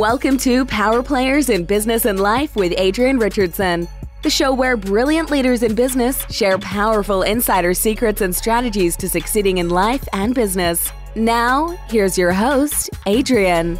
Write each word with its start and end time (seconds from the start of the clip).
Welcome 0.00 0.38
to 0.38 0.64
Power 0.64 1.02
Players 1.02 1.50
in 1.50 1.66
Business 1.66 2.06
and 2.06 2.18
Life 2.18 2.56
with 2.56 2.72
Adrienne 2.80 3.18
Richardson, 3.18 3.86
the 4.22 4.30
show 4.30 4.50
where 4.50 4.74
brilliant 4.74 5.30
leaders 5.30 5.62
in 5.62 5.74
business 5.74 6.24
share 6.30 6.56
powerful 6.56 7.20
insider 7.20 7.74
secrets 7.74 8.22
and 8.22 8.34
strategies 8.34 8.96
to 8.96 9.10
succeeding 9.10 9.58
in 9.58 9.68
life 9.68 10.08
and 10.14 10.34
business. 10.34 10.90
Now, 11.16 11.76
here's 11.90 12.16
your 12.16 12.32
host, 12.32 12.88
Adrienne. 13.06 13.78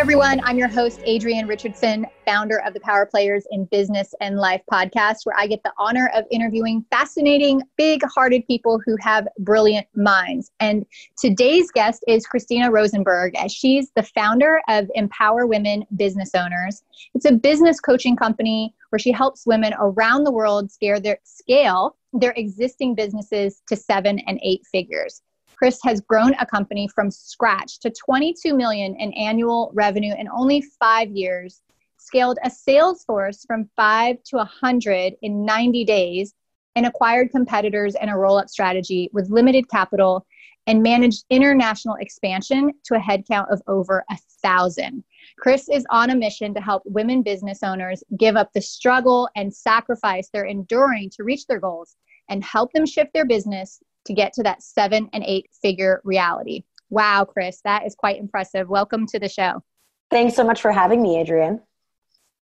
Everyone, 0.00 0.40
I'm 0.44 0.56
your 0.56 0.66
host, 0.66 1.02
Adrienne 1.06 1.46
Richardson, 1.46 2.06
founder 2.24 2.62
of 2.64 2.72
the 2.72 2.80
Power 2.80 3.04
Players 3.04 3.44
in 3.50 3.66
Business 3.66 4.14
and 4.22 4.38
Life 4.38 4.62
podcast, 4.72 5.16
where 5.24 5.36
I 5.38 5.46
get 5.46 5.62
the 5.62 5.74
honor 5.76 6.10
of 6.14 6.24
interviewing 6.30 6.86
fascinating, 6.90 7.60
big 7.76 8.00
hearted 8.04 8.46
people 8.46 8.80
who 8.86 8.96
have 9.00 9.28
brilliant 9.40 9.86
minds. 9.94 10.52
And 10.58 10.86
today's 11.18 11.70
guest 11.70 12.02
is 12.08 12.26
Christina 12.26 12.70
Rosenberg, 12.70 13.36
as 13.36 13.52
she's 13.52 13.90
the 13.94 14.02
founder 14.02 14.62
of 14.70 14.90
Empower 14.94 15.46
Women 15.46 15.84
Business 15.94 16.30
Owners. 16.34 16.82
It's 17.14 17.26
a 17.26 17.32
business 17.32 17.78
coaching 17.78 18.16
company 18.16 18.74
where 18.88 18.98
she 18.98 19.12
helps 19.12 19.46
women 19.46 19.74
around 19.78 20.24
the 20.24 20.32
world 20.32 20.72
scale 20.72 20.98
their, 20.98 21.18
scale 21.24 21.94
their 22.14 22.32
existing 22.38 22.94
businesses 22.94 23.60
to 23.68 23.76
seven 23.76 24.18
and 24.20 24.40
eight 24.42 24.62
figures. 24.72 25.20
Chris 25.60 25.78
has 25.84 26.00
grown 26.00 26.32
a 26.40 26.46
company 26.46 26.88
from 26.88 27.10
scratch 27.10 27.80
to 27.80 27.90
22 27.90 28.54
million 28.54 28.96
in 28.96 29.12
annual 29.12 29.70
revenue 29.74 30.14
in 30.18 30.26
only 30.34 30.62
five 30.62 31.10
years, 31.10 31.60
scaled 31.98 32.38
a 32.42 32.48
sales 32.48 33.04
force 33.04 33.44
from 33.44 33.68
five 33.76 34.16
to 34.24 34.36
100 34.36 35.16
in 35.20 35.44
90 35.44 35.84
days, 35.84 36.32
and 36.76 36.86
acquired 36.86 37.30
competitors 37.30 37.94
in 38.00 38.08
a 38.08 38.16
roll 38.16 38.38
up 38.38 38.48
strategy 38.48 39.10
with 39.12 39.28
limited 39.28 39.68
capital 39.68 40.24
and 40.66 40.82
managed 40.82 41.26
international 41.28 41.96
expansion 41.96 42.72
to 42.84 42.94
a 42.94 42.98
headcount 42.98 43.52
of 43.52 43.60
over 43.66 44.02
a 44.10 44.16
thousand. 44.42 45.04
Chris 45.36 45.68
is 45.68 45.84
on 45.90 46.08
a 46.08 46.16
mission 46.16 46.54
to 46.54 46.60
help 46.62 46.82
women 46.86 47.22
business 47.22 47.62
owners 47.62 48.02
give 48.16 48.34
up 48.34 48.50
the 48.54 48.62
struggle 48.62 49.28
and 49.36 49.54
sacrifice 49.54 50.30
they're 50.32 50.44
enduring 50.46 51.10
to 51.10 51.22
reach 51.22 51.46
their 51.46 51.60
goals 51.60 51.96
and 52.30 52.42
help 52.42 52.72
them 52.72 52.86
shift 52.86 53.12
their 53.12 53.26
business 53.26 53.82
to 54.06 54.12
get 54.12 54.32
to 54.34 54.42
that 54.42 54.62
seven 54.62 55.08
and 55.12 55.24
eight 55.26 55.48
figure 55.62 56.00
reality. 56.04 56.64
Wow, 56.88 57.24
Chris, 57.24 57.60
that 57.64 57.86
is 57.86 57.94
quite 57.94 58.18
impressive. 58.18 58.68
Welcome 58.68 59.06
to 59.08 59.18
the 59.18 59.28
show. 59.28 59.62
Thanks 60.10 60.34
so 60.34 60.44
much 60.44 60.60
for 60.60 60.72
having 60.72 61.02
me, 61.02 61.20
Adrienne. 61.20 61.60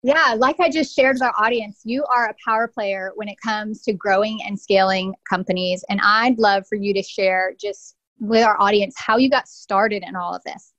Yeah, 0.02 0.36
like 0.38 0.60
I 0.60 0.70
just 0.70 0.94
shared 0.94 1.16
with 1.16 1.22
our 1.22 1.34
audience, 1.38 1.80
you 1.84 2.04
are 2.04 2.28
a 2.28 2.34
power 2.44 2.68
player 2.68 3.12
when 3.16 3.28
it 3.28 3.36
comes 3.44 3.82
to 3.82 3.92
growing 3.92 4.38
and 4.46 4.58
scaling 4.58 5.14
companies. 5.28 5.84
And 5.90 6.00
I'd 6.02 6.38
love 6.38 6.66
for 6.68 6.76
you 6.76 6.94
to 6.94 7.02
share 7.02 7.52
just 7.60 7.96
with 8.20 8.44
our 8.44 8.60
audience 8.60 8.94
how 8.96 9.16
you 9.16 9.28
got 9.28 9.48
started 9.48 10.04
in 10.06 10.14
all 10.14 10.34
of 10.34 10.42
this. 10.44 10.72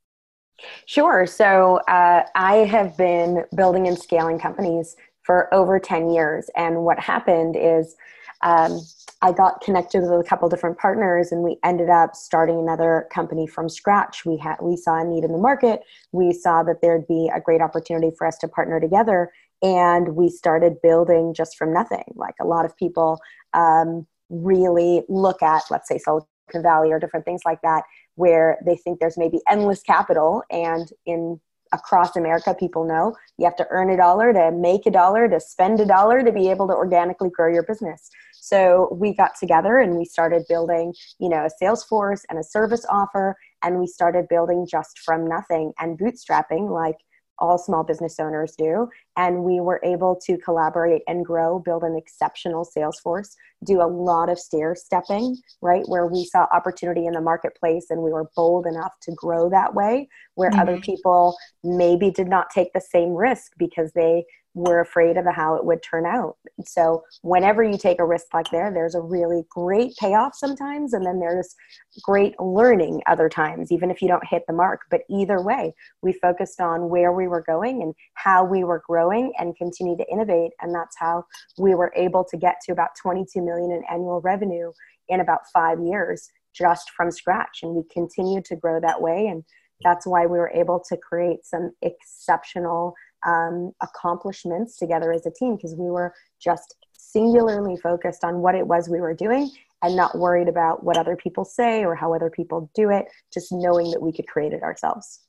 Sure. 0.86 1.26
So 1.26 1.78
uh, 1.88 2.24
I 2.36 2.56
have 2.56 2.98
been 2.98 3.46
building 3.56 3.88
and 3.88 3.98
scaling 3.98 4.40
companies 4.40 4.96
for 5.24 5.54
over 5.54 5.80
10 5.80 6.10
years. 6.10 6.50
And 6.56 6.84
what 6.84 7.00
happened 7.00 7.56
is 7.58 7.96
um, 8.42 8.82
I 9.22 9.34
got 9.34 9.62
connected 9.62 10.02
with 10.02 10.12
a 10.12 10.24
couple 10.24 10.48
different 10.48 10.78
partners, 10.78 11.32
and 11.32 11.44
we 11.44 11.58
ended 11.64 11.90
up 11.90 12.16
starting 12.16 12.58
another 12.58 13.08
company 13.12 13.48
from 13.48 13.68
scratch. 13.68 14.26
We 14.26 14.38
had 14.38 14.56
we 14.62 14.78
saw 14.78 15.02
a 15.02 15.04
need 15.04 15.26
in 15.26 15.34
the 15.34 15.38
market. 15.38 15.82
We 16.14 16.32
saw 16.32 16.64
that 16.64 16.82
there'd 16.82 17.08
be 17.08 17.30
a 17.34 17.42
great 17.42 17.62
opportunity 17.62 18.12
for 18.18 18.26
us 18.26 18.38
to 18.40 18.48
partner 18.48 18.80
together, 18.80 19.32
and 19.62 20.16
we 20.16 20.30
started 20.30 20.82
building 20.82 21.34
just 21.34 21.58
from 21.58 21.74
nothing. 21.74 22.06
Like 22.16 22.36
a 22.40 22.46
lot 22.46 22.64
of 22.64 22.78
people 22.78 23.20
um, 23.54 24.08
really 24.30 25.04
look 25.10 25.44
at, 25.44 25.64
let's 25.70 25.90
say, 25.90 25.98
Silicon 25.98 26.28
Valley 26.64 26.92
or 26.92 27.00
different 27.00 27.26
things 27.26 27.42
like 27.46 27.62
that, 27.62 27.84
where 28.16 28.58
they 28.66 28.78
think 28.78 29.00
there's 29.00 29.18
maybe 29.18 29.42
endless 29.50 29.82
capital, 29.82 30.44
and 30.50 30.90
in 31.06 31.42
across 31.72 32.16
America, 32.16 32.56
people 32.58 32.86
know 32.86 33.16
you 33.38 33.46
have 33.46 33.56
to 33.58 33.68
earn 33.70 33.90
a 33.90 33.98
dollar 33.98 34.34
to 34.34 34.52
make 34.52 34.86
a 34.86 34.92
dollar 34.92 35.28
to 35.28 35.40
spend 35.40 35.80
a 35.80 35.86
dollar 35.86 36.24
to 36.24 36.32
be 36.32 36.50
able 36.50 36.68
to 36.68 36.74
organically 36.74 37.30
grow 37.30 37.52
your 37.52 37.64
business. 37.64 38.10
So 38.42 38.90
we 38.92 39.14
got 39.14 39.32
together 39.40 39.78
and 39.80 39.98
we 39.98 40.06
started 40.06 40.46
building, 40.48 40.94
you 41.20 41.30
know, 41.30 41.46
a 41.46 41.50
sales 41.50 41.84
force 41.84 42.26
and 42.30 42.40
a 42.40 42.44
service 42.44 42.86
offer, 42.90 43.36
and 43.64 43.80
we 43.80 43.88
started 43.88 44.28
building 44.30 44.66
just 44.70 45.00
from 45.00 45.28
nothing 45.28 45.74
and 45.80 46.00
bootstrapping 46.00 46.72
like 46.72 46.98
all 47.40 47.58
small 47.58 47.84
business 47.84 48.20
owners 48.20 48.56
do. 48.58 48.90
And 49.18 49.44
we 49.44 49.60
were 49.60 49.82
able 49.84 50.16
to 50.26 50.38
collaborate 50.38 51.02
and 51.08 51.26
grow, 51.26 51.60
build 51.60 51.84
an 51.84 51.96
exceptional 51.96 52.64
sales 52.64 53.00
force, 53.00 53.36
do 53.66 53.82
a 53.82 53.88
lot 53.88 54.30
of 54.30 54.40
stair 54.40 54.76
stepping, 54.76 55.38
right? 55.62 55.84
Where 55.88 56.06
we 56.06 56.26
saw 56.26 56.48
opportunity 56.54 57.06
in 57.06 57.14
the 57.14 57.22
marketplace 57.22 57.88
and 57.90 58.02
we 58.02 58.12
were 58.12 58.30
bold 58.36 58.66
enough 58.66 58.94
to 59.04 59.12
grow 59.14 59.50
that 59.50 59.74
way, 59.74 60.10
where 60.36 60.52
mm-hmm. 60.52 60.60
other 60.60 60.80
people 60.80 61.36
maybe 61.64 62.12
did 62.12 62.28
not 62.28 62.50
take 62.50 62.74
the 62.74 62.82
same 62.82 63.10
risk 63.10 63.54
because 63.58 63.92
they 63.94 64.26
were 64.54 64.80
afraid 64.80 65.18
of 65.18 65.26
how 65.26 65.56
it 65.56 65.66
would 65.66 65.82
turn 65.84 66.06
out. 66.06 66.36
So 66.66 67.04
whenever 67.22 67.64
you 67.64 67.78
take 67.78 68.00
a 68.00 68.06
risk 68.06 68.28
like 68.34 68.50
there, 68.52 68.72
there's 68.72 68.96
a 68.96 69.02
really 69.02 69.44
great 69.50 69.96
payoff 69.98 70.36
sometimes, 70.36 70.94
and 70.94 71.06
then 71.06 71.20
there's 71.20 71.56
great 72.02 72.40
learning 72.40 73.02
other 73.08 73.30
times, 73.30 73.72
even 73.72 73.92
if 73.92 74.02
you 74.02 74.08
don't 74.08 74.26
hit 74.28 74.44
the 74.48 74.54
mark. 74.54 74.82
But 74.90 75.02
either 75.10 75.42
way, 75.42 75.74
we 76.02 76.14
focused 76.14 76.60
on 76.60 76.90
where 76.90 77.12
we 77.14 77.28
were 77.28 77.44
going 77.44 77.82
and 77.82 77.94
how 78.16 78.44
we 78.44 78.64
were 78.64 78.84
growing 78.86 79.34
and 79.38 79.56
continue 79.56 79.98
to 79.98 80.06
innovate. 80.12 80.52
And 80.62 80.74
that's 80.74 80.98
how 80.98 81.26
we 81.58 81.76
were 81.76 81.94
able 81.96 82.26
to 82.26 82.38
get 82.38 82.56
to 82.66 82.72
about 82.72 82.90
22 83.02 83.42
million 83.42 83.72
in 83.72 83.84
annual 83.90 84.22
revenue 84.22 84.72
in 85.10 85.20
about 85.20 85.42
five 85.54 85.80
years 85.80 86.30
just 86.54 86.90
from 86.92 87.12
scratch. 87.12 87.60
And 87.62 87.76
we 87.76 87.84
continued 87.92 88.46
to 88.46 88.56
grow 88.56 88.80
that 88.80 89.02
way. 89.02 89.28
And 89.28 89.44
that's 89.84 90.06
why 90.06 90.26
we 90.26 90.38
were 90.38 90.52
able 90.54 90.84
to 90.90 90.98
create 90.98 91.46
some 91.46 91.72
exceptional 91.82 92.94
um, 93.26 93.72
accomplishments 93.82 94.78
together 94.78 95.12
as 95.12 95.26
a 95.26 95.32
team 95.32 95.56
because 95.56 95.76
we 95.76 95.90
were 95.90 96.14
just 96.42 96.76
singularly 96.94 97.78
focused 97.78 98.24
on 98.24 98.40
what 98.40 98.56
it 98.56 98.68
was 98.68 98.90
we 98.90 99.02
were 99.02 99.14
doing 99.14 99.50
and 99.82 99.96
not 99.96 100.18
worried 100.18 100.48
about 100.48 100.84
what 100.84 100.98
other 100.98 101.16
people 101.16 101.46
say 101.46 101.86
or 101.86 101.96
how 101.96 102.14
other 102.14 102.30
people 102.30 102.70
do 102.76 102.90
it, 102.90 103.06
just 103.34 103.52
knowing 103.52 103.92
that 103.92 104.02
we 104.02 104.12
could 104.12 104.28
create 104.28 104.54
it 104.54 104.62
ourselves. 104.62 105.22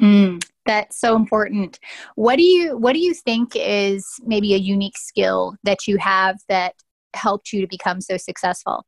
Mm, 0.00 0.42
that's 0.64 1.00
so 1.00 1.16
important. 1.16 1.80
What 2.14 2.36
do 2.36 2.44
you 2.44 2.76
what 2.76 2.92
do 2.92 3.00
you 3.00 3.14
think 3.14 3.52
is 3.56 4.06
maybe 4.24 4.54
a 4.54 4.58
unique 4.58 4.96
skill 4.96 5.56
that 5.64 5.88
you 5.88 5.98
have 5.98 6.38
that 6.48 6.74
helped 7.14 7.52
you 7.52 7.60
to 7.60 7.66
become 7.66 8.00
so 8.00 8.16
successful? 8.16 8.84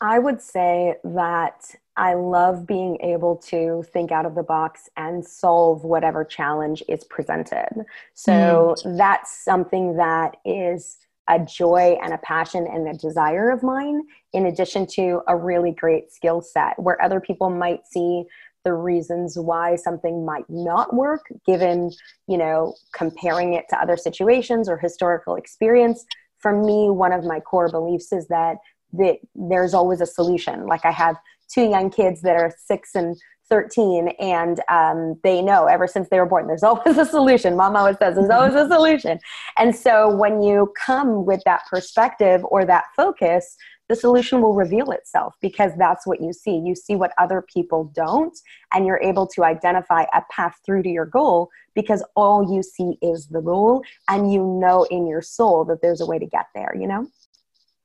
I 0.00 0.18
would 0.18 0.40
say 0.40 0.94
that 1.04 1.74
I 1.96 2.14
love 2.14 2.66
being 2.66 2.98
able 3.02 3.36
to 3.48 3.84
think 3.92 4.10
out 4.10 4.24
of 4.24 4.34
the 4.34 4.42
box 4.42 4.88
and 4.96 5.24
solve 5.24 5.84
whatever 5.84 6.24
challenge 6.24 6.82
is 6.88 7.04
presented. 7.04 7.84
So 8.14 8.74
mm. 8.78 8.96
that's 8.96 9.44
something 9.44 9.96
that 9.96 10.38
is 10.44 10.96
a 11.28 11.38
joy 11.38 11.98
and 12.02 12.14
a 12.14 12.18
passion 12.18 12.66
and 12.66 12.88
a 12.88 12.98
desire 12.98 13.50
of 13.50 13.62
mine, 13.62 14.02
in 14.32 14.46
addition 14.46 14.86
to 14.86 15.20
a 15.28 15.36
really 15.36 15.72
great 15.72 16.10
skill 16.10 16.40
set 16.40 16.78
where 16.78 17.00
other 17.02 17.20
people 17.20 17.50
might 17.50 17.86
see 17.86 18.24
the 18.64 18.72
reasons 18.72 19.38
why 19.38 19.76
something 19.76 20.24
might 20.24 20.48
not 20.48 20.94
work 20.94 21.32
given 21.46 21.90
you 22.28 22.36
know 22.36 22.74
comparing 22.92 23.54
it 23.54 23.64
to 23.70 23.80
other 23.80 23.96
situations 23.96 24.68
or 24.68 24.76
historical 24.76 25.34
experience 25.34 26.04
for 26.38 26.52
me 26.52 26.90
one 26.90 27.12
of 27.12 27.24
my 27.24 27.40
core 27.40 27.70
beliefs 27.70 28.12
is 28.12 28.28
that 28.28 28.58
that 28.94 29.18
there's 29.34 29.74
always 29.74 30.00
a 30.00 30.06
solution. 30.06 30.66
Like 30.66 30.84
i 30.84 30.90
have 30.90 31.16
two 31.52 31.68
young 31.68 31.90
kids 31.90 32.22
that 32.22 32.36
are 32.36 32.54
six 32.56 32.94
and 32.94 33.16
13 33.48 34.08
and 34.20 34.60
um, 34.68 35.18
they 35.24 35.42
know 35.42 35.66
ever 35.66 35.88
since 35.88 36.08
they 36.08 36.20
were 36.20 36.26
born 36.26 36.46
there's 36.46 36.62
always 36.70 36.96
a 36.96 37.04
solution. 37.04 37.56
Mom 37.56 37.76
always 37.76 37.98
says 37.98 38.14
there's 38.14 38.30
always 38.30 38.54
a 38.54 38.68
solution. 38.68 39.18
And 39.58 39.74
so 39.74 40.14
when 40.14 40.42
you 40.42 40.72
come 40.84 41.26
with 41.26 41.42
that 41.44 41.62
perspective 41.68 42.42
or 42.44 42.64
that 42.64 42.84
focus 42.96 43.56
the 43.88 43.96
solution 43.96 44.40
will 44.40 44.54
reveal 44.54 44.92
itself 44.92 45.34
because 45.42 45.72
that's 45.76 46.06
what 46.06 46.20
you 46.20 46.32
see. 46.32 46.56
You 46.64 46.76
see 46.76 46.94
what 46.94 47.10
other 47.18 47.44
people 47.52 47.90
don't 47.92 48.38
and 48.72 48.86
you're 48.86 49.02
able 49.02 49.26
to 49.26 49.42
identify 49.42 50.04
a 50.14 50.22
path 50.30 50.60
through 50.64 50.84
to 50.84 50.88
your 50.88 51.06
goal 51.06 51.48
because 51.74 52.04
all 52.14 52.54
you 52.54 52.62
see 52.62 52.98
is 53.02 53.26
the 53.26 53.40
goal 53.40 53.82
and 54.08 54.32
you 54.32 54.44
know 54.44 54.84
in 54.92 55.08
your 55.08 55.22
soul 55.22 55.64
that 55.64 55.82
there's 55.82 56.00
a 56.00 56.06
way 56.06 56.20
to 56.20 56.26
get 56.26 56.46
there 56.54 56.72
you 56.78 56.86
know 56.86 57.04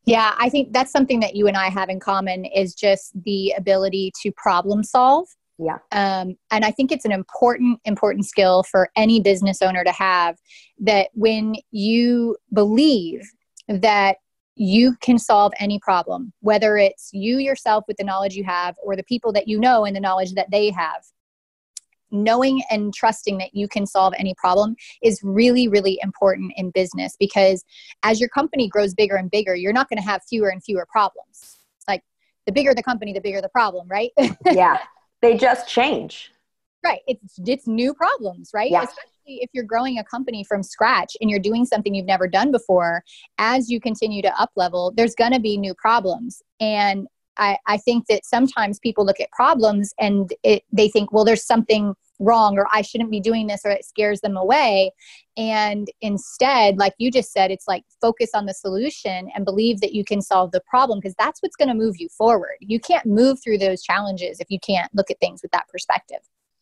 yeah, 0.06 0.36
I 0.38 0.50
think 0.50 0.72
that's 0.72 0.92
something 0.92 1.20
that 1.22 1.36
you 1.36 1.48
and 1.48 1.58
I 1.58 1.70
have 1.70 1.90
in 1.90 2.00
common 2.00 2.46
is 2.46 2.76
just 2.76 3.12
the 3.24 3.54
ability 3.58 4.12
to 4.22 4.32
problem 4.32 4.84
solve. 4.84 5.28
Yeah. 5.58 5.78
Um, 5.92 6.36
and 6.52 6.66
I 6.66 6.72
think 6.72 6.92
it's 6.92 7.06
an 7.06 7.12
important, 7.12 7.80
important 7.86 8.26
skill 8.26 8.64
for 8.64 8.90
any 8.96 9.22
business 9.22 9.62
owner 9.62 9.84
to 9.84 9.92
have 9.92 10.38
that 10.80 11.10
when 11.14 11.56
you 11.72 12.38
believe 12.54 13.22
that 13.68 14.18
you 14.56 14.96
can 15.02 15.18
solve 15.18 15.54
any 15.60 15.80
problem, 15.80 16.32
whether 16.42 16.78
it's 16.78 17.10
you 17.12 17.38
yourself 17.40 17.84
with 17.88 17.98
the 17.98 18.04
knowledge 18.04 18.36
you 18.36 18.44
have 18.44 18.76
or 18.84 18.96
the 18.96 19.04
people 19.04 19.34
that 19.34 19.48
you 19.48 19.60
know 19.60 19.86
and 19.86 19.96
the 19.96 20.02
knowledge 20.02 20.34
that 20.34 20.52
they 20.52 20.70
have, 20.72 21.04
knowing 22.24 22.62
and 22.70 22.94
trusting 22.94 23.38
that 23.38 23.54
you 23.54 23.68
can 23.68 23.86
solve 23.86 24.14
any 24.18 24.34
problem 24.36 24.76
is 25.02 25.20
really, 25.24 25.68
really 25.68 26.00
important 26.02 26.54
in 26.56 26.72
business 26.72 27.16
because 27.20 27.64
as 28.04 28.20
your 28.20 28.30
company 28.30 28.68
grows 28.68 28.94
bigger 28.94 29.16
and 29.16 29.30
bigger, 29.30 29.56
you're 29.56 29.74
not 29.74 29.90
going 29.90 29.98
to 29.98 30.04
have 30.04 30.22
fewer 30.28 30.50
and 30.50 30.64
fewer 30.64 30.86
problems. 30.90 31.58
Like 31.88 32.02
the 32.46 32.52
bigger 32.52 32.74
the 32.74 32.84
company, 32.84 33.14
the 33.14 33.22
bigger 33.22 33.42
the 33.42 33.50
problem, 33.50 33.88
right? 33.88 34.12
yeah. 34.46 34.80
They 35.22 35.38
just 35.38 35.68
change. 35.68 36.32
Right. 36.84 37.02
It's 37.08 37.40
it's 37.46 37.68
new 37.68 37.96
problems, 37.96 38.52
right? 38.54 38.70
Yeah. 38.70 38.84
Especially 38.84 39.42
if 39.42 39.50
you're 39.54 39.64
growing 39.64 39.98
a 39.98 40.04
company 40.04 40.44
from 40.44 40.62
scratch 40.62 41.18
and 41.20 41.32
you're 41.32 41.40
doing 41.40 41.66
something 41.66 41.96
you've 41.96 42.06
never 42.06 42.28
done 42.28 42.52
before, 42.52 43.04
as 43.40 43.72
you 43.72 43.80
continue 43.80 44.22
to 44.22 44.40
up 44.40 44.52
level, 44.56 44.94
there's 44.96 45.16
gonna 45.16 45.40
be 45.40 45.58
new 45.58 45.74
problems. 45.74 46.44
And 46.60 47.08
I, 47.38 47.58
I 47.66 47.78
think 47.78 48.08
that 48.08 48.26
sometimes 48.26 48.80
people 48.80 49.06
look 49.06 49.20
at 49.20 49.32
problems 49.32 49.94
and 50.00 50.34
it, 50.44 50.64
they 50.72 50.88
think, 50.88 51.12
well, 51.12 51.26
there's 51.26 51.46
something 51.46 51.96
wrong 52.20 52.58
or 52.58 52.68
I 52.72 52.82
shouldn't 52.82 53.12
be 53.12 53.20
doing 53.20 53.48
this 53.48 53.62
or 53.66 53.72
it 53.72 53.86
scares 53.86 54.22
them 54.22 54.38
away. 54.38 54.92
And 55.38 55.88
instead, 56.02 56.78
like 56.78 56.94
you 56.98 57.12
just 57.12 57.34
said, 57.34 57.52
it's 57.52 57.68
like 57.68 57.84
focus 58.02 58.32
on 58.34 58.46
the 58.46 58.54
solution 58.54 59.30
and 59.36 59.46
believe 59.46 59.82
that 59.82 59.94
you 59.94 60.06
can 60.06 60.22
solve 60.22 60.52
the 60.52 60.62
problem 60.62 61.00
because 61.00 61.16
that's 61.20 61.42
what's 61.42 61.56
going 61.56 61.68
to 61.68 61.74
move 61.74 61.96
you 61.98 62.08
forward. 62.10 62.56
You 62.62 62.80
can't 62.80 63.06
move 63.06 63.40
through 63.44 63.58
those 63.58 63.82
challenges 63.82 64.40
if 64.40 64.48
you 64.50 64.60
can't 64.60 64.94
look 64.96 65.12
at 65.12 65.20
things 65.20 65.42
with 65.42 65.52
that 65.52 65.68
perspective. 65.68 66.20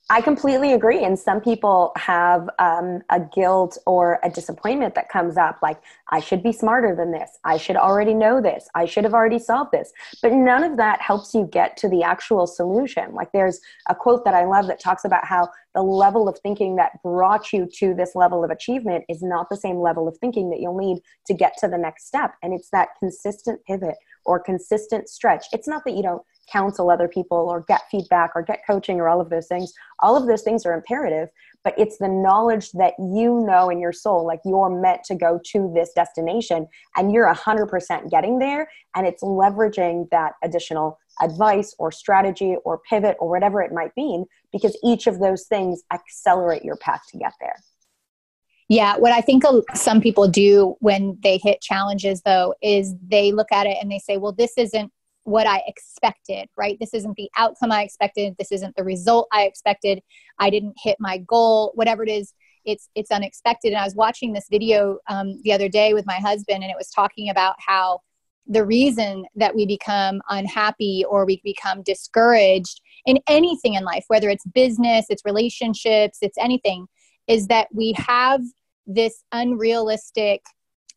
I 0.09 0.19
completely 0.19 0.73
agree. 0.73 1.03
And 1.03 1.17
some 1.17 1.39
people 1.39 1.93
have 1.95 2.49
um, 2.59 3.01
a 3.09 3.21
guilt 3.21 3.77
or 3.85 4.19
a 4.21 4.29
disappointment 4.29 4.95
that 4.95 5.07
comes 5.07 5.37
up 5.37 5.59
like, 5.61 5.79
I 6.09 6.19
should 6.19 6.43
be 6.43 6.51
smarter 6.51 6.93
than 6.93 7.11
this. 7.11 7.39
I 7.45 7.55
should 7.55 7.77
already 7.77 8.13
know 8.13 8.41
this. 8.41 8.67
I 8.75 8.83
should 8.85 9.05
have 9.05 9.13
already 9.13 9.39
solved 9.39 9.71
this. 9.71 9.93
But 10.21 10.33
none 10.33 10.63
of 10.63 10.75
that 10.75 11.01
helps 11.01 11.33
you 11.33 11.47
get 11.49 11.77
to 11.77 11.89
the 11.89 12.03
actual 12.03 12.47
solution. 12.47 13.13
Like, 13.13 13.31
there's 13.31 13.61
a 13.87 13.95
quote 13.95 14.25
that 14.25 14.33
I 14.33 14.43
love 14.43 14.67
that 14.67 14.81
talks 14.81 15.05
about 15.05 15.25
how 15.25 15.47
the 15.73 15.81
level 15.81 16.27
of 16.27 16.37
thinking 16.39 16.75
that 16.75 17.01
brought 17.01 17.53
you 17.53 17.67
to 17.77 17.93
this 17.93 18.13
level 18.13 18.43
of 18.43 18.51
achievement 18.51 19.05
is 19.07 19.23
not 19.23 19.49
the 19.49 19.57
same 19.57 19.77
level 19.77 20.07
of 20.07 20.17
thinking 20.17 20.49
that 20.49 20.59
you'll 20.59 20.77
need 20.77 21.01
to 21.27 21.33
get 21.33 21.57
to 21.59 21.67
the 21.69 21.77
next 21.77 22.07
step. 22.07 22.35
And 22.43 22.53
it's 22.53 22.69
that 22.71 22.89
consistent 22.99 23.63
pivot 23.65 23.95
or 24.25 24.39
consistent 24.39 25.07
stretch. 25.07 25.45
It's 25.53 25.67
not 25.67 25.83
that 25.85 25.95
you 25.95 26.03
don't 26.03 26.23
counsel 26.51 26.89
other 26.89 27.07
people 27.07 27.37
or 27.37 27.61
get 27.67 27.81
feedback 27.89 28.31
or 28.35 28.41
get 28.41 28.61
coaching 28.65 28.99
or 28.99 29.09
all 29.09 29.21
of 29.21 29.29
those 29.29 29.47
things. 29.47 29.73
All 29.99 30.17
of 30.17 30.27
those 30.27 30.41
things 30.41 30.65
are 30.65 30.73
imperative, 30.73 31.29
but 31.63 31.73
it's 31.77 31.97
the 31.97 32.07
knowledge 32.07 32.71
that 32.73 32.93
you 32.99 33.43
know 33.45 33.69
in 33.69 33.79
your 33.79 33.93
soul, 33.93 34.25
like 34.25 34.41
you're 34.45 34.69
meant 34.69 35.03
to 35.05 35.15
go 35.15 35.39
to 35.51 35.71
this 35.73 35.91
destination 35.93 36.67
and 36.97 37.11
you're 37.11 37.33
100% 37.33 38.09
getting 38.09 38.39
there. 38.39 38.69
And 38.95 39.07
it's 39.07 39.23
leveraging 39.23 40.09
that 40.11 40.33
additional 40.43 40.99
advice 41.21 41.75
or 41.79 41.91
strategy 41.91 42.55
or 42.65 42.81
pivot 42.89 43.17
or 43.19 43.29
whatever 43.29 43.61
it 43.61 43.71
might 43.71 43.95
be, 43.95 44.23
because 44.51 44.77
each 44.83 45.07
of 45.07 45.19
those 45.19 45.45
things 45.45 45.83
accelerate 45.91 46.63
your 46.63 46.77
path 46.77 47.01
to 47.11 47.17
get 47.17 47.33
there. 47.39 47.55
Yeah, 48.69 48.97
what 48.97 49.11
I 49.11 49.21
think 49.21 49.43
some 49.75 50.01
people 50.01 50.27
do 50.27 50.75
when 50.79 51.19
they 51.21 51.37
hit 51.37 51.61
challenges, 51.61 52.21
though, 52.21 52.55
is 52.61 52.95
they 53.07 53.31
look 53.31 53.51
at 53.51 53.67
it 53.67 53.77
and 53.79 53.91
they 53.91 53.99
say, 53.99 54.17
well, 54.17 54.31
this 54.31 54.57
isn't 54.57 54.91
what 55.23 55.47
I 55.47 55.61
expected, 55.67 56.49
right? 56.57 56.77
This 56.79 56.93
isn't 56.93 57.15
the 57.15 57.29
outcome 57.37 57.71
I 57.71 57.83
expected. 57.83 58.35
This 58.37 58.51
isn't 58.51 58.75
the 58.75 58.83
result 58.83 59.27
I 59.31 59.43
expected. 59.43 60.01
I 60.39 60.49
didn't 60.49 60.75
hit 60.81 60.97
my 60.99 61.17
goal, 61.19 61.71
whatever 61.75 62.03
it 62.03 62.09
is. 62.09 62.33
It's 62.65 62.89
it's 62.95 63.11
unexpected. 63.11 63.69
And 63.69 63.77
I 63.77 63.83
was 63.83 63.95
watching 63.95 64.33
this 64.33 64.47
video 64.49 64.99
um, 65.09 65.41
the 65.43 65.53
other 65.53 65.69
day 65.69 65.93
with 65.93 66.05
my 66.05 66.15
husband, 66.15 66.63
and 66.63 66.71
it 66.71 66.77
was 66.77 66.89
talking 66.89 67.29
about 67.29 67.55
how 67.59 67.99
the 68.47 68.65
reason 68.65 69.25
that 69.35 69.55
we 69.55 69.65
become 69.65 70.21
unhappy 70.29 71.05
or 71.09 71.25
we 71.25 71.39
become 71.43 71.81
discouraged 71.83 72.81
in 73.05 73.19
anything 73.27 73.75
in 73.75 73.83
life, 73.83 74.03
whether 74.07 74.29
it's 74.29 74.45
business, 74.47 75.05
it's 75.09 75.23
relationships, 75.25 76.17
it's 76.21 76.37
anything, 76.37 76.87
is 77.27 77.47
that 77.47 77.67
we 77.73 77.93
have 77.97 78.41
this 78.85 79.23
unrealistic 79.31 80.41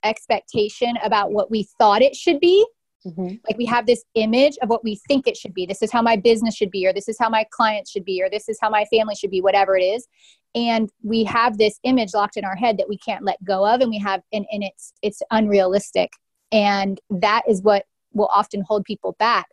expectation 0.02 0.94
about 1.02 1.32
what 1.32 1.50
we 1.50 1.69
thought 1.79 2.02
it 2.02 2.17
should 2.17 2.40
be 2.40 2.67
Mm-hmm. 3.06 3.37
Like 3.49 3.56
we 3.56 3.67
have 3.67 3.87
this 3.87 4.05
image 4.14 4.56
of 4.62 4.69
what 4.69 4.82
we 4.82 5.00
think 5.06 5.29
it 5.29 5.37
should 5.37 5.55
be. 5.55 5.64
This 5.64 5.81
is 5.81 5.93
how 5.93 6.03
my 6.03 6.17
business 6.17 6.56
should 6.56 6.70
be, 6.70 6.87
or 6.87 6.93
this 6.93 7.08
is 7.08 7.17
how 7.19 7.29
my 7.29 7.44
clients 7.50 7.91
should 7.91 8.05
be, 8.05 8.20
or 8.23 8.29
this 8.29 8.49
is 8.49 8.58
how 8.61 8.69
my 8.69 8.85
family 8.87 9.14
should 9.14 9.31
be, 9.31 9.41
whatever 9.41 9.76
it 9.76 9.82
is. 9.82 10.06
And 10.55 10.91
we 11.03 11.23
have 11.25 11.58
this 11.58 11.79
image 11.85 12.14
locked 12.14 12.37
in 12.37 12.44
our 12.44 12.56
head 12.56 12.79
that 12.79 12.88
we 12.88 12.99
can't 12.99 13.25
let 13.25 13.43
go 13.44 13.67
of, 13.67 13.81
and 13.81 13.91
we 13.91 13.99
have, 13.99 14.23
and, 14.32 14.44
and 14.50 14.64
it's 14.64 14.93
it's 15.03 15.23
unrealistic. 15.31 16.11
And 16.50 17.00
that 17.11 17.43
is 17.49 17.62
what 17.62 17.85
will 18.12 18.31
often 18.32 18.62
hold 18.62 18.85
people 18.85 19.14
back 19.19 19.47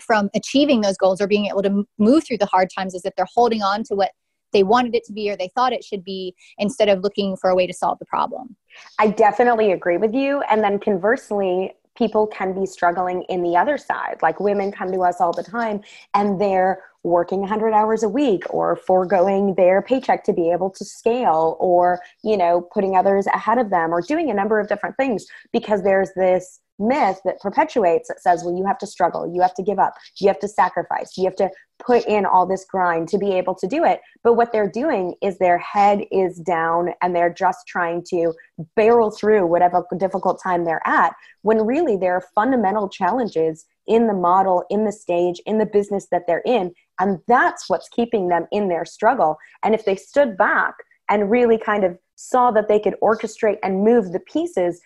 from 0.00 0.30
achieving 0.34 0.80
those 0.80 0.96
goals 0.96 1.20
or 1.20 1.26
being 1.26 1.46
able 1.46 1.62
to 1.62 1.86
move 1.98 2.24
through 2.24 2.38
the 2.38 2.46
hard 2.46 2.68
times 2.76 2.94
is 2.94 3.02
that 3.02 3.14
they're 3.16 3.26
holding 3.32 3.62
on 3.62 3.82
to 3.84 3.94
what 3.94 4.10
they 4.52 4.62
wanted 4.62 4.94
it 4.94 5.04
to 5.04 5.12
be 5.12 5.30
or 5.30 5.36
they 5.36 5.50
thought 5.54 5.72
it 5.72 5.84
should 5.84 6.04
be 6.04 6.34
instead 6.58 6.88
of 6.88 7.00
looking 7.00 7.36
for 7.36 7.50
a 7.50 7.54
way 7.54 7.66
to 7.66 7.72
solve 7.72 7.98
the 7.98 8.04
problem. 8.06 8.56
I 8.98 9.08
definitely 9.08 9.72
agree 9.72 9.96
with 9.96 10.14
you. 10.14 10.42
And 10.42 10.62
then 10.62 10.78
conversely, 10.78 11.74
people 11.96 12.26
can 12.26 12.52
be 12.52 12.66
struggling 12.66 13.22
in 13.28 13.42
the 13.42 13.56
other 13.56 13.78
side. 13.78 14.16
Like 14.22 14.40
women 14.40 14.72
come 14.72 14.92
to 14.92 15.00
us 15.00 15.20
all 15.20 15.32
the 15.32 15.42
time 15.42 15.80
and 16.14 16.40
they're 16.40 16.82
working 17.02 17.40
100 17.40 17.72
hours 17.72 18.02
a 18.02 18.08
week 18.08 18.42
or 18.50 18.76
foregoing 18.76 19.54
their 19.54 19.80
paycheck 19.80 20.24
to 20.24 20.32
be 20.32 20.50
able 20.50 20.70
to 20.70 20.84
scale 20.84 21.56
or, 21.60 22.00
you 22.24 22.36
know, 22.36 22.68
putting 22.72 22.96
others 22.96 23.26
ahead 23.28 23.58
of 23.58 23.70
them 23.70 23.92
or 23.92 24.02
doing 24.02 24.30
a 24.30 24.34
number 24.34 24.58
of 24.58 24.68
different 24.68 24.96
things 24.96 25.26
because 25.52 25.82
there's 25.82 26.10
this 26.16 26.60
myth 26.78 27.20
that 27.24 27.40
perpetuates 27.40 28.08
that 28.08 28.20
says, 28.20 28.44
well, 28.44 28.56
you 28.56 28.66
have 28.66 28.78
to 28.78 28.86
struggle, 28.86 29.32
you 29.32 29.40
have 29.40 29.54
to 29.54 29.62
give 29.62 29.78
up, 29.78 29.94
you 30.20 30.28
have 30.28 30.38
to 30.38 30.48
sacrifice, 30.48 31.16
you 31.16 31.24
have 31.24 31.36
to 31.36 31.48
put 31.78 32.04
in 32.06 32.24
all 32.24 32.46
this 32.46 32.64
grind 32.64 33.08
to 33.08 33.18
be 33.18 33.32
able 33.32 33.54
to 33.54 33.66
do 33.66 33.84
it. 33.84 34.00
But 34.22 34.34
what 34.34 34.52
they're 34.52 34.70
doing 34.70 35.14
is 35.22 35.38
their 35.38 35.58
head 35.58 36.04
is 36.10 36.38
down 36.38 36.90
and 37.02 37.14
they're 37.14 37.32
just 37.32 37.66
trying 37.66 38.04
to 38.10 38.32
barrel 38.74 39.10
through 39.10 39.46
whatever 39.46 39.84
difficult 39.96 40.40
time 40.42 40.64
they're 40.64 40.86
at, 40.86 41.14
when 41.42 41.66
really 41.66 41.96
there 41.96 42.14
are 42.14 42.24
fundamental 42.34 42.88
challenges 42.88 43.66
in 43.86 44.06
the 44.06 44.14
model, 44.14 44.64
in 44.70 44.84
the 44.84 44.92
stage, 44.92 45.40
in 45.46 45.58
the 45.58 45.66
business 45.66 46.08
that 46.10 46.26
they're 46.26 46.42
in. 46.46 46.74
And 46.98 47.18
that's 47.28 47.68
what's 47.68 47.88
keeping 47.88 48.28
them 48.28 48.46
in 48.50 48.68
their 48.68 48.84
struggle. 48.84 49.36
And 49.62 49.74
if 49.74 49.84
they 49.84 49.96
stood 49.96 50.36
back 50.36 50.74
and 51.08 51.30
really 51.30 51.58
kind 51.58 51.84
of 51.84 51.98
saw 52.16 52.50
that 52.50 52.68
they 52.68 52.80
could 52.80 52.96
orchestrate 53.02 53.58
and 53.62 53.84
move 53.84 54.12
the 54.12 54.20
pieces, 54.20 54.80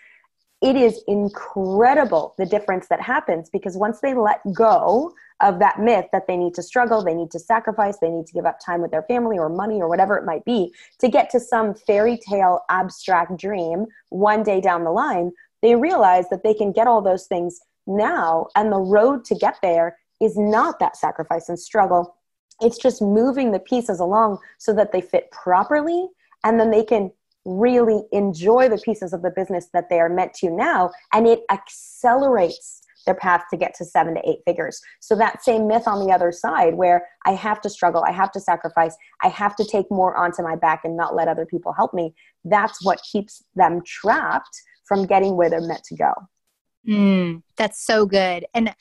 it 0.60 0.76
is 0.76 1.02
incredible 1.08 2.34
the 2.36 2.44
difference 2.44 2.88
that 2.88 3.00
happens 3.00 3.48
because 3.48 3.76
once 3.76 4.00
they 4.00 4.14
let 4.14 4.40
go 4.52 5.12
of 5.40 5.58
that 5.58 5.81
myth 5.81 6.06
that 6.12 6.26
they 6.26 6.37
need 6.37 6.54
to 6.54 6.62
struggle, 6.62 7.02
they 7.02 7.14
need 7.14 7.31
to 7.31 7.38
sacrifice, 7.38 7.98
they 7.98 8.10
need 8.10 8.26
to 8.26 8.32
give 8.32 8.46
up 8.46 8.58
time 8.64 8.81
with 8.81 8.90
their 8.90 9.02
family 9.04 9.38
or 9.38 9.48
money 9.48 9.81
or 9.81 9.88
whatever 9.88 10.16
it 10.16 10.25
might 10.25 10.44
be 10.44 10.72
to 10.98 11.08
get 11.08 11.31
to 11.31 11.40
some 11.40 11.75
fairy 11.75 12.19
tale 12.19 12.60
abstract 12.69 13.37
dream 13.37 13.87
one 14.10 14.43
day 14.43 14.60
down 14.60 14.84
the 14.84 14.91
line, 14.91 15.31
they 15.62 15.74
realize 15.74 16.29
that 16.31 16.43
they 16.43 16.55
can 16.55 16.72
get 16.72 16.86
all 16.86 17.03
those 17.03 17.26
things 17.26 17.60
now 17.86 18.46
and 18.55 18.72
the 18.72 18.79
road 18.79 19.24
to 19.24 19.34
get 19.34 19.56
there 19.62 19.98
is 20.20 20.36
not 20.36 20.79
that 20.79 20.96
sacrifice 20.96 21.48
and 21.48 21.58
struggle. 21.58 22.17
It's 22.60 22.79
just 22.79 23.00
moving 23.00 23.53
the 23.53 23.58
pieces 23.58 24.00
along 24.00 24.38
so 24.58 24.72
that 24.74 24.93
they 24.93 25.00
fit 25.00 25.31
properly 25.31 26.08
and 26.44 26.60
then 26.60 26.70
they 26.70 26.84
can 26.84 27.10
really 27.44 28.03
enjoy 28.12 28.69
the 28.69 28.79
pieces 28.79 29.12
of 29.12 29.22
the 29.22 29.31
business 29.31 29.69
that 29.72 29.88
they 29.88 29.98
are 29.98 30.10
meant 30.10 30.34
to 30.34 30.50
now 30.50 30.91
and 31.12 31.26
it 31.26 31.41
accelerates 31.50 32.82
their 33.10 33.17
path 33.17 33.43
to 33.50 33.56
get 33.56 33.74
to 33.74 33.84
seven 33.84 34.14
to 34.14 34.29
eight 34.29 34.38
figures 34.46 34.81
so 35.00 35.17
that 35.17 35.43
same 35.43 35.67
myth 35.67 35.88
on 35.88 36.06
the 36.06 36.12
other 36.12 36.31
side 36.31 36.74
where 36.74 37.06
i 37.26 37.32
have 37.32 37.60
to 37.60 37.69
struggle 37.69 38.05
i 38.06 38.12
have 38.12 38.31
to 38.31 38.38
sacrifice 38.38 38.96
i 39.22 39.29
have 39.29 39.56
to 39.56 39.64
take 39.64 39.90
more 39.90 40.17
onto 40.17 40.43
my 40.43 40.55
back 40.55 40.82
and 40.84 40.96
not 40.96 41.17
let 41.17 41.26
other 41.26 41.44
people 41.44 41.72
help 41.72 41.93
me 41.93 42.14
that's 42.44 42.84
what 42.84 43.00
keeps 43.10 43.43
them 43.56 43.81
trapped 43.84 44.62
from 44.86 45.06
getting 45.06 45.36
where 45.36 45.50
they're 45.50 45.60
meant 45.60 45.82
to 45.82 45.96
go 45.96 46.12
Mm, 46.88 47.43
that's 47.56 47.84
so 47.84 48.06
good. 48.06 48.46
And 48.55 48.74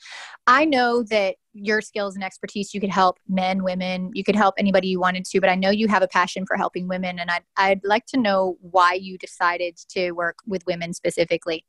I 0.46 0.64
know 0.64 1.02
that 1.10 1.36
your 1.52 1.82
skills 1.82 2.14
and 2.14 2.24
expertise, 2.24 2.72
you 2.72 2.80
could 2.80 2.90
help 2.90 3.18
men, 3.28 3.62
women, 3.62 4.10
you 4.14 4.24
could 4.24 4.36
help 4.36 4.54
anybody 4.56 4.88
you 4.88 5.00
wanted 5.00 5.26
to, 5.26 5.40
but 5.40 5.50
I 5.50 5.54
know 5.54 5.68
you 5.68 5.86
have 5.88 6.02
a 6.02 6.08
passion 6.08 6.46
for 6.46 6.56
helping 6.56 6.88
women. 6.88 7.18
And 7.18 7.30
I'd, 7.30 7.42
I'd 7.58 7.80
like 7.84 8.06
to 8.06 8.18
know 8.18 8.56
why 8.62 8.94
you 8.94 9.18
decided 9.18 9.76
to 9.90 10.12
work 10.12 10.38
with 10.46 10.64
women 10.66 10.94
specifically. 10.94 11.64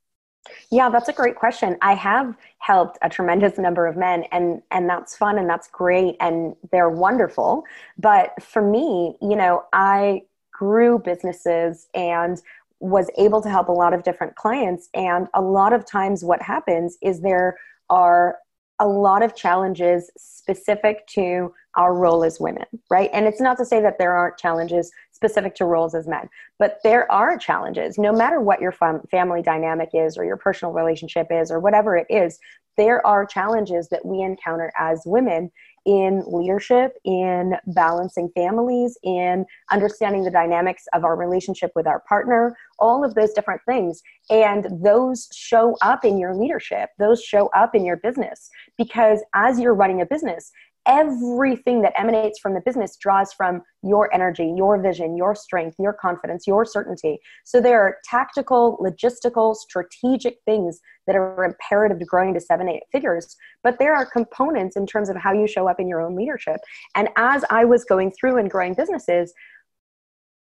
Yeah, 0.70 0.90
that's 0.90 1.08
a 1.08 1.12
great 1.12 1.36
question. 1.36 1.76
I 1.82 1.94
have 1.94 2.36
helped 2.58 2.98
a 3.02 3.08
tremendous 3.08 3.58
number 3.58 3.86
of 3.86 3.96
men 3.96 4.24
and 4.32 4.62
and 4.70 4.88
that's 4.88 5.16
fun 5.16 5.38
and 5.38 5.48
that's 5.48 5.68
great 5.68 6.16
and 6.20 6.56
they're 6.72 6.90
wonderful. 6.90 7.64
But 7.98 8.42
for 8.42 8.62
me, 8.62 9.16
you 9.20 9.36
know, 9.36 9.64
I 9.72 10.22
grew 10.52 10.98
businesses 10.98 11.86
and 11.94 12.40
was 12.80 13.08
able 13.16 13.40
to 13.40 13.48
help 13.48 13.68
a 13.68 13.72
lot 13.72 13.94
of 13.94 14.02
different 14.02 14.34
clients. 14.34 14.88
And 14.92 15.28
a 15.34 15.40
lot 15.40 15.72
of 15.72 15.86
times, 15.86 16.24
what 16.24 16.42
happens 16.42 16.98
is 17.00 17.20
there 17.20 17.56
are 17.88 18.38
a 18.80 18.86
lot 18.86 19.22
of 19.22 19.36
challenges 19.36 20.10
specific 20.16 21.06
to 21.06 21.54
our 21.76 21.94
role 21.94 22.24
as 22.24 22.40
women, 22.40 22.66
right? 22.90 23.08
And 23.12 23.26
it's 23.26 23.40
not 23.40 23.56
to 23.58 23.64
say 23.64 23.80
that 23.80 23.98
there 23.98 24.12
aren't 24.12 24.36
challenges 24.36 24.90
specific 25.22 25.54
to 25.54 25.64
roles 25.64 25.94
as 25.94 26.08
men, 26.08 26.28
but 26.58 26.78
there 26.82 27.10
are 27.12 27.38
challenges 27.38 27.96
no 27.96 28.12
matter 28.12 28.40
what 28.40 28.60
your 28.60 28.72
fam- 28.72 29.02
family 29.08 29.40
dynamic 29.40 29.90
is 29.94 30.18
or 30.18 30.24
your 30.24 30.36
personal 30.36 30.74
relationship 30.74 31.28
is 31.30 31.50
or 31.52 31.60
whatever 31.60 31.96
it 31.96 32.06
is. 32.10 32.40
There 32.76 33.06
are 33.06 33.24
challenges 33.24 33.88
that 33.90 34.04
we 34.04 34.22
encounter 34.22 34.72
as 34.76 35.02
women 35.04 35.52
in 35.84 36.22
leadership, 36.26 36.92
in 37.04 37.54
balancing 37.66 38.30
families, 38.34 38.96
in 39.02 39.44
understanding 39.70 40.24
the 40.24 40.30
dynamics 40.30 40.84
of 40.94 41.04
our 41.04 41.16
relationship 41.16 41.70
with 41.74 41.86
our 41.86 42.00
partner, 42.08 42.56
all 42.78 43.04
of 43.04 43.14
those 43.14 43.32
different 43.32 43.60
things. 43.66 44.02
And 44.30 44.66
those 44.82 45.28
show 45.32 45.76
up 45.82 46.04
in 46.04 46.18
your 46.18 46.34
leadership, 46.34 46.90
those 46.98 47.22
show 47.22 47.48
up 47.48 47.74
in 47.74 47.84
your 47.84 47.96
business. 47.96 48.48
Because 48.78 49.20
as 49.34 49.60
you're 49.60 49.74
running 49.74 50.00
a 50.00 50.06
business, 50.06 50.50
everything 50.86 51.82
that 51.82 51.92
emanates 51.96 52.38
from 52.38 52.54
the 52.54 52.60
business 52.60 52.96
draws 52.96 53.32
from 53.32 53.62
your 53.82 54.12
energy, 54.12 54.52
your 54.56 54.80
vision, 54.80 55.16
your 55.16 55.34
strength, 55.34 55.76
your 55.78 55.92
confidence, 55.92 56.46
your 56.46 56.64
certainty. 56.64 57.18
So 57.44 57.60
there 57.60 57.80
are 57.82 57.98
tactical, 58.04 58.78
logistical, 58.78 59.54
strategic 59.54 60.38
things 60.44 60.80
that 61.06 61.16
are 61.16 61.44
imperative 61.44 61.98
to 61.98 62.04
growing 62.04 62.34
to 62.34 62.40
seven, 62.40 62.68
eight 62.68 62.82
figures. 62.90 63.36
But 63.62 63.78
there 63.78 63.94
are 63.94 64.06
components 64.06 64.76
in 64.76 64.86
terms 64.86 65.08
of 65.08 65.16
how 65.16 65.32
you 65.32 65.46
show 65.46 65.68
up 65.68 65.80
in 65.80 65.88
your 65.88 66.00
own 66.00 66.16
leadership. 66.16 66.60
And 66.94 67.08
as 67.16 67.44
I 67.50 67.64
was 67.64 67.84
going 67.84 68.12
through 68.12 68.38
and 68.38 68.50
growing 68.50 68.74
businesses, 68.74 69.32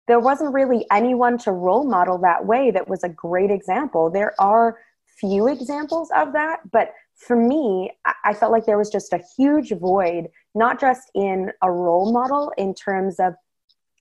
there 0.08 0.20
wasn't 0.20 0.54
really 0.54 0.86
anyone 0.92 1.38
to 1.40 1.52
role 1.52 1.86
model 1.86 2.18
that 2.20 2.46
way 2.46 2.72
that 2.72 2.90
was 2.90 3.04
a 3.04 3.10
great 3.10 3.52
example. 3.52 4.10
There 4.10 4.34
are 4.40 4.80
few 5.20 5.48
examples 5.48 6.10
of 6.16 6.34
that, 6.34 6.60
but 6.72 6.94
for 7.28 7.36
me, 7.36 7.92
I 8.26 8.34
felt 8.34 8.52
like 8.52 8.66
there 8.66 8.78
was 8.78 8.90
just 8.90 9.14
a 9.14 9.22
huge 9.38 9.72
void, 9.72 10.28
not 10.56 10.80
just 10.80 11.12
in 11.14 11.52
a 11.62 11.72
role 11.72 12.12
model 12.12 12.52
in 12.58 12.74
terms 12.74 13.20
of 13.20 13.36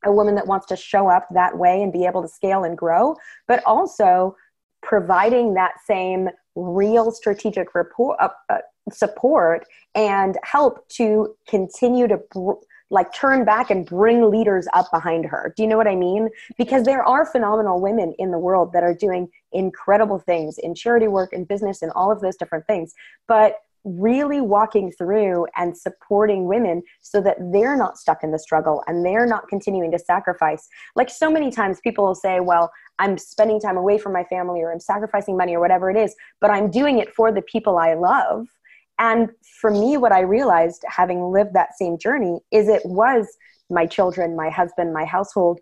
a 0.05 0.13
woman 0.13 0.35
that 0.37 0.47
wants 0.47 0.67
to 0.67 0.77
show 0.77 1.09
up 1.09 1.29
that 1.35 1.59
way 1.59 1.83
and 1.83 1.93
be 1.93 2.07
able 2.07 2.23
to 2.23 2.29
scale 2.29 2.65
and 2.65 2.79
grow, 2.79 3.15
but 3.47 3.63
also 3.67 4.35
providing 4.83 5.53
that 5.55 5.73
same 5.87 6.31
real 6.57 7.11
strategic 7.11 7.75
report, 7.75 8.17
uh, 8.21 8.31
uh, 8.49 8.59
support 8.91 9.67
and 9.95 10.39
help 10.43 10.89
to 10.89 11.37
continue 11.47 12.09
to 12.09 12.19
br- 12.33 12.53
like 12.91 13.13
turn 13.15 13.45
back 13.45 13.71
and 13.71 13.87
bring 13.87 14.31
leaders 14.31 14.67
up 14.75 14.91
behind 14.93 15.25
her. 15.27 15.55
Do 15.57 15.63
you 15.63 15.69
know 15.69 15.77
what 15.77 15.87
I 15.87 15.95
mean? 15.95 16.29
Because 16.59 16.85
there 16.85 17.05
are 17.05 17.25
phenomenal 17.25 17.81
women 17.81 18.15
in 18.19 18.31
the 18.31 18.39
world 18.39 18.73
that 18.73 18.83
are 18.83 18.95
doing 18.95 19.29
incredible 19.53 20.19
things 20.19 20.59
in 20.59 20.75
charity 20.75 21.09
work 21.09 21.33
and 21.33 21.47
business 21.47 21.83
and 21.83 21.93
all 21.93 22.11
of 22.11 22.21
those 22.21 22.37
different 22.37 22.67
things. 22.67 22.95
But 23.29 23.57
really 23.85 24.41
walking 24.41 24.93
through 24.93 25.47
and 25.57 25.77
supporting 25.77 26.47
women 26.47 26.83
so 27.01 27.21
that 27.21 27.37
they're 27.53 27.77
not 27.77 27.97
stuck 27.97 28.23
in 28.23 28.31
the 28.31 28.39
struggle 28.39 28.83
and 28.87 29.05
they're 29.05 29.27
not 29.27 29.49
continuing 29.49 29.91
to 29.91 29.99
sacrifice. 29.99 30.69
Like 30.97 31.09
so 31.09 31.31
many 31.31 31.51
times 31.51 31.81
people 31.83 32.05
will 32.05 32.15
say, 32.15 32.41
well, 32.41 32.71
I'm 32.99 33.17
spending 33.17 33.59
time 33.59 33.79
away 33.79 33.97
from 33.97 34.13
my 34.13 34.25
family 34.25 34.61
or 34.61 34.71
I'm 34.71 34.81
sacrificing 34.81 35.37
money 35.37 35.55
or 35.55 35.61
whatever 35.61 35.91
it 35.91 35.97
is, 35.97 36.15
but 36.41 36.51
I'm 36.51 36.71
doing 36.71 36.99
it 36.99 37.15
for 37.15 37.33
the 37.33 37.43
people 37.43 37.79
I 37.79 37.95
love 37.95 38.49
and 39.01 39.31
for 39.61 39.71
me, 39.71 39.97
what 39.97 40.13
I 40.13 40.21
realized 40.21 40.85
having 40.87 41.33
lived 41.33 41.55
that 41.55 41.77
same 41.77 41.99
journey 41.99 42.39
is 42.53 42.69
it 42.69 42.83
was 42.85 43.27
my 43.71 43.87
children, 43.87 44.37
my 44.37 44.51
husband, 44.51 44.93
my 44.93 45.07
household. 45.07 45.59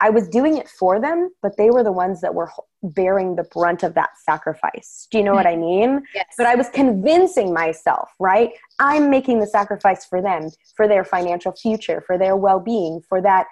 I 0.00 0.10
was 0.10 0.28
doing 0.28 0.56
it 0.56 0.68
for 0.68 1.00
them, 1.00 1.30
but 1.42 1.56
they 1.56 1.70
were 1.70 1.84
the 1.84 1.92
ones 1.92 2.20
that 2.22 2.34
were 2.34 2.50
bearing 2.82 3.36
the 3.36 3.44
brunt 3.44 3.84
of 3.84 3.94
that 3.94 4.10
sacrifice. 4.24 5.06
Do 5.12 5.18
you 5.18 5.22
know 5.22 5.32
what 5.32 5.46
I 5.46 5.52
mm-hmm. 5.52 5.92
mean? 5.92 6.02
Yes. 6.12 6.26
But 6.36 6.46
I 6.46 6.56
was 6.56 6.68
convincing 6.70 7.54
myself, 7.54 8.10
right? 8.18 8.50
I'm 8.80 9.08
making 9.08 9.38
the 9.38 9.46
sacrifice 9.46 10.04
for 10.04 10.20
them, 10.20 10.50
for 10.74 10.88
their 10.88 11.04
financial 11.04 11.52
future, 11.52 12.02
for 12.04 12.18
their 12.18 12.34
well 12.34 12.58
being, 12.58 13.00
for 13.08 13.22
that 13.22 13.46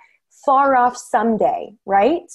far 0.45 0.75
off 0.75 0.97
someday, 0.97 1.73
right? 1.87 2.29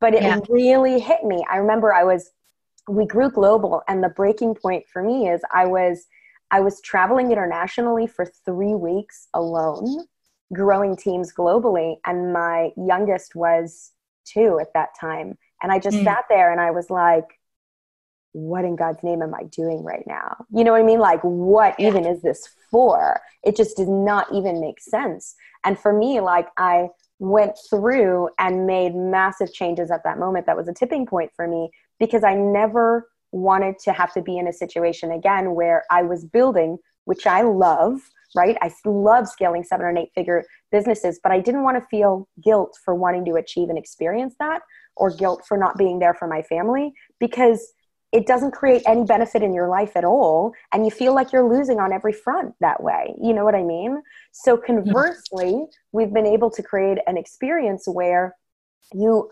But 0.00 0.12
it 0.12 0.22
yeah. 0.22 0.40
really 0.50 1.00
hit 1.00 1.24
me. 1.24 1.42
I 1.50 1.56
remember 1.56 1.94
I 1.94 2.04
was, 2.04 2.30
we 2.88 3.06
grew 3.06 3.30
global, 3.30 3.80
and 3.88 4.04
the 4.04 4.10
breaking 4.10 4.54
point 4.54 4.84
for 4.92 5.02
me 5.02 5.30
is 5.30 5.40
I 5.54 5.64
was 5.64 6.04
I 6.52 6.60
was 6.60 6.80
traveling 6.82 7.32
internationally 7.32 8.06
for 8.06 8.26
three 8.44 8.74
weeks 8.74 9.26
alone, 9.32 10.04
growing 10.52 10.96
teams 10.96 11.32
globally. 11.32 11.96
And 12.04 12.32
my 12.32 12.70
youngest 12.76 13.34
was 13.34 13.92
two 14.26 14.58
at 14.60 14.74
that 14.74 14.90
time. 15.00 15.38
And 15.62 15.72
I 15.72 15.78
just 15.78 15.96
mm. 15.96 16.04
sat 16.04 16.26
there 16.28 16.52
and 16.52 16.60
I 16.60 16.70
was 16.70 16.90
like, 16.90 17.40
what 18.32 18.64
in 18.64 18.76
God's 18.76 19.02
name 19.02 19.22
am 19.22 19.34
I 19.34 19.44
doing 19.44 19.82
right 19.82 20.04
now? 20.06 20.44
You 20.54 20.64
know 20.64 20.72
what 20.72 20.80
I 20.80 20.84
mean? 20.84 20.98
Like, 20.98 21.20
what 21.22 21.74
yeah. 21.78 21.88
even 21.88 22.04
is 22.06 22.22
this 22.22 22.48
for? 22.70 23.20
It 23.42 23.56
just 23.56 23.76
did 23.76 23.88
not 23.88 24.32
even 24.32 24.60
make 24.60 24.80
sense. 24.80 25.34
And 25.64 25.78
for 25.78 25.92
me, 25.92 26.20
like, 26.20 26.48
I 26.58 26.88
went 27.18 27.56
through 27.70 28.28
and 28.38 28.66
made 28.66 28.94
massive 28.94 29.52
changes 29.52 29.90
at 29.90 30.04
that 30.04 30.18
moment. 30.18 30.46
That 30.46 30.56
was 30.56 30.68
a 30.68 30.74
tipping 30.74 31.06
point 31.06 31.30
for 31.34 31.46
me 31.46 31.70
because 32.00 32.24
I 32.24 32.34
never 32.34 33.08
wanted 33.32 33.78
to 33.80 33.92
have 33.92 34.12
to 34.14 34.22
be 34.22 34.38
in 34.38 34.46
a 34.46 34.52
situation 34.52 35.10
again 35.10 35.54
where 35.54 35.84
I 35.90 36.02
was 36.02 36.24
building, 36.24 36.78
which 37.04 37.26
I 37.26 37.42
love, 37.42 38.00
right? 38.34 38.56
I 38.60 38.70
love 38.84 39.28
scaling 39.28 39.64
seven 39.64 39.86
or 39.86 39.96
eight 39.96 40.10
figure 40.14 40.44
businesses, 40.70 41.18
but 41.22 41.32
I 41.32 41.40
didn't 41.40 41.64
want 41.64 41.78
to 41.78 41.86
feel 41.90 42.28
guilt 42.42 42.78
for 42.84 42.94
wanting 42.94 43.24
to 43.26 43.34
achieve 43.34 43.68
and 43.68 43.78
experience 43.78 44.34
that 44.38 44.62
or 44.96 45.10
guilt 45.10 45.44
for 45.46 45.56
not 45.56 45.76
being 45.76 45.98
there 45.98 46.14
for 46.14 46.28
my 46.28 46.42
family 46.42 46.92
because 47.18 47.72
it 48.12 48.26
doesn't 48.26 48.50
create 48.50 48.82
any 48.86 49.04
benefit 49.04 49.42
in 49.42 49.54
your 49.54 49.68
life 49.68 49.96
at 49.96 50.04
all 50.04 50.52
and 50.72 50.84
you 50.84 50.90
feel 50.90 51.14
like 51.14 51.32
you're 51.32 51.48
losing 51.48 51.80
on 51.80 51.92
every 51.92 52.12
front 52.12 52.54
that 52.60 52.82
way. 52.82 53.14
You 53.20 53.32
know 53.32 53.44
what 53.44 53.54
i 53.54 53.62
mean? 53.62 54.02
So 54.32 54.56
mm-hmm. 54.56 54.66
conversely 54.66 55.64
we've 55.92 56.12
been 56.12 56.26
able 56.26 56.50
to 56.50 56.62
create 56.62 56.98
an 57.06 57.16
experience 57.16 57.84
where 57.86 58.36
you 58.92 59.30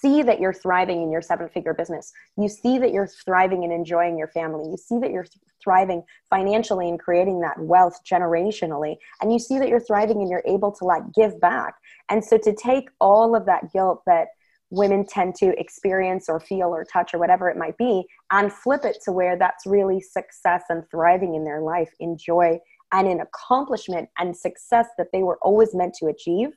see 0.00 0.22
that 0.22 0.40
you're 0.40 0.52
thriving 0.52 1.02
in 1.02 1.10
your 1.10 1.22
seven 1.22 1.48
figure 1.48 1.74
business. 1.74 2.12
You 2.36 2.48
see 2.48 2.78
that 2.78 2.92
you're 2.92 3.08
thriving 3.24 3.64
and 3.64 3.72
enjoying 3.72 4.18
your 4.18 4.28
family. 4.28 4.68
You 4.70 4.76
see 4.76 4.98
that 5.00 5.10
you're 5.10 5.26
thriving 5.62 6.02
financially 6.30 6.88
and 6.88 6.98
creating 6.98 7.40
that 7.40 7.58
wealth 7.58 7.98
generationally. 8.10 8.96
And 9.20 9.32
you 9.32 9.38
see 9.38 9.58
that 9.58 9.68
you're 9.68 9.80
thriving 9.80 10.20
and 10.20 10.30
you're 10.30 10.44
able 10.46 10.72
to 10.72 10.84
like 10.84 11.02
give 11.14 11.40
back. 11.40 11.74
And 12.08 12.24
so 12.24 12.38
to 12.38 12.54
take 12.54 12.88
all 13.00 13.34
of 13.34 13.46
that 13.46 13.72
guilt 13.72 14.02
that 14.06 14.28
women 14.70 15.06
tend 15.06 15.34
to 15.34 15.58
experience 15.58 16.28
or 16.28 16.40
feel 16.40 16.68
or 16.68 16.84
touch 16.84 17.14
or 17.14 17.18
whatever 17.18 17.48
it 17.48 17.56
might 17.56 17.76
be 17.78 18.06
and 18.30 18.52
flip 18.52 18.84
it 18.84 18.98
to 19.04 19.12
where 19.12 19.36
that's 19.36 19.66
really 19.66 20.00
success 20.00 20.62
and 20.68 20.84
thriving 20.90 21.34
in 21.34 21.44
their 21.44 21.62
life, 21.62 21.90
in 22.00 22.16
joy 22.18 22.58
and 22.92 23.08
in 23.08 23.20
accomplishment 23.20 24.08
and 24.18 24.36
success 24.36 24.86
that 24.98 25.08
they 25.12 25.22
were 25.22 25.38
always 25.42 25.74
meant 25.74 25.94
to 25.94 26.06
achieve. 26.06 26.50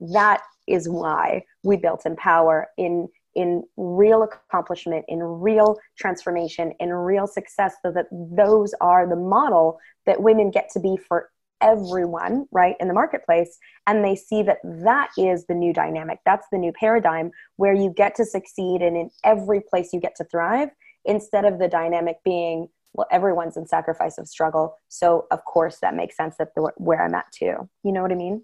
That 0.00 0.42
is 0.68 0.88
why 0.88 1.44
we 1.62 1.76
built 1.76 2.06
Empower 2.06 2.68
in 2.76 3.08
in 3.34 3.62
real 3.76 4.24
accomplishment, 4.24 5.04
in 5.06 5.22
real 5.22 5.78
transformation, 5.96 6.72
in 6.80 6.92
real 6.92 7.26
success, 7.26 7.76
so 7.82 7.92
that 7.92 8.06
those 8.10 8.74
are 8.80 9.08
the 9.08 9.14
model 9.14 9.78
that 10.06 10.20
women 10.20 10.50
get 10.50 10.68
to 10.70 10.80
be 10.80 10.96
for 10.96 11.30
everyone, 11.60 12.46
right, 12.50 12.74
in 12.80 12.88
the 12.88 12.94
marketplace. 12.94 13.58
And 13.86 14.04
they 14.04 14.16
see 14.16 14.42
that 14.42 14.58
that 14.64 15.10
is 15.16 15.46
the 15.46 15.54
new 15.54 15.72
dynamic. 15.72 16.18
That's 16.24 16.46
the 16.50 16.58
new 16.58 16.72
paradigm 16.72 17.30
where 17.56 17.74
you 17.74 17.92
get 17.96 18.14
to 18.16 18.24
succeed 18.24 18.82
and 18.82 18.96
in 18.96 19.10
every 19.24 19.60
place 19.60 19.90
you 19.92 20.00
get 20.00 20.16
to 20.16 20.24
thrive 20.24 20.70
instead 21.04 21.44
of 21.44 21.58
the 21.58 21.68
dynamic 21.68 22.16
being, 22.24 22.68
well, 22.92 23.06
everyone's 23.10 23.56
in 23.56 23.66
sacrifice 23.66 24.18
of 24.18 24.28
struggle. 24.28 24.76
So, 24.88 25.26
of 25.30 25.44
course, 25.44 25.78
that 25.80 25.94
makes 25.94 26.16
sense 26.16 26.36
that 26.38 26.54
the, 26.54 26.72
where 26.76 27.02
I'm 27.02 27.14
at 27.14 27.30
too. 27.32 27.68
You 27.84 27.92
know 27.92 28.02
what 28.02 28.12
I 28.12 28.16
mean? 28.16 28.42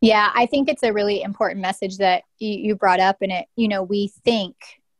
Yeah, 0.00 0.30
I 0.34 0.46
think 0.46 0.68
it's 0.68 0.82
a 0.82 0.92
really 0.92 1.22
important 1.22 1.60
message 1.60 1.96
that 1.98 2.22
you, 2.38 2.76
brought 2.76 3.00
up. 3.00 3.16
And 3.20 3.32
it, 3.32 3.46
you 3.56 3.66
know, 3.66 3.82
we 3.82 4.12
think, 4.24 4.54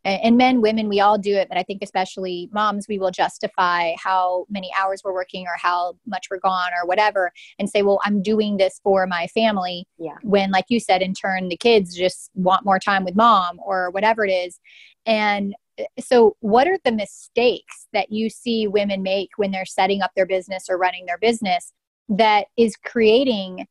and 0.04 0.36
men, 0.36 0.60
women, 0.60 0.88
we 0.88 1.00
all 1.00 1.18
do 1.18 1.34
it, 1.34 1.48
but 1.48 1.58
I 1.58 1.62
think 1.62 1.82
especially 1.82 2.48
moms, 2.52 2.86
we 2.88 2.98
will 2.98 3.10
justify 3.10 3.92
how 4.02 4.46
many 4.48 4.70
hours 4.78 5.02
we're 5.04 5.12
working 5.12 5.46
or 5.46 5.54
how 5.56 5.96
much 6.06 6.26
we're 6.30 6.38
gone 6.38 6.70
or 6.80 6.86
whatever 6.86 7.30
and 7.58 7.68
say, 7.68 7.82
well, 7.82 8.00
I'm 8.04 8.22
doing 8.22 8.56
this 8.56 8.80
for 8.82 9.06
my 9.06 9.26
family. 9.28 9.86
Yeah. 9.98 10.16
When, 10.22 10.50
like 10.50 10.64
you 10.68 10.80
said, 10.80 11.02
in 11.02 11.14
turn, 11.14 11.48
the 11.48 11.56
kids 11.56 11.94
just 11.94 12.30
want 12.34 12.64
more 12.64 12.78
time 12.78 13.04
with 13.04 13.16
mom 13.16 13.60
or 13.62 13.90
whatever 13.90 14.24
it 14.24 14.32
is. 14.32 14.58
And 15.04 15.54
uh, 15.78 15.84
so, 16.00 16.36
what 16.40 16.66
are 16.66 16.78
the 16.84 16.92
mistakes 16.92 17.86
that 17.92 18.10
you 18.10 18.30
see 18.30 18.66
women 18.66 19.02
make 19.02 19.30
when 19.36 19.50
they're 19.50 19.66
setting 19.66 20.00
up 20.00 20.12
their 20.16 20.26
business 20.26 20.66
or 20.68 20.78
running 20.78 21.06
their 21.06 21.18
business 21.18 21.72
that 22.08 22.46
is 22.56 22.76
creating 22.76 23.66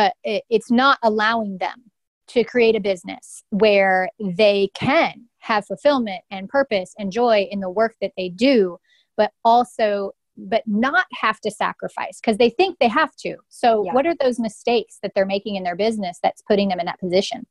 uh, 0.00 0.10
it, 0.24 0.44
it's 0.48 0.70
not 0.70 0.98
allowing 1.02 1.58
them 1.58 1.90
to 2.28 2.44
create 2.44 2.76
a 2.76 2.80
business 2.80 3.42
where 3.50 4.08
they 4.18 4.70
can 4.74 5.26
have 5.38 5.66
fulfillment 5.66 6.22
and 6.30 6.48
purpose 6.48 6.94
and 6.98 7.12
joy 7.12 7.46
in 7.50 7.60
the 7.60 7.70
work 7.70 7.94
that 8.00 8.12
they 8.16 8.28
do 8.28 8.78
but 9.16 9.32
also 9.44 10.12
but 10.36 10.62
not 10.66 11.06
have 11.12 11.38
to 11.40 11.50
sacrifice 11.50 12.18
because 12.20 12.38
they 12.38 12.48
think 12.48 12.78
they 12.78 12.88
have 12.88 13.14
to 13.16 13.36
so 13.48 13.84
yeah. 13.84 13.92
what 13.92 14.06
are 14.06 14.14
those 14.20 14.38
mistakes 14.38 14.98
that 15.02 15.12
they're 15.14 15.26
making 15.26 15.56
in 15.56 15.64
their 15.64 15.76
business 15.76 16.18
that's 16.22 16.42
putting 16.42 16.68
them 16.68 16.80
in 16.80 16.86
that 16.86 17.00
position 17.00 17.46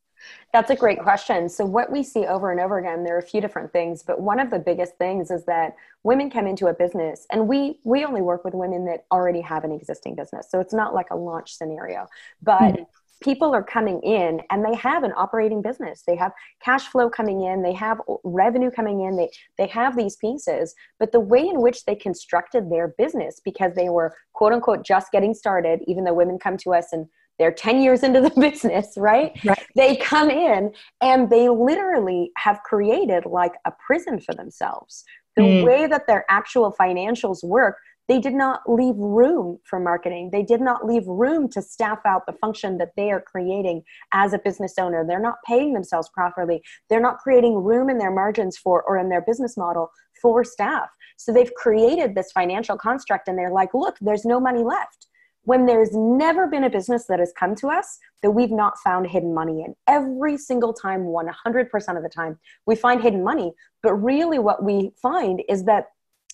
that's 0.53 0.71
a 0.71 0.75
great 0.75 0.99
question. 0.99 1.47
So, 1.49 1.65
what 1.65 1.91
we 1.91 2.03
see 2.03 2.25
over 2.25 2.51
and 2.51 2.59
over 2.59 2.79
again, 2.79 3.03
there 3.03 3.15
are 3.15 3.19
a 3.19 3.23
few 3.23 3.41
different 3.41 3.71
things, 3.71 4.03
but 4.03 4.19
one 4.19 4.39
of 4.39 4.49
the 4.49 4.59
biggest 4.59 4.97
things 4.97 5.31
is 5.31 5.45
that 5.45 5.75
women 6.03 6.29
come 6.29 6.47
into 6.47 6.67
a 6.67 6.73
business, 6.73 7.25
and 7.31 7.47
we 7.47 7.79
we 7.83 8.05
only 8.05 8.21
work 8.21 8.43
with 8.43 8.53
women 8.53 8.85
that 8.85 9.05
already 9.11 9.41
have 9.41 9.63
an 9.63 9.71
existing 9.71 10.15
business. 10.15 10.47
So 10.49 10.59
it's 10.59 10.73
not 10.73 10.93
like 10.93 11.07
a 11.11 11.15
launch 11.15 11.55
scenario, 11.55 12.07
but 12.41 12.59
mm-hmm. 12.59 12.83
people 13.21 13.53
are 13.53 13.63
coming 13.63 14.01
in 14.01 14.41
and 14.49 14.65
they 14.65 14.75
have 14.75 15.03
an 15.03 15.11
operating 15.17 15.61
business 15.61 16.03
they 16.07 16.15
have 16.15 16.31
cash 16.63 16.87
flow 16.87 17.09
coming 17.09 17.41
in 17.41 17.61
they 17.61 17.73
have 17.73 17.99
revenue 18.23 18.71
coming 18.71 19.01
in 19.01 19.17
they 19.17 19.29
they 19.57 19.67
have 19.67 19.97
these 19.97 20.15
pieces 20.15 20.73
but 20.99 21.11
the 21.11 21.19
way 21.19 21.41
in 21.41 21.61
which 21.61 21.83
they 21.83 21.95
constructed 21.95 22.71
their 22.71 22.87
business 22.97 23.41
because 23.43 23.73
they 23.73 23.89
were 23.89 24.15
quote 24.31 24.53
unquote 24.53 24.85
just 24.85 25.11
getting 25.11 25.33
started 25.33 25.81
even 25.85 26.05
though 26.05 26.13
women 26.13 26.39
come 26.39 26.55
to 26.55 26.73
us 26.73 26.93
and 26.93 27.07
they're 27.39 27.51
10 27.51 27.81
years 27.81 28.03
into 28.03 28.21
the 28.21 28.29
business 28.39 28.93
right? 28.97 29.31
right 29.45 29.65
they 29.75 29.95
come 29.95 30.29
in 30.29 30.71
and 31.01 31.29
they 31.29 31.49
literally 31.49 32.31
have 32.37 32.61
created 32.63 33.25
like 33.25 33.53
a 33.65 33.71
prison 33.85 34.19
for 34.19 34.35
themselves 34.35 35.03
the 35.35 35.41
mm. 35.41 35.65
way 35.65 35.87
that 35.87 36.05
their 36.05 36.25
actual 36.29 36.75
financials 36.79 37.43
work 37.43 37.77
they 38.09 38.19
did 38.19 38.33
not 38.33 38.61
leave 38.67 38.95
room 38.97 39.59
for 39.65 39.79
marketing. 39.79 40.31
They 40.33 40.41
did 40.41 40.61
not 40.61 40.83
leave 40.83 41.05
room 41.05 41.47
to 41.49 41.61
staff 41.61 41.99
out 42.07 42.25
the 42.25 42.33
function 42.33 42.79
that 42.79 42.93
they 42.97 43.11
are 43.11 43.21
creating 43.21 43.83
as 44.11 44.33
a 44.33 44.39
business 44.39 44.73
owner. 44.79 45.05
They're 45.07 45.21
not 45.21 45.35
paying 45.45 45.73
themselves 45.73 46.09
properly. 46.11 46.63
They're 46.89 46.99
not 46.99 47.19
creating 47.19 47.63
room 47.63 47.87
in 47.87 47.99
their 47.99 48.11
margins 48.11 48.57
for 48.57 48.81
or 48.81 48.97
in 48.97 49.09
their 49.09 49.21
business 49.21 49.55
model 49.55 49.91
for 50.19 50.43
staff. 50.43 50.89
So 51.17 51.31
they've 51.31 51.53
created 51.53 52.15
this 52.15 52.31
financial 52.31 52.77
construct 52.77 53.27
and 53.27 53.37
they're 53.37 53.51
like, 53.51 53.75
look, 53.75 53.95
there's 54.01 54.25
no 54.25 54.39
money 54.39 54.63
left. 54.63 55.05
When 55.43 55.65
there's 55.65 55.91
never 55.93 56.47
been 56.47 56.63
a 56.63 56.69
business 56.69 57.05
that 57.07 57.19
has 57.19 57.33
come 57.37 57.55
to 57.55 57.69
us 57.69 57.97
that 58.21 58.31
we've 58.31 58.51
not 58.51 58.77
found 58.79 59.07
hidden 59.07 59.33
money 59.33 59.63
in. 59.63 59.75
Every 59.87 60.37
single 60.37 60.73
time, 60.73 61.05
100% 61.05 61.97
of 61.97 62.03
the 62.03 62.09
time, 62.09 62.37
we 62.65 62.75
find 62.75 63.01
hidden 63.01 63.23
money. 63.23 63.53
But 63.81 63.93
really, 63.95 64.39
what 64.39 64.63
we 64.63 64.91
find 65.01 65.41
is 65.47 65.63
that 65.63 65.87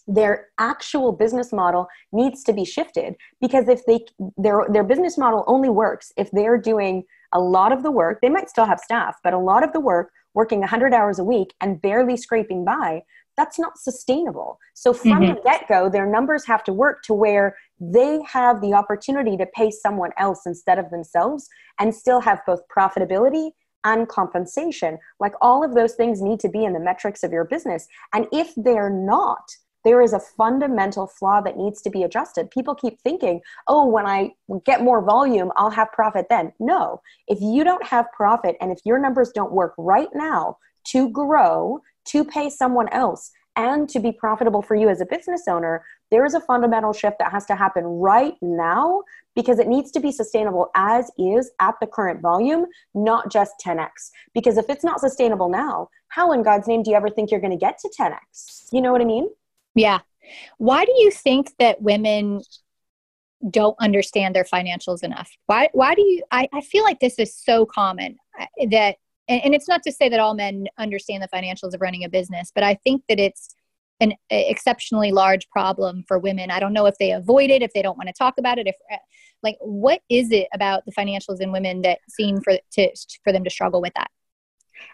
their 0.07 0.47
actual 0.59 1.11
business 1.11 1.51
model 1.51 1.87
needs 2.11 2.43
to 2.43 2.53
be 2.53 2.63
shifted 2.63 3.15
because 3.41 3.67
if 3.67 3.85
they 3.85 4.05
their 4.37 4.65
their 4.69 4.83
business 4.83 5.17
model 5.17 5.43
only 5.47 5.69
works 5.69 6.11
if 6.15 6.29
they're 6.31 6.59
doing 6.59 7.03
a 7.33 7.39
lot 7.39 7.71
of 7.71 7.81
the 7.81 7.89
work 7.89 8.19
they 8.21 8.29
might 8.29 8.47
still 8.47 8.65
have 8.65 8.79
staff 8.79 9.17
but 9.23 9.33
a 9.33 9.37
lot 9.37 9.63
of 9.63 9.73
the 9.73 9.79
work 9.79 10.11
working 10.35 10.59
100 10.59 10.93
hours 10.93 11.17
a 11.17 11.23
week 11.23 11.55
and 11.59 11.81
barely 11.81 12.15
scraping 12.15 12.63
by 12.63 13.01
that's 13.37 13.59
not 13.59 13.77
sustainable 13.77 14.59
so 14.73 14.93
from 14.93 15.21
mm-hmm. 15.21 15.35
the 15.35 15.41
get-go 15.41 15.89
their 15.89 16.05
numbers 16.05 16.45
have 16.45 16.63
to 16.63 16.73
work 16.73 17.03
to 17.03 17.13
where 17.13 17.55
they 17.79 18.19
have 18.27 18.61
the 18.61 18.73
opportunity 18.73 19.35
to 19.37 19.45
pay 19.47 19.69
someone 19.69 20.11
else 20.17 20.41
instead 20.45 20.79
of 20.79 20.89
themselves 20.89 21.47
and 21.79 21.93
still 21.93 22.21
have 22.21 22.41
both 22.45 22.61
profitability 22.75 23.51
and 23.83 24.07
compensation 24.07 24.97
like 25.19 25.33
all 25.41 25.63
of 25.63 25.75
those 25.75 25.93
things 25.93 26.21
need 26.21 26.39
to 26.39 26.49
be 26.49 26.63
in 26.63 26.73
the 26.73 26.79
metrics 26.79 27.23
of 27.23 27.31
your 27.31 27.45
business 27.45 27.87
and 28.13 28.27
if 28.31 28.53
they're 28.55 28.89
not 28.89 29.43
there 29.85 30.01
is 30.01 30.13
a 30.13 30.19
fundamental 30.19 31.07
flaw 31.07 31.39
that 31.39 31.57
needs 31.57 31.81
to 31.83 31.91
be 31.91 32.03
adjusted. 32.03 32.49
People 32.49 32.75
keep 32.75 32.99
thinking, 33.01 33.39
oh, 33.67 33.85
when 33.85 34.07
I 34.07 34.33
get 34.65 34.81
more 34.81 35.01
volume, 35.01 35.51
I'll 35.55 35.69
have 35.69 35.91
profit 35.91 36.25
then. 36.27 36.51
No, 36.59 37.01
if 37.27 37.39
you 37.39 37.63
don't 37.63 37.85
have 37.85 38.11
profit 38.11 38.57
and 38.59 38.71
if 38.71 38.79
your 38.83 38.99
numbers 38.99 39.31
don't 39.31 39.53
work 39.53 39.75
right 39.77 40.09
now 40.13 40.57
to 40.87 41.09
grow, 41.09 41.81
to 42.05 42.23
pay 42.23 42.49
someone 42.49 42.89
else, 42.89 43.31
and 43.55 43.87
to 43.89 43.99
be 43.99 44.11
profitable 44.11 44.61
for 44.61 44.75
you 44.75 44.89
as 44.89 45.01
a 45.01 45.05
business 45.05 45.43
owner, 45.47 45.83
there 46.11 46.25
is 46.25 46.33
a 46.33 46.41
fundamental 46.41 46.93
shift 46.93 47.17
that 47.19 47.31
has 47.31 47.45
to 47.45 47.55
happen 47.55 47.83
right 47.83 48.35
now 48.41 49.01
because 49.35 49.59
it 49.59 49.67
needs 49.67 49.91
to 49.91 49.99
be 49.99 50.11
sustainable 50.11 50.69
as 50.75 51.09
is 51.17 51.51
at 51.59 51.75
the 51.79 51.87
current 51.87 52.21
volume, 52.21 52.65
not 52.93 53.31
just 53.31 53.53
10x. 53.65 53.89
Because 54.33 54.57
if 54.57 54.69
it's 54.69 54.83
not 54.83 54.99
sustainable 54.99 55.49
now, 55.49 55.89
how 56.09 56.31
in 56.31 56.43
God's 56.43 56.67
name 56.67 56.83
do 56.83 56.91
you 56.91 56.97
ever 56.97 57.09
think 57.09 57.31
you're 57.31 57.39
going 57.39 57.51
to 57.51 57.57
get 57.57 57.77
to 57.79 57.89
10x? 57.99 58.67
You 58.71 58.81
know 58.81 58.91
what 58.91 59.01
I 59.01 59.05
mean? 59.05 59.29
Yeah. 59.73 59.99
Why 60.57 60.85
do 60.85 60.93
you 60.97 61.11
think 61.11 61.53
that 61.59 61.81
women 61.81 62.41
don't 63.49 63.75
understand 63.79 64.35
their 64.35 64.43
financials 64.43 65.03
enough? 65.03 65.31
Why, 65.45 65.69
why 65.73 65.95
do 65.95 66.01
you, 66.01 66.23
I, 66.31 66.49
I 66.53 66.61
feel 66.61 66.83
like 66.83 66.99
this 66.99 67.19
is 67.19 67.35
so 67.35 67.65
common 67.65 68.17
uh, 68.39 68.45
that, 68.71 68.97
and, 69.27 69.41
and 69.45 69.55
it's 69.55 69.67
not 69.67 69.83
to 69.83 69.91
say 69.91 70.09
that 70.09 70.19
all 70.19 70.33
men 70.33 70.67
understand 70.77 71.23
the 71.23 71.27
financials 71.27 71.73
of 71.73 71.81
running 71.81 72.03
a 72.03 72.09
business, 72.09 72.51
but 72.53 72.63
I 72.63 72.75
think 72.75 73.03
that 73.09 73.19
it's 73.19 73.55
an 74.01 74.13
exceptionally 74.29 75.11
large 75.11 75.49
problem 75.49 76.03
for 76.07 76.19
women. 76.19 76.51
I 76.51 76.59
don't 76.59 76.73
know 76.73 76.85
if 76.85 76.97
they 76.97 77.11
avoid 77.11 77.49
it, 77.49 77.61
if 77.61 77.71
they 77.73 77.81
don't 77.81 77.97
want 77.97 78.07
to 78.07 78.13
talk 78.13 78.35
about 78.37 78.57
it, 78.57 78.67
if 78.67 78.75
uh, 78.91 78.97
like, 79.41 79.57
what 79.61 80.01
is 80.09 80.31
it 80.31 80.47
about 80.53 80.83
the 80.85 80.91
financials 80.91 81.39
in 81.39 81.51
women 81.51 81.81
that 81.83 81.99
seem 82.09 82.41
for, 82.41 82.57
to, 82.73 82.89
for 83.23 83.31
them 83.31 83.43
to 83.43 83.49
struggle 83.49 83.81
with 83.81 83.93
that? 83.95 84.09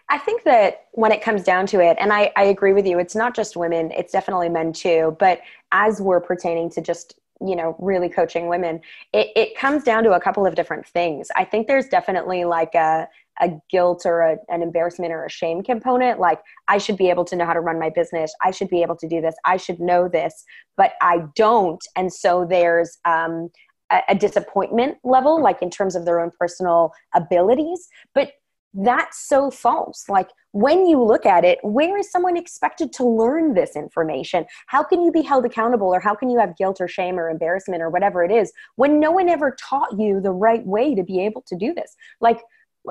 I 0.08 0.18
think 0.18 0.44
that 0.44 0.86
when 0.92 1.10
it 1.10 1.22
comes 1.22 1.42
down 1.42 1.66
to 1.68 1.80
it, 1.80 1.96
and 1.98 2.12
I, 2.12 2.30
I 2.36 2.44
agree 2.44 2.72
with 2.72 2.86
you, 2.86 2.98
it's 2.98 3.16
not 3.16 3.34
just 3.34 3.56
women, 3.56 3.90
it's 3.90 4.12
definitely 4.12 4.48
men 4.48 4.72
too. 4.72 5.16
But 5.18 5.40
as 5.72 6.00
we're 6.00 6.20
pertaining 6.20 6.70
to 6.70 6.80
just 6.80 7.18
you 7.44 7.56
know 7.56 7.74
really 7.80 8.08
coaching 8.08 8.46
women 8.46 8.80
it, 9.12 9.28
it 9.34 9.56
comes 9.56 9.82
down 9.82 10.04
to 10.04 10.12
a 10.12 10.20
couple 10.20 10.46
of 10.46 10.54
different 10.54 10.86
things 10.86 11.28
i 11.34 11.44
think 11.44 11.66
there's 11.66 11.88
definitely 11.88 12.44
like 12.44 12.72
a 12.76 13.08
a 13.42 13.50
guilt 13.70 14.02
or 14.06 14.20
a, 14.20 14.36
an 14.48 14.62
embarrassment 14.62 15.12
or 15.12 15.24
a 15.24 15.30
shame 15.30 15.62
component 15.62 16.18
like 16.18 16.40
i 16.68 16.78
should 16.78 16.96
be 16.96 17.10
able 17.10 17.24
to 17.24 17.36
know 17.36 17.44
how 17.44 17.52
to 17.52 17.60
run 17.60 17.78
my 17.78 17.90
business 17.90 18.32
i 18.42 18.50
should 18.50 18.68
be 18.68 18.82
able 18.82 18.96
to 18.96 19.08
do 19.08 19.20
this 19.20 19.34
i 19.44 19.56
should 19.56 19.80
know 19.80 20.08
this 20.08 20.44
but 20.76 20.92
i 21.02 21.18
don't 21.36 21.82
and 21.96 22.12
so 22.12 22.46
there's 22.48 22.98
um, 23.04 23.50
a, 23.90 24.00
a 24.10 24.14
disappointment 24.14 24.96
level 25.04 25.42
like 25.42 25.60
in 25.60 25.70
terms 25.70 25.94
of 25.94 26.04
their 26.04 26.20
own 26.20 26.30
personal 26.38 26.92
abilities 27.14 27.88
but 28.14 28.32
that's 28.74 29.28
so 29.28 29.50
false. 29.50 30.04
Like 30.08 30.28
when 30.52 30.86
you 30.86 31.02
look 31.02 31.26
at 31.26 31.44
it, 31.44 31.58
where 31.62 31.98
is 31.98 32.10
someone 32.10 32.36
expected 32.36 32.92
to 32.94 33.04
learn 33.04 33.54
this 33.54 33.76
information? 33.76 34.46
How 34.66 34.82
can 34.82 35.02
you 35.02 35.12
be 35.12 35.22
held 35.22 35.44
accountable 35.44 35.88
or 35.88 36.00
how 36.00 36.14
can 36.14 36.30
you 36.30 36.38
have 36.38 36.56
guilt 36.56 36.80
or 36.80 36.88
shame 36.88 37.18
or 37.18 37.28
embarrassment 37.28 37.82
or 37.82 37.90
whatever 37.90 38.24
it 38.24 38.30
is 38.30 38.52
when 38.76 38.98
no 38.98 39.10
one 39.10 39.28
ever 39.28 39.56
taught 39.60 39.98
you 39.98 40.20
the 40.20 40.32
right 40.32 40.64
way 40.66 40.94
to 40.94 41.02
be 41.02 41.20
able 41.20 41.42
to 41.48 41.56
do 41.56 41.74
this? 41.74 41.94
Like 42.20 42.40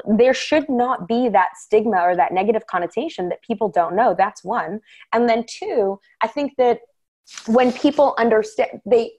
there 0.05 0.33
should 0.33 0.69
not 0.69 1.07
be 1.07 1.29
that 1.29 1.57
stigma 1.57 2.01
or 2.01 2.15
that 2.15 2.31
negative 2.31 2.65
connotation 2.67 3.29
that 3.29 3.41
people 3.41 3.69
don't 3.69 3.95
know. 3.95 4.15
That's 4.17 4.43
one. 4.43 4.79
And 5.11 5.27
then 5.27 5.45
two, 5.47 5.99
I 6.21 6.27
think 6.27 6.53
that 6.57 6.79
when 7.47 7.71
people 7.71 8.15
understand 8.17 8.81
they 8.85 9.13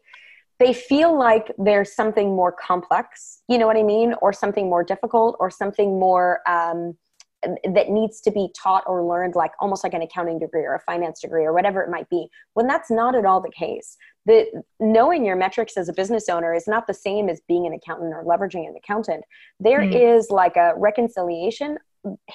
they 0.58 0.72
feel 0.72 1.18
like 1.18 1.50
there's 1.58 1.92
something 1.94 2.37
more 2.37 2.52
complex, 2.52 3.42
you 3.48 3.58
know 3.58 3.66
what 3.66 3.76
I 3.76 3.82
mean? 3.82 4.14
Or 4.22 4.32
something 4.32 4.70
more 4.70 4.85
difficult 4.85 5.37
or 5.40 5.50
something 5.50 5.98
more 5.98 6.40
um, 6.48 6.96
that 7.42 7.90
needs 7.90 8.20
to 8.20 8.30
be 8.30 8.48
taught 8.56 8.85
or 8.87 9.04
learned, 9.04 9.35
like 9.35 9.50
almost 9.58 9.82
like 9.82 9.94
an 9.94 10.02
accounting 10.02 10.38
degree 10.38 10.62
or 10.62 10.74
a 10.74 10.80
finance 10.80 11.20
degree 11.20 11.44
or 11.44 11.52
whatever 11.52 11.82
it 11.82 11.90
might 11.90 12.08
be, 12.08 12.28
when 12.54 12.68
that's 12.68 12.90
not 12.90 13.16
at 13.16 13.24
all 13.24 13.40
the 13.40 13.50
case. 13.50 13.96
The, 14.26 14.62
knowing 14.78 15.24
your 15.24 15.37
metrics 15.37 15.76
as 15.76 15.88
a 15.88 15.92
business 15.92 16.28
owner 16.28 16.54
is 16.54 16.68
not 16.68 16.87
the 16.87 16.94
same 16.94 17.28
as 17.28 17.40
being 17.48 17.66
an 17.66 17.72
accountant 17.72 18.12
or 18.14 18.24
leveraging 18.24 18.68
an 18.68 18.74
accountant. 18.76 19.24
There 19.58 19.80
mm. 19.80 20.18
is 20.18 20.30
like 20.30 20.56
a 20.56 20.74
reconciliation 20.76 21.78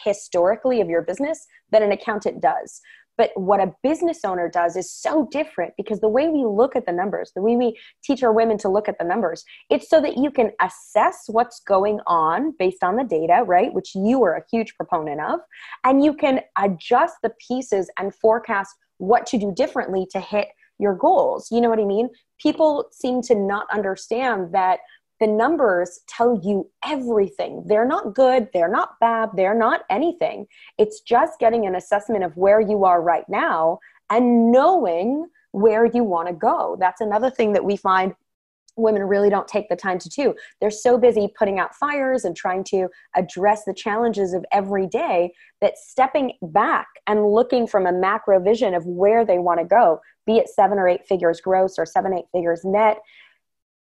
historically 0.04 0.82
of 0.82 0.90
your 0.90 1.02
business 1.02 1.46
that 1.72 1.82
an 1.82 1.92
accountant 1.92 2.42
does. 2.42 2.82
But 3.18 3.32
what 3.36 3.60
a 3.60 3.74
business 3.82 4.20
owner 4.24 4.48
does 4.48 4.76
is 4.76 4.94
so 4.94 5.28
different 5.32 5.74
because 5.76 6.00
the 6.00 6.08
way 6.08 6.30
we 6.30 6.46
look 6.46 6.76
at 6.76 6.86
the 6.86 6.92
numbers, 6.92 7.32
the 7.36 7.42
way 7.42 7.56
we 7.56 7.78
teach 8.04 8.22
our 8.22 8.32
women 8.32 8.60
to 8.60 8.70
look 8.70 8.88
at 8.88 9.00
the 9.00 9.06
numbers, 9.06 9.44
it's 9.72 9.90
so 9.90 10.00
that 10.02 10.18
you 10.18 10.30
can 10.30 10.52
assess 10.62 11.24
what's 11.28 11.60
going 11.62 12.00
on 12.06 12.54
based 12.60 12.84
on 12.84 12.96
the 12.96 13.04
data, 13.04 13.44
right? 13.46 13.74
Which 13.74 13.96
you 13.96 14.24
are 14.24 14.36
a 14.36 14.44
huge 14.52 14.76
proponent 14.76 15.20
of. 15.22 15.40
And 15.84 16.04
you 16.04 16.14
can 16.14 16.42
adjust 16.60 17.16
the 17.24 17.34
pieces 17.46 17.90
and 17.98 18.14
forecast 18.14 18.76
what 19.00 19.26
to 19.28 19.40
do 19.40 19.52
differently 19.52 20.08
to 20.12 20.20
hit 20.20 20.50
your 20.80 20.96
goals. 20.96 21.50
You 21.52 21.62
know 21.62 21.70
what 21.70 21.80
I 21.80 21.86
mean? 21.86 22.10
People 22.42 22.88
seem 22.92 23.22
to 23.24 23.36
not 23.36 23.68
understand 23.72 24.54
that 24.54 24.80
the 25.20 25.28
numbers 25.28 26.02
tell 26.08 26.40
you 26.44 26.70
everything. 26.86 27.64
They're 27.66 27.88
not 27.88 28.14
good, 28.14 28.50
they're 28.54 28.72
not 28.72 29.00
bad, 29.00 29.30
they're 29.36 29.58
not 29.58 29.82
anything. 29.90 30.46
It's 30.78 31.02
just 31.02 31.40
getting 31.40 31.66
an 31.66 31.76
assessment 31.76 32.24
of 32.24 32.38
where 32.38 32.62
you 32.62 32.86
are 32.86 33.02
right 33.02 33.28
now 33.28 33.80
and 34.10 34.52
knowing 34.52 35.28
where 35.52 35.86
you 35.86 36.04
want 36.04 36.28
to 36.28 36.34
go. 36.34 36.78
That's 36.80 37.02
another 37.02 37.32
thing 37.32 37.54
that 37.54 37.66
we 37.66 37.78
find 37.78 38.14
women 38.78 39.04
really 39.04 39.30
don't 39.30 39.48
take 39.48 39.70
the 39.70 39.76
time 39.76 40.00
to 40.00 40.10
do. 40.10 40.36
They're 40.60 40.72
so 40.72 40.98
busy 40.98 41.32
putting 41.38 41.60
out 41.60 41.76
fires 41.76 42.26
and 42.26 42.36
trying 42.36 42.64
to 42.66 42.88
address 43.16 43.64
the 43.66 43.74
challenges 43.74 44.34
of 44.34 44.46
every 44.52 44.88
day 44.88 45.34
that 45.62 45.78
stepping 45.78 46.34
back 46.42 46.88
and 47.08 47.32
looking 47.32 47.68
from 47.68 47.86
a 47.86 47.92
macro 47.92 48.40
vision 48.40 48.74
of 48.74 48.86
where 48.86 49.26
they 49.26 49.40
want 49.40 49.60
to 49.60 49.66
go, 49.66 50.02
be 50.26 50.38
it 50.38 50.50
seven 50.50 50.78
or 50.78 50.88
eight 50.88 51.08
figures 51.08 51.42
gross 51.42 51.78
or 51.78 51.86
seven, 51.86 52.14
eight 52.14 52.26
figures 52.32 52.62
net, 52.64 53.00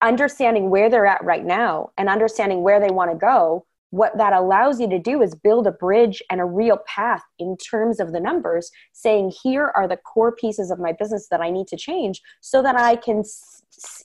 understanding 0.01 0.69
where 0.69 0.89
they're 0.89 1.05
at 1.05 1.23
right 1.23 1.45
now 1.45 1.89
and 1.97 2.09
understanding 2.09 2.61
where 2.61 2.79
they 2.79 2.91
want 2.91 3.11
to 3.11 3.17
go 3.17 3.65
what 3.95 4.17
that 4.17 4.33
allows 4.33 4.81
you 4.81 4.89
to 4.89 4.99
do 4.99 5.21
is 5.21 5.35
build 5.35 5.65
a 5.65 5.71
bridge 5.71 6.21
and 6.29 6.41
a 6.41 6.45
real 6.45 6.79
path 6.85 7.23
in 7.39 7.55
terms 7.55 8.01
of 8.01 8.11
the 8.11 8.19
numbers 8.19 8.69
saying 8.91 9.31
here 9.41 9.71
are 9.73 9.87
the 9.87 9.95
core 9.95 10.33
pieces 10.33 10.69
of 10.69 10.79
my 10.79 10.91
business 10.91 11.27
that 11.29 11.39
i 11.39 11.49
need 11.49 11.67
to 11.67 11.77
change 11.77 12.21
so 12.41 12.61
that 12.61 12.75
i 12.75 12.95
can 12.95 13.23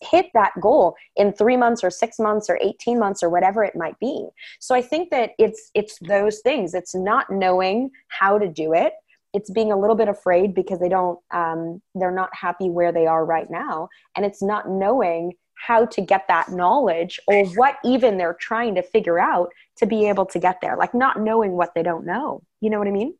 hit 0.03 0.27
that 0.35 0.53
goal 0.61 0.95
in 1.17 1.33
3 1.33 1.57
months 1.57 1.85
or 1.85 1.91
6 1.91 2.19
months 2.19 2.49
or 2.49 2.59
18 2.61 2.99
months 2.99 3.23
or 3.23 3.31
whatever 3.31 3.65
it 3.65 3.77
might 3.77 3.99
be. 3.99 4.27
So 4.59 4.75
i 4.75 4.83
think 4.83 5.11
that 5.11 5.31
it's 5.39 5.71
it's 5.75 5.99
those 6.01 6.41
things. 6.41 6.75
It's 6.75 6.95
not 6.95 7.31
knowing 7.31 7.91
how 8.09 8.39
to 8.39 8.49
do 8.49 8.73
it. 8.73 8.93
It's 9.33 9.51
being 9.51 9.71
a 9.73 9.79
little 9.79 9.97
bit 9.97 10.09
afraid 10.09 10.55
because 10.55 10.81
they 10.81 10.89
don't 10.89 11.19
um, 11.31 11.81
they're 11.95 12.11
not 12.11 12.31
happy 12.33 12.69
where 12.69 12.93
they 12.93 13.07
are 13.07 13.25
right 13.25 13.51
now. 13.51 13.89
And 14.17 14.25
it's 14.25 14.43
not 14.43 14.69
knowing 14.69 15.33
how 15.55 15.85
to 15.85 16.01
get 16.01 16.27
that 16.29 16.51
knowledge 16.51 17.21
or 17.27 17.45
what 17.51 17.77
even 17.85 18.17
they're 18.17 18.35
trying 18.41 18.75
to 18.75 18.83
figure 18.83 19.19
out 19.19 19.51
to 19.77 19.87
be 19.87 20.09
able 20.09 20.25
to 20.27 20.39
get 20.39 20.57
there. 20.63 20.77
Like 20.77 20.95
not 20.95 21.21
knowing 21.21 21.53
what 21.53 21.75
they 21.75 21.83
don't 21.83 22.07
know. 22.07 22.43
You 22.61 22.71
know 22.71 22.79
what 22.79 22.89
i 22.89 22.93
mean 22.93 23.15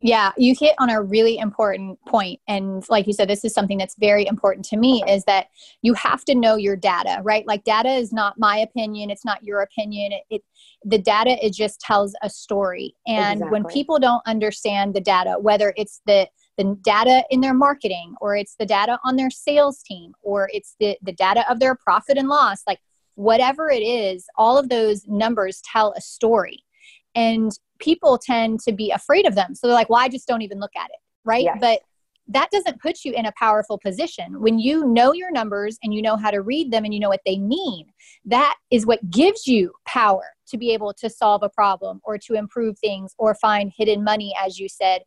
yeah, 0.00 0.30
you 0.36 0.54
hit 0.58 0.74
on 0.78 0.90
a 0.90 1.02
really 1.02 1.38
important 1.38 1.98
point. 2.06 2.40
And 2.46 2.84
like 2.88 3.08
you 3.08 3.12
said, 3.12 3.28
this 3.28 3.44
is 3.44 3.52
something 3.52 3.78
that's 3.78 3.96
very 3.98 4.26
important 4.26 4.64
to 4.66 4.76
me 4.76 5.02
is 5.08 5.24
that 5.24 5.48
you 5.82 5.92
have 5.94 6.24
to 6.26 6.36
know 6.36 6.54
your 6.54 6.76
data, 6.76 7.20
right? 7.24 7.44
Like 7.48 7.64
data 7.64 7.90
is 7.90 8.12
not 8.12 8.38
my 8.38 8.58
opinion, 8.58 9.10
it's 9.10 9.24
not 9.24 9.42
your 9.42 9.60
opinion. 9.60 10.12
It, 10.12 10.22
it 10.30 10.42
the 10.84 10.98
data 10.98 11.44
it 11.44 11.52
just 11.52 11.80
tells 11.80 12.14
a 12.22 12.30
story. 12.30 12.94
And 13.08 13.38
exactly. 13.38 13.50
when 13.50 13.64
people 13.64 13.98
don't 13.98 14.22
understand 14.24 14.94
the 14.94 15.00
data, 15.00 15.36
whether 15.40 15.74
it's 15.76 16.00
the 16.06 16.28
the 16.58 16.76
data 16.82 17.24
in 17.30 17.40
their 17.40 17.54
marketing 17.54 18.14
or 18.20 18.36
it's 18.36 18.56
the 18.56 18.66
data 18.66 18.98
on 19.04 19.16
their 19.16 19.30
sales 19.30 19.80
team 19.82 20.12
or 20.22 20.50
it's 20.52 20.74
the, 20.80 20.98
the 21.02 21.12
data 21.12 21.48
of 21.50 21.60
their 21.60 21.76
profit 21.76 22.18
and 22.18 22.28
loss, 22.28 22.62
like 22.66 22.80
whatever 23.14 23.70
it 23.70 23.82
is, 23.82 24.26
all 24.36 24.58
of 24.58 24.68
those 24.68 25.06
numbers 25.06 25.62
tell 25.64 25.92
a 25.96 26.00
story. 26.00 26.64
And 27.18 27.50
people 27.80 28.16
tend 28.16 28.60
to 28.60 28.72
be 28.72 28.90
afraid 28.90 29.26
of 29.26 29.34
them. 29.34 29.54
So 29.54 29.66
they're 29.66 29.74
like, 29.74 29.90
well, 29.90 30.00
I 30.00 30.08
just 30.08 30.28
don't 30.28 30.42
even 30.42 30.60
look 30.60 30.76
at 30.76 30.90
it. 30.90 31.00
Right. 31.24 31.44
Yes. 31.44 31.58
But 31.60 31.80
that 32.28 32.50
doesn't 32.50 32.80
put 32.80 33.04
you 33.04 33.12
in 33.12 33.26
a 33.26 33.32
powerful 33.38 33.78
position. 33.78 34.40
When 34.40 34.58
you 34.58 34.86
know 34.86 35.12
your 35.12 35.32
numbers 35.32 35.78
and 35.82 35.94
you 35.94 36.02
know 36.02 36.16
how 36.16 36.30
to 36.30 36.42
read 36.42 36.70
them 36.70 36.84
and 36.84 36.92
you 36.92 37.00
know 37.00 37.08
what 37.08 37.22
they 37.24 37.38
mean, 37.38 37.86
that 38.26 38.56
is 38.70 38.86
what 38.86 39.10
gives 39.10 39.46
you 39.46 39.72
power 39.86 40.24
to 40.48 40.58
be 40.58 40.72
able 40.72 40.92
to 40.94 41.08
solve 41.08 41.42
a 41.42 41.48
problem 41.48 42.00
or 42.04 42.18
to 42.18 42.34
improve 42.34 42.78
things 42.78 43.14
or 43.18 43.34
find 43.34 43.72
hidden 43.76 44.04
money, 44.04 44.34
as 44.40 44.58
you 44.58 44.68
said, 44.68 45.02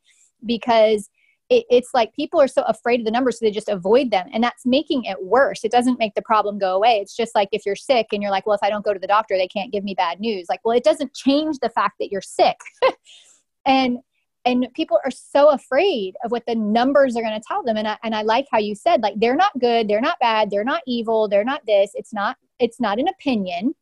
because 0.46 1.10
it, 1.52 1.66
it's 1.70 1.90
like 1.94 2.16
people 2.16 2.40
are 2.40 2.48
so 2.48 2.64
afraid 2.64 3.02
of 3.02 3.06
the 3.06 3.12
numbers 3.12 3.38
so 3.38 3.46
they 3.46 3.52
just 3.52 3.70
avoid 3.70 4.10
them 4.10 4.28
and 4.34 4.42
that's 4.44 4.66
making 4.66 5.04
it 5.04 5.22
worse. 5.22 5.64
It 5.64 5.72
doesn't 5.72 6.00
make 6.00 6.16
the 6.16 6.22
problem 6.22 6.58
go 6.58 6.76
away. 6.76 7.00
It's 7.02 7.16
just 7.16 7.36
like 7.36 7.50
if 7.52 7.66
you're 7.66 7.76
sick 7.76 8.08
and 8.14 8.24
you're 8.24 8.32
like 8.32 8.48
well 8.48 8.56
if 8.56 8.64
i 8.64 8.70
don't 8.70 8.86
go 8.86 8.94
to 8.94 9.00
the 9.00 9.08
doctor 9.08 9.38
they 9.38 9.50
can't 9.50 9.72
give 9.72 9.84
me 9.84 9.94
bad 9.94 10.20
news. 10.20 10.48
Like 10.50 10.62
well 10.64 10.76
it 10.76 10.86
doesn't 10.86 11.14
change 11.14 11.60
the 11.60 11.70
fact 11.70 11.96
that 12.00 12.12
you're 12.12 12.22
sick. 12.22 12.58
And 13.64 14.00
and 14.44 14.66
people 14.74 15.00
are 15.06 15.12
so 15.12 15.50
afraid 15.50 16.16
of 16.26 16.32
what 16.32 16.48
the 16.48 16.56
numbers 16.56 17.16
are 17.16 17.22
going 17.22 17.40
to 17.40 17.48
tell 17.48 17.62
them 17.62 17.78
and 17.78 17.88
I, 17.88 17.96
and 18.04 18.16
I 18.16 18.24
like 18.24 18.48
how 18.52 18.58
you 18.58 18.74
said 18.74 19.04
like 19.04 19.14
they're 19.18 19.36
not 19.36 19.52
good 19.60 19.88
they're 19.88 20.02
not 20.02 20.18
bad 20.20 20.50
they're 20.50 20.64
not 20.64 20.82
evil 20.88 21.28
they're 21.28 21.44
not 21.44 21.64
this 21.68 21.92
it's 21.94 22.12
not 22.12 22.38
it's 22.58 22.80
not 22.80 22.98
an 22.98 23.08
opinion 23.08 23.76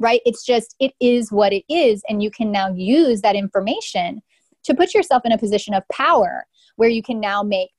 right? 0.00 0.22
It's 0.24 0.44
just 0.44 0.74
it 0.80 0.92
is 0.98 1.30
what 1.30 1.52
it 1.52 1.64
is 1.68 2.02
and 2.08 2.22
you 2.22 2.30
can 2.30 2.50
now 2.50 2.72
use 2.72 3.20
that 3.20 3.36
information 3.36 4.22
to 4.64 4.74
put 4.74 4.94
yourself 4.94 5.22
in 5.24 5.32
a 5.32 5.38
position 5.38 5.74
of 5.74 5.82
power 5.88 6.46
where 6.76 6.88
you 6.88 7.02
can 7.02 7.20
now 7.20 7.42
make 7.42 7.70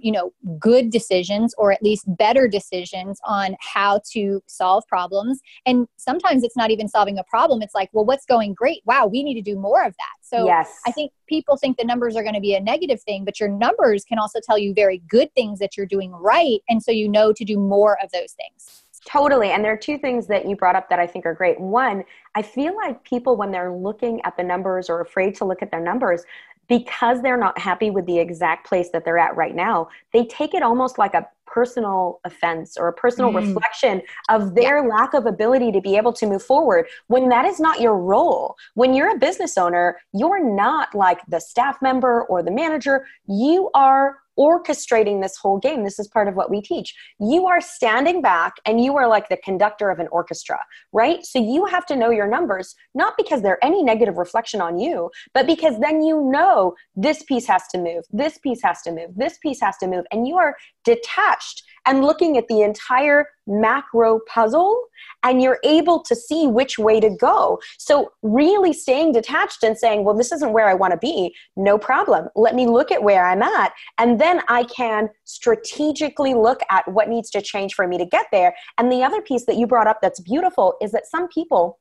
you 0.00 0.12
know 0.12 0.32
good 0.58 0.90
decisions 0.90 1.54
or 1.58 1.72
at 1.72 1.82
least 1.82 2.04
better 2.16 2.46
decisions 2.48 3.18
on 3.24 3.56
how 3.60 4.00
to 4.12 4.42
solve 4.46 4.84
problems. 4.88 5.40
And 5.64 5.86
sometimes 5.96 6.42
it's 6.42 6.56
not 6.56 6.70
even 6.70 6.88
solving 6.88 7.18
a 7.18 7.24
problem. 7.24 7.62
It's 7.62 7.74
like 7.74 7.90
well 7.92 8.04
what's 8.04 8.26
going 8.26 8.54
great? 8.54 8.82
Wow 8.84 9.06
we 9.06 9.22
need 9.22 9.34
to 9.34 9.42
do 9.42 9.58
more 9.58 9.84
of 9.84 9.94
that. 9.96 10.16
So 10.22 10.46
yes. 10.46 10.70
i 10.86 10.92
think 10.92 11.12
people 11.28 11.56
think 11.56 11.76
the 11.76 11.84
numbers 11.84 12.16
are 12.16 12.22
going 12.22 12.34
to 12.34 12.40
be 12.40 12.54
a 12.54 12.60
negative 12.60 13.00
thing 13.02 13.24
but 13.24 13.40
your 13.40 13.48
numbers 13.48 14.04
can 14.04 14.18
also 14.18 14.40
tell 14.42 14.58
you 14.58 14.74
very 14.74 15.02
good 15.08 15.32
things 15.34 15.58
that 15.58 15.76
you're 15.76 15.86
doing 15.86 16.12
right. 16.12 16.60
And 16.68 16.82
so 16.82 16.90
you 16.90 17.08
know 17.08 17.32
to 17.32 17.44
do 17.44 17.58
more 17.58 17.98
of 18.02 18.10
those 18.12 18.32
things 18.32 18.82
Totally. 19.06 19.50
And 19.50 19.64
there 19.64 19.72
are 19.72 19.78
two 19.78 19.98
things 19.98 20.26
that 20.26 20.48
you 20.48 20.56
brought 20.56 20.74
up 20.74 20.90
that 20.90 20.98
I 20.98 21.06
think 21.06 21.26
are 21.26 21.34
great. 21.34 21.60
One, 21.60 22.04
I 22.34 22.42
feel 22.42 22.74
like 22.74 23.02
people, 23.04 23.36
when 23.36 23.52
they're 23.52 23.72
looking 23.72 24.20
at 24.24 24.36
the 24.36 24.42
numbers 24.42 24.90
or 24.90 25.00
afraid 25.00 25.36
to 25.36 25.44
look 25.44 25.62
at 25.62 25.70
their 25.70 25.80
numbers, 25.80 26.24
because 26.68 27.22
they're 27.22 27.36
not 27.36 27.56
happy 27.56 27.90
with 27.90 28.06
the 28.06 28.18
exact 28.18 28.66
place 28.66 28.88
that 28.92 29.04
they're 29.04 29.18
at 29.18 29.36
right 29.36 29.54
now, 29.54 29.88
they 30.12 30.24
take 30.24 30.54
it 30.54 30.62
almost 30.62 30.98
like 30.98 31.14
a 31.14 31.24
personal 31.46 32.20
offense 32.24 32.76
or 32.76 32.88
a 32.88 32.92
personal 32.92 33.30
mm. 33.30 33.36
reflection 33.36 34.02
of 34.28 34.56
their 34.56 34.82
yeah. 34.82 34.94
lack 34.94 35.14
of 35.14 35.26
ability 35.26 35.70
to 35.70 35.80
be 35.80 35.96
able 35.96 36.12
to 36.12 36.26
move 36.26 36.42
forward 36.42 36.86
when 37.06 37.28
that 37.28 37.44
is 37.44 37.60
not 37.60 37.80
your 37.80 37.96
role. 37.96 38.56
When 38.74 38.92
you're 38.92 39.14
a 39.14 39.18
business 39.18 39.56
owner, 39.56 39.98
you're 40.12 40.44
not 40.44 40.92
like 40.94 41.20
the 41.28 41.40
staff 41.40 41.80
member 41.80 42.24
or 42.24 42.42
the 42.42 42.50
manager. 42.50 43.06
You 43.28 43.70
are 43.74 44.18
orchestrating 44.38 45.22
this 45.22 45.36
whole 45.36 45.58
game. 45.58 45.84
This 45.84 45.98
is 45.98 46.08
part 46.08 46.28
of 46.28 46.34
what 46.34 46.50
we 46.50 46.60
teach. 46.60 46.94
You 47.20 47.46
are 47.46 47.60
standing 47.60 48.22
back 48.22 48.54
and 48.64 48.82
you 48.82 48.96
are 48.96 49.08
like 49.08 49.28
the 49.28 49.36
conductor 49.38 49.90
of 49.90 49.98
an 49.98 50.08
orchestra, 50.08 50.60
right? 50.92 51.24
So 51.24 51.38
you 51.38 51.66
have 51.66 51.86
to 51.86 51.96
know 51.96 52.10
your 52.10 52.28
numbers, 52.28 52.74
not 52.94 53.14
because 53.16 53.42
they're 53.42 53.64
any 53.64 53.82
negative 53.82 54.16
reflection 54.16 54.60
on 54.60 54.78
you, 54.78 55.10
but 55.34 55.46
because 55.46 55.78
then 55.80 56.02
you 56.02 56.30
know 56.30 56.74
this 56.94 57.22
piece 57.22 57.46
has 57.46 57.66
to 57.68 57.78
move, 57.78 58.04
this 58.10 58.38
piece 58.38 58.62
has 58.62 58.82
to 58.82 58.92
move, 58.92 59.10
this 59.16 59.38
piece 59.38 59.60
has 59.60 59.76
to 59.78 59.86
move, 59.86 60.04
and 60.12 60.26
you 60.26 60.36
are 60.36 60.56
detached 60.84 61.62
and 61.86 62.04
looking 62.04 62.36
at 62.36 62.48
the 62.48 62.62
entire 62.62 63.26
macro 63.46 64.20
puzzle 64.28 64.76
and 65.22 65.40
you're 65.40 65.58
able 65.64 66.02
to 66.02 66.14
see 66.14 66.46
which 66.46 66.78
way 66.78 67.00
to 67.00 67.10
go. 67.10 67.58
So, 67.78 68.12
really 68.22 68.72
staying 68.72 69.12
detached 69.12 69.62
and 69.62 69.78
saying, 69.78 70.04
well, 70.04 70.16
this 70.16 70.32
isn't 70.32 70.52
where 70.52 70.68
I 70.68 70.74
want 70.74 70.92
to 70.92 70.98
be, 70.98 71.34
no 71.56 71.78
problem. 71.78 72.28
Let 72.34 72.54
me 72.54 72.66
look 72.66 72.90
at 72.90 73.02
where 73.02 73.26
I'm 73.26 73.42
at. 73.42 73.72
And 73.98 74.20
then 74.20 74.42
I 74.48 74.64
can 74.64 75.08
strategically 75.24 76.34
look 76.34 76.60
at 76.70 76.86
what 76.88 77.08
needs 77.08 77.30
to 77.30 77.42
change 77.42 77.74
for 77.74 77.86
me 77.86 77.98
to 77.98 78.06
get 78.06 78.26
there. 78.32 78.54
And 78.78 78.90
the 78.90 79.02
other 79.02 79.22
piece 79.22 79.46
that 79.46 79.56
you 79.56 79.66
brought 79.66 79.86
up 79.86 79.98
that's 80.02 80.20
beautiful 80.20 80.74
is 80.80 80.92
that 80.92 81.06
some 81.06 81.28
people, 81.28 81.78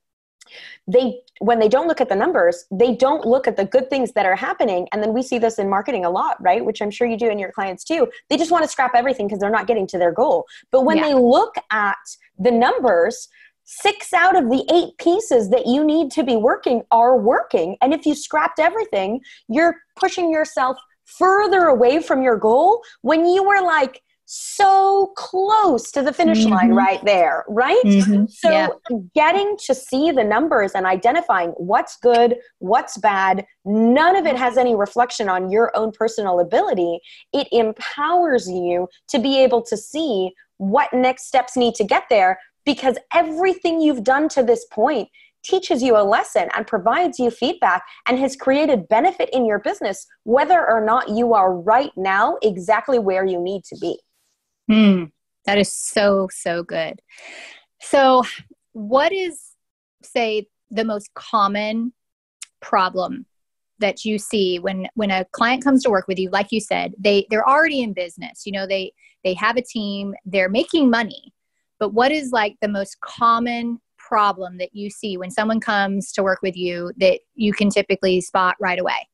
they 0.88 1.20
when 1.40 1.60
they 1.60 1.68
don't 1.68 1.88
look 1.88 2.02
at 2.02 2.10
the 2.10 2.16
numbers 2.16 2.66
they 2.72 2.96
don't 2.96 3.26
look 3.26 3.48
at 3.48 3.58
the 3.58 3.66
good 3.66 3.90
things 3.90 4.12
that 4.14 4.26
are 4.26 4.36
happening. 4.36 4.88
And 4.92 5.02
then 5.02 5.14
we 5.14 5.22
see 5.22 5.38
this 5.38 5.60
in 5.60 5.70
marketing 5.70 6.06
a 6.06 6.10
lot 6.10 6.42
right? 6.42 6.64
Which 6.64 6.82
i'm 6.82 6.92
sure 6.92 7.08
you 7.08 7.18
do 7.18 7.30
in 7.30 7.40
your 7.40 7.52
clients 7.52 7.84
too. 7.84 8.08
They 8.30 8.38
just 8.38 8.52
want 8.52 8.64
to 8.64 8.70
scrap 8.70 8.92
everything 8.96 9.28
because 9.28 9.40
they're 9.40 9.50
not 9.50 9.68
getting 9.68 9.88
to 9.88 9.98
their 9.98 10.12
goal. 10.12 10.46
But 10.72 10.86
when 10.86 10.98
yeah. 10.98 11.08
they 11.08 11.14
look 11.14 11.56
at 11.72 11.98
the 12.40 12.52
numbers 12.52 13.28
six 13.64 14.14
out 14.14 14.38
of 14.38 14.50
the 14.50 14.64
eight 14.72 14.96
pieces 15.00 15.50
that 15.50 15.66
you 15.66 15.84
need 15.84 16.12
to 16.12 16.24
be 16.24 16.36
working 16.36 16.84
are 16.92 17.18
working. 17.18 17.76
And 17.82 17.94
if 17.94 18.06
you 18.06 18.14
scrapped 18.14 18.60
everything 18.60 19.22
you're 19.48 19.76
pushing 19.96 20.32
yourself 20.32 20.78
further 21.06 21.66
away 21.66 22.02
from 22.02 22.22
your 22.22 22.38
goal 22.38 22.84
when 23.02 23.26
you 23.26 23.44
were 23.44 23.62
like 23.62 24.02
so 24.26 25.14
close 25.16 25.92
to 25.92 26.02
the 26.02 26.12
finish 26.12 26.40
mm-hmm. 26.40 26.54
line 26.54 26.72
right 26.72 27.04
there, 27.06 27.46
right? 27.48 27.82
Mm-hmm. 27.86 28.26
So 28.28 28.50
yeah. 28.50 28.68
getting 29.14 29.56
to 29.66 29.76
see 29.76 30.12
the 30.12 30.24
numbers 30.24 30.72
and 30.74 30.86
identifying 30.86 31.50
what's 31.52 31.98
good, 31.98 32.38
what's 32.60 32.98
bad, 32.98 33.46
none 33.66 34.16
of 34.16 34.26
it 34.26 34.36
has 34.36 34.58
any 34.58 34.76
reflection 34.76 35.30
on 35.30 35.52
your 35.52 35.72
own 35.78 35.92
personal 35.92 36.40
ability. 36.40 37.00
It 37.34 37.48
empowers 37.52 38.50
you 38.50 38.88
to 39.10 39.20
be 39.20 39.42
able 39.44 39.62
to 39.64 39.78
see 39.78 40.32
what 40.58 40.92
next 40.94 41.28
steps 41.28 41.56
need 41.56 41.76
to 41.76 41.84
get 41.84 42.04
there 42.10 42.40
because 42.66 42.98
everything 43.14 43.80
you've 43.80 44.04
done 44.04 44.28
to 44.30 44.42
this 44.42 44.66
point 44.72 45.08
teaches 45.44 45.84
you 45.84 45.96
a 45.96 46.02
lesson 46.02 46.50
and 46.56 46.66
provides 46.66 47.20
you 47.20 47.30
feedback 47.30 47.84
and 48.08 48.18
has 48.18 48.36
created 48.36 48.88
benefit 48.90 49.30
in 49.32 49.46
your 49.46 49.60
business, 49.60 50.08
whether 50.24 50.68
or 50.68 50.84
not 50.84 51.10
you 51.10 51.34
are 51.34 51.54
right 51.54 51.92
now 51.96 52.38
exactly 52.42 52.98
where 52.98 53.26
you 53.26 53.40
need 53.40 53.64
to 53.64 53.78
be. 53.78 54.00
Mm, 54.70 55.12
that 55.46 55.58
is 55.58 55.72
so, 55.72 56.28
so 56.32 56.64
good. 56.64 57.02
So, 57.82 58.24
what 58.74 59.12
is, 59.12 59.40
say, 60.04 60.48
the 60.72 60.84
most 60.84 61.14
common 61.14 61.94
problem 62.62 63.26
that 63.80 64.06
you 64.06 64.18
see 64.18 64.58
when 64.58 64.88
when 64.96 65.12
a 65.12 65.26
client 65.32 65.64
comes 65.64 65.84
to 65.84 65.90
work 65.90 66.08
with 66.08 66.18
you? 66.18 66.30
Like 66.30 66.52
you 66.52 66.60
said 66.60 66.94
they 66.98 67.28
they're 67.30 67.48
already 67.48 67.82
in 67.82 67.94
business. 67.94 68.46
You 68.46 68.54
know 68.54 68.66
they 68.66 68.94
they 69.24 69.34
have 69.36 69.58
a 69.58 69.62
team. 69.62 70.14
They're 70.26 70.50
making 70.50 70.90
money. 70.90 71.34
But 71.80 71.94
what 71.94 72.12
is 72.12 72.32
like 72.32 72.56
the 72.62 72.68
most 72.68 73.00
common 73.02 73.80
problem 73.98 74.58
that 74.58 74.74
you 74.74 74.90
see 74.90 75.18
when 75.18 75.32
someone 75.32 75.60
comes 75.60 76.12
to 76.14 76.24
work 76.24 76.42
with 76.42 76.56
you 76.56 76.92
that 76.98 77.20
you 77.34 77.54
can 77.54 77.70
typically 77.70 78.22
spot 78.22 78.56
right 78.60 78.80
away? 78.80 79.10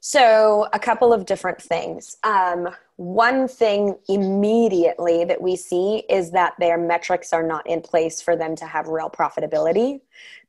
So 0.00 0.68
a 0.72 0.78
couple 0.78 1.12
of 1.12 1.26
different 1.26 1.60
things. 1.60 2.16
Um, 2.24 2.68
one 2.98 3.46
thing 3.46 3.96
immediately 4.08 5.24
that 5.24 5.40
we 5.40 5.54
see 5.54 6.02
is 6.10 6.32
that 6.32 6.54
their 6.58 6.76
metrics 6.76 7.32
are 7.32 7.44
not 7.44 7.64
in 7.64 7.80
place 7.80 8.20
for 8.20 8.34
them 8.34 8.56
to 8.56 8.66
have 8.66 8.88
real 8.88 9.08
profitability 9.08 10.00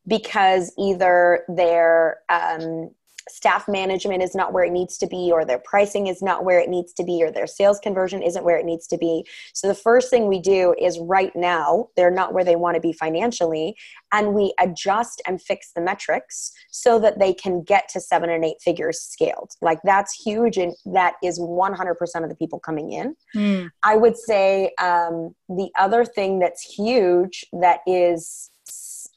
because 0.07 0.73
either 0.75 1.45
their 1.47 2.17
um, 2.29 2.89
staff 3.29 3.67
management 3.67 4.23
is 4.23 4.35
not 4.35 4.53
where 4.53 4.63
it 4.63 4.71
needs 4.71 4.97
to 4.97 5.07
be, 5.07 5.31
or 5.31 5.45
their 5.45 5.59
pricing 5.59 6.07
is 6.07 6.21
not 6.21 6.45
where 6.45 6.59
it 6.59 6.69
needs 6.69 6.93
to 6.93 7.03
be, 7.03 7.23
or 7.23 7.31
their 7.31 7.47
sales 7.47 7.79
conversion 7.79 8.21
isn't 8.21 8.43
where 8.43 8.57
it 8.57 8.65
needs 8.65 8.87
to 8.87 8.97
be. 8.97 9.25
So, 9.53 9.67
the 9.67 9.75
first 9.75 10.09
thing 10.09 10.27
we 10.27 10.39
do 10.39 10.75
is 10.79 10.99
right 10.99 11.35
now, 11.35 11.87
they're 11.95 12.11
not 12.11 12.33
where 12.33 12.43
they 12.43 12.55
want 12.55 12.75
to 12.75 12.81
be 12.81 12.93
financially, 12.93 13.75
and 14.11 14.33
we 14.33 14.53
adjust 14.59 15.21
and 15.27 15.41
fix 15.41 15.71
the 15.75 15.81
metrics 15.81 16.51
so 16.71 16.99
that 16.99 17.19
they 17.19 17.33
can 17.33 17.63
get 17.63 17.89
to 17.89 18.01
seven 18.01 18.29
and 18.29 18.43
eight 18.43 18.61
figures 18.61 18.99
scaled. 18.99 19.51
Like, 19.61 19.79
that's 19.83 20.13
huge, 20.13 20.57
and 20.57 20.73
that 20.85 21.13
is 21.23 21.39
100% 21.39 22.23
of 22.23 22.29
the 22.29 22.35
people 22.35 22.59
coming 22.59 22.91
in. 22.91 23.15
Mm. 23.35 23.69
I 23.83 23.95
would 23.95 24.17
say 24.17 24.71
um, 24.81 25.35
the 25.47 25.69
other 25.77 26.05
thing 26.05 26.39
that's 26.39 26.61
huge 26.61 27.45
that 27.53 27.79
is 27.87 28.49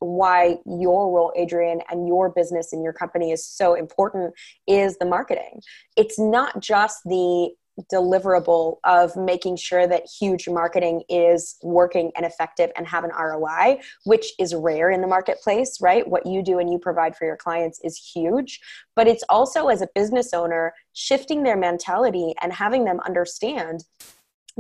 why 0.03 0.59
your 0.67 1.11
role, 1.11 1.33
Adrienne, 1.39 1.83
and 1.91 2.07
your 2.07 2.31
business 2.31 2.73
and 2.73 2.83
your 2.83 2.93
company 2.93 3.31
is 3.33 3.47
so 3.47 3.75
important 3.75 4.35
is 4.67 4.99
the 4.99 5.07
marketing. 5.07 5.61
It's 5.97 6.19
not 6.19 6.61
just 6.61 6.99
the 7.05 7.51
deliverable 7.93 8.77
of 8.85 9.17
making 9.17 9.57
sure 9.57 9.87
that 9.87 10.07
huge 10.21 10.49
marketing 10.49 11.03
is 11.09 11.57
working 11.63 12.13
and 12.17 12.27
effective 12.27 12.71
and 12.77 12.87
have 12.87 13.05
an 13.05 13.11
ROI, 13.19 13.79
which 14.05 14.33
is 14.39 14.55
rare 14.55 14.91
in 14.91 15.01
the 15.01 15.07
marketplace, 15.07 15.79
right? 15.81 16.07
What 16.07 16.27
you 16.27 16.43
do 16.43 16.59
and 16.59 16.71
you 16.71 16.79
provide 16.79 17.17
for 17.17 17.25
your 17.25 17.37
clients 17.37 17.81
is 17.83 17.97
huge. 17.97 18.61
But 18.95 19.09
it's 19.09 19.25
also 19.29 19.69
as 19.69 19.81
a 19.81 19.89
business 19.95 20.35
owner, 20.35 20.75
shifting 20.93 21.43
their 21.43 21.57
mentality 21.57 22.35
and 22.43 22.53
having 22.53 22.85
them 22.85 23.01
understand 23.07 23.85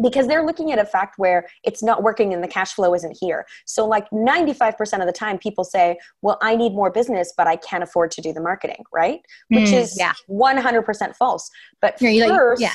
because 0.00 0.26
they're 0.26 0.44
looking 0.44 0.72
at 0.72 0.78
a 0.78 0.85
fact 0.85 1.18
where 1.18 1.46
it's 1.64 1.83
not 1.83 2.02
working 2.02 2.33
and 2.33 2.42
the 2.42 2.48
cash 2.48 2.72
flow 2.72 2.94
isn't 2.94 3.16
here. 3.20 3.46
So, 3.66 3.87
like 3.87 4.09
95% 4.11 5.00
of 5.00 5.07
the 5.07 5.12
time, 5.12 5.38
people 5.38 5.64
say, 5.64 5.98
Well, 6.22 6.38
I 6.40 6.57
need 6.57 6.72
more 6.72 6.90
business, 6.90 7.33
but 7.37 7.46
I 7.46 7.57
can't 7.57 7.83
afford 7.83 8.11
to 8.12 8.20
do 8.20 8.33
the 8.33 8.40
marketing, 8.40 8.85
right? 8.92 9.20
Which 9.48 9.70
mm, 9.70 9.81
is 9.81 9.96
yeah. 9.98 10.12
100% 10.31 11.16
false. 11.16 11.50
But 11.81 12.00
You're 12.00 12.28
first, 12.28 12.62
like, 12.62 12.72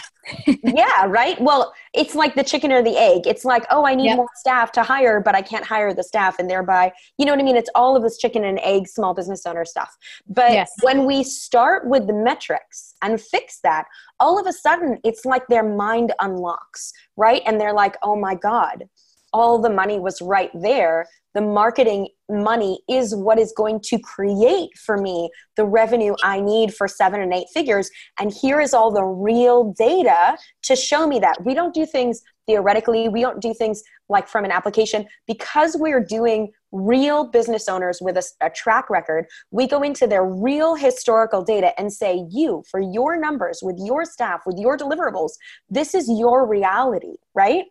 yeah. 0.47 0.55
yeah, 0.63 1.05
right? 1.07 1.39
Well, 1.41 1.73
it's 1.93 2.13
like 2.13 2.35
the 2.35 2.43
chicken 2.43 2.71
or 2.71 2.83
the 2.83 2.97
egg. 2.97 3.25
It's 3.25 3.45
like, 3.45 3.65
Oh, 3.71 3.85
I 3.85 3.95
need 3.95 4.05
yep. 4.05 4.17
more 4.17 4.29
staff 4.35 4.71
to 4.73 4.83
hire, 4.83 5.19
but 5.19 5.35
I 5.35 5.41
can't 5.41 5.65
hire 5.65 5.93
the 5.93 6.03
staff. 6.03 6.37
And 6.39 6.49
thereby, 6.49 6.91
you 7.17 7.25
know 7.25 7.31
what 7.31 7.39
I 7.39 7.43
mean? 7.43 7.57
It's 7.57 7.69
all 7.75 7.95
of 7.95 8.03
this 8.03 8.17
chicken 8.17 8.43
and 8.43 8.59
egg 8.61 8.87
small 8.87 9.13
business 9.13 9.45
owner 9.45 9.65
stuff. 9.65 9.95
But 10.27 10.51
yes. 10.51 10.71
when 10.81 11.05
we 11.05 11.23
start 11.23 11.87
with 11.87 12.07
the 12.07 12.13
metrics 12.13 12.95
and 13.01 13.21
fix 13.21 13.59
that, 13.63 13.85
all 14.19 14.39
of 14.39 14.47
a 14.47 14.53
sudden, 14.53 14.99
it's 15.03 15.25
like 15.25 15.47
their 15.47 15.63
mind 15.63 16.13
unlocks 16.19 16.93
right? 17.17 17.41
And 17.45 17.59
they're 17.59 17.73
like, 17.73 17.97
oh 18.03 18.15
my 18.15 18.35
God, 18.35 18.85
all 19.33 19.59
the 19.59 19.69
money 19.69 19.99
was 19.99 20.21
right 20.21 20.51
there. 20.53 21.05
The 21.33 21.41
marketing 21.41 22.07
money 22.29 22.79
is 22.89 23.15
what 23.15 23.37
is 23.37 23.53
going 23.55 23.81
to 23.81 23.99
create 23.99 24.69
for 24.77 24.97
me 24.97 25.29
the 25.55 25.65
revenue 25.65 26.15
I 26.23 26.39
need 26.39 26.73
for 26.73 26.87
seven 26.87 27.21
and 27.21 27.33
eight 27.33 27.47
figures. 27.53 27.89
And 28.19 28.31
here 28.31 28.61
is 28.61 28.73
all 28.73 28.91
the 28.91 29.03
real 29.03 29.73
data 29.77 30.37
to 30.63 30.75
show 30.75 31.07
me 31.07 31.19
that. 31.19 31.43
We 31.43 31.53
don't 31.53 31.73
do 31.73 31.85
things 31.85 32.21
theoretically, 32.47 33.09
we 33.09 33.21
don't 33.21 33.41
do 33.41 33.53
things 33.53 33.83
like 34.09 34.27
from 34.27 34.45
an 34.45 34.51
application. 34.51 35.05
Because 35.27 35.75
we're 35.77 36.03
doing 36.03 36.51
real 36.71 37.25
business 37.25 37.69
owners 37.69 37.99
with 38.01 38.17
a, 38.17 38.23
a, 38.41 38.49
track 38.49 38.89
record 38.89 39.25
we 39.51 39.65
go 39.65 39.81
into 39.81 40.05
their 40.05 40.25
real 40.25 40.75
historical 40.75 41.41
data 41.41 41.71
and 41.79 41.91
say 41.93 42.25
you 42.29 42.61
for 42.69 42.81
your 42.81 43.17
numbers 43.17 43.59
with 43.63 43.77
your 43.79 44.03
staff 44.03 44.41
with 44.45 44.57
your 44.59 44.77
deliverables 44.77 45.31
this 45.69 45.95
is 45.95 46.09
your 46.09 46.45
reality 46.45 47.15
right? 47.33 47.63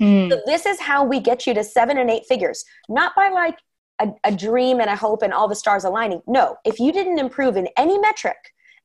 Mm. 0.00 0.30
so 0.30 0.40
this 0.44 0.66
is 0.66 0.80
how 0.80 1.04
we 1.04 1.20
get 1.20 1.46
you 1.46 1.54
to 1.54 1.62
seven 1.62 1.98
and 1.98 2.10
eight 2.10 2.24
figures. 2.26 2.64
Not 2.88 3.14
by 3.14 3.28
like 3.28 3.58
a, 4.00 4.08
a 4.24 4.34
dream 4.34 4.80
and 4.80 4.90
a 4.90 4.96
hope 4.96 5.22
and 5.22 5.32
all 5.32 5.48
the 5.48 5.54
stars 5.54 5.84
aligning. 5.84 6.22
No. 6.26 6.56
If 6.64 6.80
you 6.80 6.92
didn't 6.92 7.18
improve 7.18 7.56
in 7.56 7.68
any 7.76 7.98
metric 7.98 8.38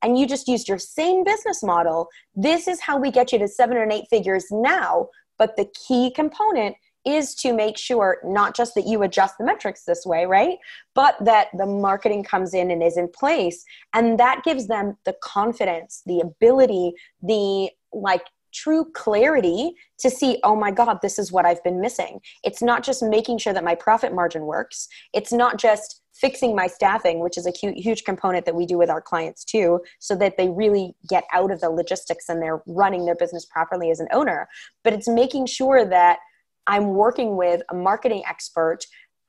and 0.04 0.18
you 0.18 0.28
just 0.28 0.48
used 0.48 0.68
your 0.68 0.78
same 0.78 1.24
business 1.24 1.64
model 1.64 2.08
this 2.36 2.68
is 2.68 2.80
how 2.80 3.00
we 3.00 3.10
get 3.10 3.32
you 3.32 3.40
to 3.40 3.48
seven 3.48 3.78
and 3.78 3.92
eight 3.92 4.06
figures 4.12 4.46
now 4.52 5.08
but 5.38 5.56
the 5.56 5.70
key 5.88 6.12
component 6.12 6.76
is 7.06 7.34
to 7.36 7.54
make 7.54 7.78
sure 7.78 8.18
not 8.26 8.54
just 8.56 8.76
that 8.76 8.86
you 8.86 9.02
adjust 9.02 9.38
the 9.38 9.46
metrics 9.46 9.86
this 9.86 10.06
way, 10.06 10.26
right? 10.26 10.58
But 10.94 11.16
that 11.24 11.48
the 11.58 11.66
marketing 11.66 12.24
comes 12.24 12.54
in 12.54 12.70
and 12.70 12.84
is 12.84 12.98
in 12.98 13.08
place. 13.08 13.64
And 13.94 14.20
that 14.20 14.44
gives 14.44 14.68
them 14.68 14.98
the 15.06 15.16
confidence, 15.24 16.02
the 16.06 16.20
ability, 16.20 16.94
the 17.24 17.70
like 17.94 18.26
true 18.58 18.86
clarity 18.94 19.76
to 20.00 20.10
see, 20.10 20.40
oh 20.44 20.56
my 20.56 20.72
God, 20.72 21.00
this 21.02 21.20
is 21.20 21.32
what 21.32 21.46
I've 21.46 21.64
been 21.64 21.80
missing. 21.80 22.20
It's 22.44 22.62
not 22.62 22.84
just 22.84 23.04
making 23.04 23.38
sure 23.38 23.54
that 23.54 23.64
my 23.64 23.76
profit 23.76 24.14
margin 24.14 24.46
works, 24.46 24.88
it's 25.14 25.32
not 25.32 25.58
just 25.58 26.02
fixing 26.14 26.56
my 26.56 26.66
staffing, 26.66 27.20
which 27.20 27.38
is 27.38 27.46
a 27.46 27.52
huge 27.52 28.04
component 28.04 28.46
that 28.46 28.56
we 28.56 28.66
do 28.66 28.78
with 28.78 28.90
our 28.90 29.02
clients 29.02 29.46
too, 29.46 29.80
so 30.00 30.16
that 30.16 30.36
they 30.38 30.50
really 30.50 30.96
get 31.08 31.24
out 31.32 31.52
of 31.52 31.62
the 31.62 31.70
logistics 31.70 32.28
and 32.30 32.42
they're 32.42 32.64
running 32.66 33.06
their 33.06 33.16
business 33.16 33.46
properly 33.46 33.92
as 33.92 34.00
an 34.00 34.08
owner. 34.12 34.50
But 34.84 34.94
it's 34.94 35.08
making 35.08 35.46
sure 35.46 35.86
that 35.86 36.18
I'm 36.66 36.96
working 36.96 37.38
with 37.38 37.62
a 37.72 37.76
marketing 37.76 38.24
expert 38.28 38.80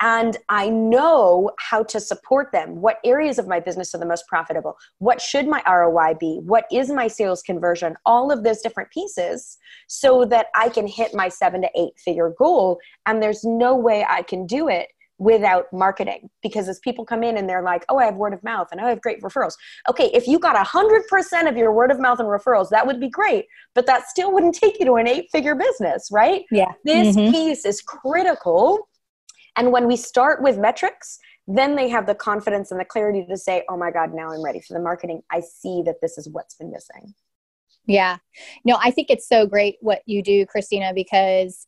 and 0.01 0.37
I 0.49 0.69
know 0.69 1.51
how 1.59 1.83
to 1.85 2.01
support 2.01 2.53
them. 2.53 2.81
What 2.81 2.99
areas 3.05 3.39
of 3.39 3.49
my 3.49 3.61
business 3.61 3.95
are 3.95 3.99
the 3.99 4.07
most 4.07 4.27
profitable? 4.29 4.77
What 4.99 5.21
should 5.21 5.47
my 5.49 5.63
ROI 5.67 6.15
be? 6.21 6.41
What 6.45 6.65
is 6.71 6.91
my 6.91 7.09
sales 7.09 7.43
conversion? 7.43 7.97
All 8.07 8.31
of 8.31 8.45
those 8.45 8.61
different 8.61 8.91
pieces 8.91 9.59
so 9.89 10.25
that 10.27 10.47
I 10.55 10.69
can 10.69 10.87
hit 10.87 11.15
my 11.15 11.29
seven 11.29 11.63
to 11.63 11.71
eight 11.77 11.99
figure 11.99 12.33
goal. 12.39 12.79
And 13.07 13.23
there's 13.23 13.45
no 13.45 13.75
way 13.75 14.05
I 14.09 14.23
can 14.23 14.47
do 14.47 14.69
it 14.69 14.89
without 15.19 15.67
marketing 15.73 16.31
because 16.43 16.69
as 16.69 16.79
people 16.79 17.05
come 17.05 17.25
in 17.25 17.37
and 17.37 17.49
they're 17.49 17.63
like 17.63 17.85
oh 17.89 17.99
i 17.99 18.05
have 18.05 18.15
word 18.15 18.33
of 18.33 18.41
mouth 18.45 18.69
and 18.71 18.81
oh, 18.81 18.85
i 18.85 18.89
have 18.89 19.01
great 19.01 19.21
referrals 19.21 19.55
okay 19.89 20.11
if 20.15 20.29
you 20.29 20.39
got 20.39 20.55
100% 20.65 21.49
of 21.49 21.57
your 21.57 21.73
word 21.73 21.91
of 21.91 21.99
mouth 21.99 22.21
and 22.21 22.29
referrals 22.29 22.71
that 22.71 22.87
would 22.87 23.01
be 23.01 23.09
great 23.09 23.47
but 23.75 23.85
that 23.85 24.09
still 24.09 24.33
wouldn't 24.33 24.55
take 24.55 24.79
you 24.79 24.87
to 24.87 24.95
an 24.95 25.09
eight 25.09 25.29
figure 25.33 25.57
business 25.57 26.09
right 26.13 26.45
yeah 26.53 26.71
this 26.85 27.17
mm-hmm. 27.17 27.33
piece 27.33 27.65
is 27.65 27.83
critical 27.83 28.89
and 29.59 29.73
when 29.73 29.87
we 29.87 29.97
start 29.97 30.43
with 30.43 30.59
metrics 30.59 31.19
then 31.51 31.77
they 31.77 31.89
have 31.89 32.07
the 32.07 32.15
confidence 32.15 32.71
and 32.71 32.81
the 32.81 32.85
clarity 32.85 33.25
to 33.29 33.37
say 33.37 33.65
oh 33.69 33.77
my 33.77 33.91
god 33.91 34.15
now 34.15 34.31
i'm 34.31 34.43
ready 34.43 34.61
for 34.61 34.75
the 34.75 34.81
marketing 34.81 35.23
i 35.31 35.41
see 35.41 35.83
that 35.85 35.97
this 36.01 36.17
is 36.17 36.29
what's 36.31 36.55
been 36.55 36.71
missing 36.71 37.15
yeah 37.87 38.17
no 38.65 38.79
i 38.83 38.91
think 38.91 39.11
it's 39.11 39.29
so 39.29 39.47
great 39.47 39.77
what 39.81 40.01
you 40.07 40.23
do 40.23 40.47
christina 40.47 40.93
because 40.95 41.67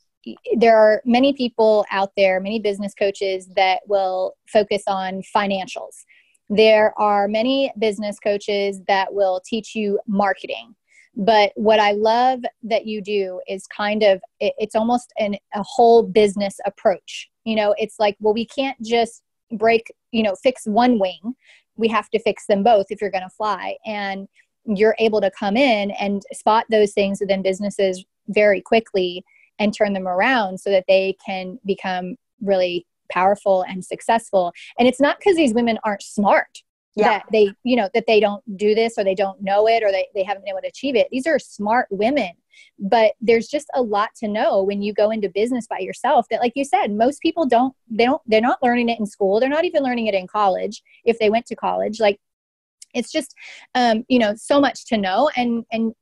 there 0.57 0.77
are 0.77 1.03
many 1.05 1.33
people 1.33 1.85
out 1.91 2.11
there, 2.17 2.41
many 2.41 2.61
business 2.61 2.95
coaches 2.95 3.49
that 3.57 3.81
will 3.87 4.35
focus 4.49 4.83
on 4.87 5.23
financials. 5.35 6.05
There 6.49 6.93
are 6.99 7.29
many 7.29 7.73
business 7.79 8.19
coaches 8.19 8.81
that 8.89 9.15
will 9.15 9.41
teach 9.47 9.75
you 9.75 10.01
marketing. 10.07 10.75
But 11.17 11.53
what 11.55 11.81
I 11.81 11.93
love 11.93 12.41
that 12.63 12.87
you 12.87 13.03
do 13.03 13.41
is 13.49 13.67
kind 13.67 14.03
of, 14.03 14.21
it's 14.41 14.75
almost 14.75 15.13
an, 15.19 15.37
a 15.55 15.63
whole 15.63 16.03
business 16.03 16.57
approach. 16.67 17.30
You 17.45 17.57
know, 17.57 17.75
it's 17.79 17.99
like, 17.99 18.17
well, 18.21 18.35
we 18.35 18.47
can't 18.47 18.81
just 18.83 19.23
break, 19.53 19.93
you 20.13 20.23
know, 20.23 20.35
fix 20.43 20.67
one 20.67 20.99
wing. 20.99 21.35
We 21.77 21.89
have 21.89 22.11
to 22.11 22.19
fix 22.19 22.47
them 22.47 22.63
both 22.63 22.87
if 22.91 23.01
you're 23.01 23.11
going 23.11 23.25
to 23.25 23.31
fly. 23.31 23.77
And 23.87 24.29
you're 24.67 24.97
able 24.99 25.21
to 25.21 25.31
come 25.31 25.57
in 25.57 25.91
and 25.93 26.23
spot 26.33 26.67
those 26.71 26.93
things 26.93 27.21
within 27.21 27.43
businesses 27.43 28.05
very 28.29 28.61
quickly 28.61 29.25
and 29.59 29.75
turn 29.75 29.93
them 29.93 30.09
around 30.09 30.61
so 30.61 30.71
that 30.71 30.85
they 30.89 31.17
can 31.25 31.59
become 31.65 32.17
really 32.41 32.87
powerful 33.11 33.63
and 33.63 33.85
successful 33.85 34.53
and 34.79 34.87
it's 34.87 35.01
not 35.01 35.19
because 35.19 35.37
these 35.37 35.53
women 35.53 35.79
aren't 35.83 36.03
smart 36.03 36.63
yeah. 36.97 37.05
that 37.05 37.25
they 37.33 37.53
you 37.63 37.77
know 37.77 37.89
that 37.95 38.05
they 38.07 38.21
don't 38.21 38.43
do 38.57 38.75
this 38.75 38.99
or 38.99 39.05
they 39.05 39.15
don't 39.15 39.41
know 39.43 39.69
it 39.69 39.83
or 39.83 39.91
they, 39.91 40.09
they 40.15 40.23
haven't 40.23 40.45
been 40.45 40.53
able 40.53 40.61
to 40.61 40.69
achieve 40.69 40.97
it 40.97 41.09
these 41.11 41.27
are 41.27 41.39
smart 41.39 41.87
women 41.91 42.31
but 42.79 43.13
there's 43.21 43.47
just 43.47 43.69
a 43.75 43.83
lot 43.83 44.11
to 44.17 44.29
know 44.29 44.63
when 44.63 44.83
you 44.83 44.93
go 44.93 45.11
into 45.11 45.29
business 45.29 45.67
by 45.67 45.79
yourself 45.79 46.27
that 46.31 46.41
like 46.41 46.53
you 46.57 46.65
said 46.65 46.89
most 46.89 47.21
people 47.23 47.47
don't 47.47 47.75
they 47.89 48.05
don't 48.05 48.23
they're 48.27 48.41
not 48.41 48.63
learning 48.63 48.89
it 48.89 48.99
in 48.99 49.07
school 49.07 49.39
they're 49.39 49.49
not 49.49 49.65
even 49.65 49.83
learning 49.83 50.07
it 50.07 50.15
in 50.15 50.27
college 50.27 50.83
if 51.05 51.19
they 51.19 51.31
went 51.31 51.47
to 51.47 51.57
college 51.57 52.01
like 52.01 52.19
it's 52.93 53.13
just 53.13 53.35
um, 53.77 54.05
you 54.09 54.19
know 54.19 54.35
so 54.35 54.61
much 54.61 54.85
to 54.87 54.97
know 54.97 55.31
and 55.37 55.65
and 55.71 55.95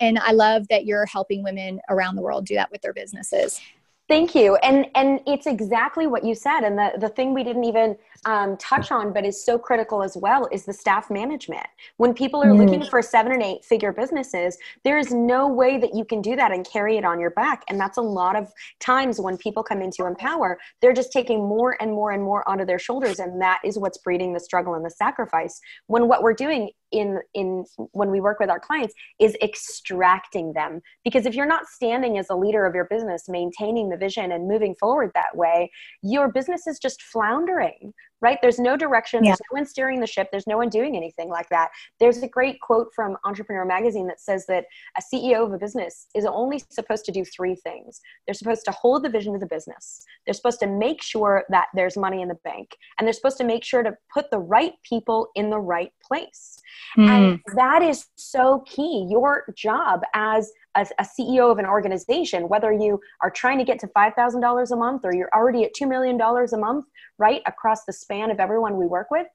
and 0.00 0.18
I 0.18 0.32
love 0.32 0.66
that 0.68 0.86
you're 0.86 1.06
helping 1.06 1.42
women 1.42 1.80
around 1.88 2.16
the 2.16 2.22
world 2.22 2.46
do 2.46 2.54
that 2.54 2.70
with 2.70 2.80
their 2.82 2.92
businesses. 2.92 3.60
Thank 4.06 4.34
you. 4.34 4.56
And 4.56 4.86
and 4.94 5.20
it's 5.26 5.46
exactly 5.46 6.06
what 6.06 6.24
you 6.24 6.34
said. 6.34 6.60
And 6.60 6.76
the, 6.76 6.92
the 6.98 7.08
thing 7.08 7.32
we 7.32 7.42
didn't 7.42 7.64
even 7.64 7.96
um, 8.26 8.58
touch 8.58 8.92
on, 8.92 9.14
but 9.14 9.24
is 9.24 9.42
so 9.42 9.58
critical 9.58 10.02
as 10.02 10.14
well, 10.14 10.46
is 10.52 10.66
the 10.66 10.74
staff 10.74 11.10
management. 11.10 11.66
When 11.96 12.12
people 12.12 12.42
are 12.42 12.48
mm. 12.48 12.58
looking 12.58 12.84
for 12.84 13.00
seven 13.00 13.32
and 13.32 13.42
eight 13.42 13.64
figure 13.64 13.92
businesses, 13.92 14.58
there 14.84 14.98
is 14.98 15.10
no 15.10 15.48
way 15.48 15.78
that 15.78 15.94
you 15.94 16.04
can 16.04 16.20
do 16.20 16.36
that 16.36 16.52
and 16.52 16.66
carry 16.66 16.98
it 16.98 17.04
on 17.04 17.18
your 17.18 17.30
back. 17.30 17.64
And 17.68 17.80
that's 17.80 17.96
a 17.96 18.02
lot 18.02 18.36
of 18.36 18.52
times 18.78 19.20
when 19.20 19.38
people 19.38 19.62
come 19.62 19.80
into 19.80 20.04
Empower, 20.04 20.58
they're 20.82 20.92
just 20.92 21.10
taking 21.10 21.38
more 21.38 21.78
and 21.80 21.90
more 21.90 22.10
and 22.10 22.22
more 22.22 22.46
onto 22.46 22.66
their 22.66 22.78
shoulders. 22.78 23.20
And 23.20 23.40
that 23.40 23.60
is 23.64 23.78
what's 23.78 23.96
breeding 23.96 24.34
the 24.34 24.40
struggle 24.40 24.74
and 24.74 24.84
the 24.84 24.90
sacrifice. 24.90 25.58
When 25.86 26.08
what 26.08 26.22
we're 26.22 26.34
doing 26.34 26.70
in 26.92 27.18
in 27.34 27.64
when 27.92 28.10
we 28.10 28.20
work 28.20 28.38
with 28.40 28.50
our 28.50 28.60
clients 28.60 28.94
is 29.18 29.36
extracting 29.42 30.52
them. 30.52 30.80
Because 31.04 31.26
if 31.26 31.34
you're 31.34 31.46
not 31.46 31.66
standing 31.66 32.18
as 32.18 32.26
a 32.30 32.36
leader 32.36 32.64
of 32.66 32.74
your 32.74 32.86
business 32.86 33.28
maintaining 33.28 33.88
the 33.88 33.96
vision 33.96 34.32
and 34.32 34.48
moving 34.48 34.74
forward 34.78 35.10
that 35.14 35.36
way 35.36 35.70
your 36.02 36.30
business 36.30 36.66
is 36.66 36.78
just 36.78 37.02
floundering 37.02 37.92
right? 38.20 38.38
There's 38.40 38.58
no 38.58 38.76
direction. 38.76 39.24
Yeah. 39.24 39.30
There's 39.30 39.40
no 39.52 39.58
one 39.58 39.66
steering 39.66 40.00
the 40.00 40.06
ship. 40.06 40.28
There's 40.30 40.46
no 40.46 40.56
one 40.56 40.68
doing 40.68 40.96
anything 40.96 41.28
like 41.28 41.48
that. 41.50 41.70
There's 42.00 42.18
a 42.22 42.28
great 42.28 42.60
quote 42.60 42.88
from 42.94 43.16
Entrepreneur 43.24 43.64
Magazine 43.64 44.06
that 44.08 44.20
says 44.20 44.46
that 44.46 44.64
a 44.98 45.02
CEO 45.02 45.44
of 45.44 45.52
a 45.52 45.58
business 45.58 46.06
is 46.14 46.24
only 46.24 46.62
supposed 46.70 47.04
to 47.06 47.12
do 47.12 47.24
three 47.24 47.54
things. 47.54 48.00
They're 48.26 48.34
supposed 48.34 48.64
to 48.66 48.72
hold 48.72 49.04
the 49.04 49.10
vision 49.10 49.34
of 49.34 49.40
the 49.40 49.46
business. 49.46 50.02
They're 50.24 50.34
supposed 50.34 50.60
to 50.60 50.66
make 50.66 51.02
sure 51.02 51.44
that 51.50 51.66
there's 51.74 51.96
money 51.96 52.22
in 52.22 52.28
the 52.28 52.38
bank. 52.44 52.70
And 52.98 53.06
they're 53.06 53.12
supposed 53.12 53.38
to 53.38 53.44
make 53.44 53.64
sure 53.64 53.82
to 53.82 53.96
put 54.12 54.30
the 54.30 54.38
right 54.38 54.72
people 54.88 55.28
in 55.34 55.50
the 55.50 55.60
right 55.60 55.92
place. 56.02 56.58
Mm. 56.98 57.08
And 57.08 57.40
that 57.56 57.82
is 57.82 58.06
so 58.16 58.64
key. 58.66 59.06
Your 59.10 59.44
job 59.56 60.00
as 60.14 60.50
a, 60.74 60.86
a, 60.98 61.04
CEO 61.04 61.50
of 61.50 61.58
an 61.58 61.66
organization, 61.66 62.48
whether 62.48 62.72
you 62.72 63.00
are 63.22 63.30
trying 63.30 63.58
to 63.58 63.64
get 63.64 63.78
to 63.80 63.86
$5,000 63.88 64.70
a 64.70 64.76
month 64.76 65.02
or 65.04 65.14
you're 65.14 65.30
already 65.34 65.64
at 65.64 65.70
$2 65.74 65.88
million 65.88 66.20
a 66.20 66.56
month, 66.56 66.86
right, 67.18 67.42
across 67.46 67.84
the 67.84 67.92
span 67.92 68.30
of 68.30 68.40
everyone 68.40 68.76
we 68.76 68.86
work 68.86 69.10
with, 69.10 69.26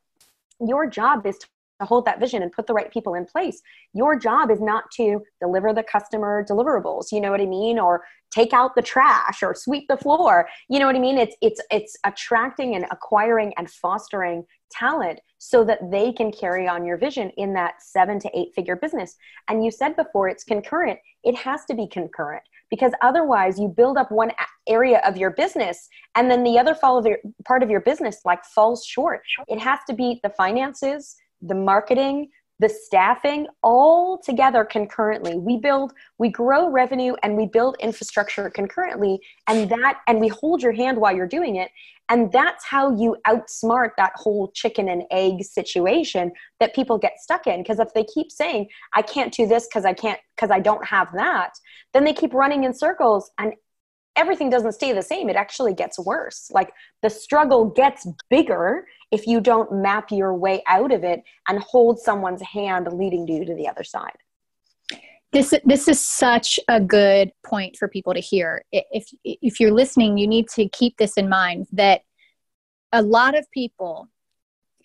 your 0.59 0.87
job 0.87 1.25
is 1.25 1.39
to 1.79 1.85
hold 1.85 2.05
that 2.05 2.19
vision 2.19 2.41
and 2.41 2.51
put 2.51 2.67
the 2.67 2.73
right 2.73 2.91
people 2.91 3.15
in 3.15 3.25
place. 3.25 3.61
Your 3.93 4.17
job 4.17 4.51
is 4.51 4.61
not 4.61 4.91
to 4.97 5.21
deliver 5.41 5.73
the 5.73 5.83
customer 5.83 6.45
deliverables, 6.49 7.11
you 7.11 7.21
know 7.21 7.31
what 7.31 7.41
I 7.41 7.45
mean, 7.45 7.79
or 7.79 8.03
take 8.31 8.53
out 8.53 8.75
the 8.75 8.81
trash 8.81 9.41
or 9.41 9.55
sweep 9.55 9.87
the 9.87 9.97
floor. 9.97 10.47
You 10.69 10.79
know 10.79 10.85
what 10.85 10.95
I 10.95 10.99
mean? 10.99 11.17
It's 11.17 11.35
it's 11.41 11.61
it's 11.71 11.97
attracting 12.05 12.75
and 12.75 12.85
acquiring 12.91 13.53
and 13.57 13.69
fostering 13.69 14.45
talent 14.71 15.19
so 15.39 15.63
that 15.63 15.79
they 15.89 16.11
can 16.11 16.31
carry 16.31 16.67
on 16.67 16.85
your 16.85 16.97
vision 16.97 17.31
in 17.37 17.53
that 17.53 17.81
7 17.81 18.19
to 18.19 18.29
8 18.37 18.53
figure 18.53 18.75
business. 18.75 19.15
And 19.47 19.63
you 19.63 19.71
said 19.71 19.95
before 19.95 20.27
it's 20.29 20.43
concurrent. 20.43 20.99
It 21.23 21.35
has 21.35 21.65
to 21.65 21.73
be 21.73 21.87
concurrent 21.87 22.43
because 22.69 22.91
otherwise 23.01 23.59
you 23.59 23.67
build 23.67 23.97
up 23.97 24.11
one 24.11 24.31
area 24.67 25.01
of 25.05 25.17
your 25.17 25.31
business 25.31 25.89
and 26.15 26.29
then 26.29 26.43
the 26.43 26.59
other 26.59 26.75
part 26.75 27.63
of 27.63 27.69
your 27.69 27.81
business 27.81 28.19
like 28.25 28.45
falls 28.45 28.85
short. 28.85 29.21
It 29.47 29.59
has 29.59 29.79
to 29.87 29.93
be 29.93 30.19
the 30.23 30.29
finances, 30.29 31.15
the 31.41 31.55
marketing, 31.55 32.29
the 32.59 32.69
staffing 32.69 33.47
all 33.63 34.17
together 34.17 34.65
concurrently. 34.65 35.37
We 35.37 35.57
build 35.57 35.93
we 36.17 36.29
grow 36.29 36.69
revenue 36.69 37.13
and 37.23 37.37
we 37.37 37.45
build 37.45 37.77
infrastructure 37.79 38.49
concurrently 38.49 39.19
and 39.47 39.69
that 39.69 39.99
and 40.07 40.19
we 40.19 40.27
hold 40.27 40.61
your 40.61 40.73
hand 40.73 40.97
while 40.97 41.15
you're 41.15 41.27
doing 41.27 41.55
it. 41.55 41.71
And 42.11 42.31
that's 42.31 42.65
how 42.65 42.97
you 42.97 43.17
outsmart 43.27 43.91
that 43.97 44.13
whole 44.15 44.51
chicken 44.51 44.89
and 44.89 45.03
egg 45.11 45.43
situation 45.43 46.31
that 46.59 46.73
people 46.73 46.97
get 46.97 47.19
stuck 47.19 47.45
in. 47.45 47.61
Because 47.61 47.79
if 47.79 47.93
they 47.93 48.03
keep 48.03 48.31
saying 48.31 48.67
i 48.93 49.01
can't 49.01 49.33
do 49.33 49.47
this 49.47 49.67
because 49.67 49.85
i 49.85 49.93
can't 49.93 50.19
because 50.35 50.51
i 50.51 50.59
don't 50.59 50.85
have 50.85 51.11
that 51.13 51.51
then 51.93 52.03
they 52.03 52.13
keep 52.13 52.33
running 52.33 52.63
in 52.63 52.73
circles 52.73 53.31
and 53.37 53.53
everything 54.19 54.49
doesn't 54.49 54.73
stay 54.73 54.91
the 54.91 55.01
same. 55.01 55.29
It 55.29 55.35
actually 55.35 55.73
gets 55.73 55.97
worse. 55.97 56.51
Like 56.51 56.71
the 57.01 57.09
struggle 57.09 57.65
gets 57.65 58.05
bigger 58.29 58.85
if 59.11 59.25
you 59.25 59.39
don't 59.39 59.71
map 59.81 60.11
your 60.11 60.35
way 60.35 60.61
out 60.67 60.91
of 60.91 61.03
it 61.03 61.23
and 61.47 61.59
hold 61.59 61.99
someone's 61.99 62.41
hand 62.41 62.91
leading 62.91 63.27
you 63.27 63.45
to 63.45 63.55
the 63.55 63.67
other 63.67 63.83
side. 63.83 64.17
This 65.31 65.53
this 65.63 65.87
is 65.87 66.03
such 66.03 66.59
a 66.67 66.81
good 66.81 67.31
point 67.45 67.77
for 67.77 67.87
people 67.87 68.13
to 68.13 68.19
hear. 68.19 68.63
If 68.71 69.09
if 69.23 69.59
you're 69.59 69.71
listening 69.71 70.17
you 70.17 70.27
need 70.27 70.49
to 70.49 70.67
keep 70.69 70.97
this 70.97 71.17
in 71.17 71.29
mind 71.29 71.67
that 71.73 72.01
a 72.91 73.01
lot 73.01 73.37
of 73.37 73.49
people 73.51 74.09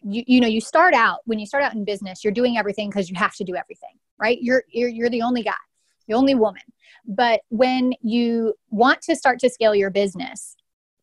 you, 0.03 0.23
you 0.27 0.41
know 0.41 0.47
you 0.47 0.61
start 0.61 0.93
out 0.93 1.21
when 1.25 1.39
you 1.39 1.47
start 1.47 1.65
out 1.65 1.73
in 1.73 1.83
business 1.83 2.23
you're 2.23 2.39
doing 2.41 2.59
everything 2.59 2.91
because 2.91 3.09
you 3.09 3.17
have 3.17 3.35
to 3.37 3.45
do 3.45 3.57
everything 3.57 3.99
right? 4.19 4.39
You're, 4.41 4.65
you're 4.71 4.89
you're 4.89 5.11
the 5.11 5.23
only 5.23 5.43
guy 5.43 5.53
the 6.09 6.15
only 6.15 6.35
woman 6.35 6.63
but 7.07 7.41
when 7.49 7.93
you 8.03 8.55
want 8.71 9.01
to 9.03 9.15
start 9.15 9.39
to 9.39 9.51
scale 9.51 9.75
your 9.75 9.91
business 9.91 10.57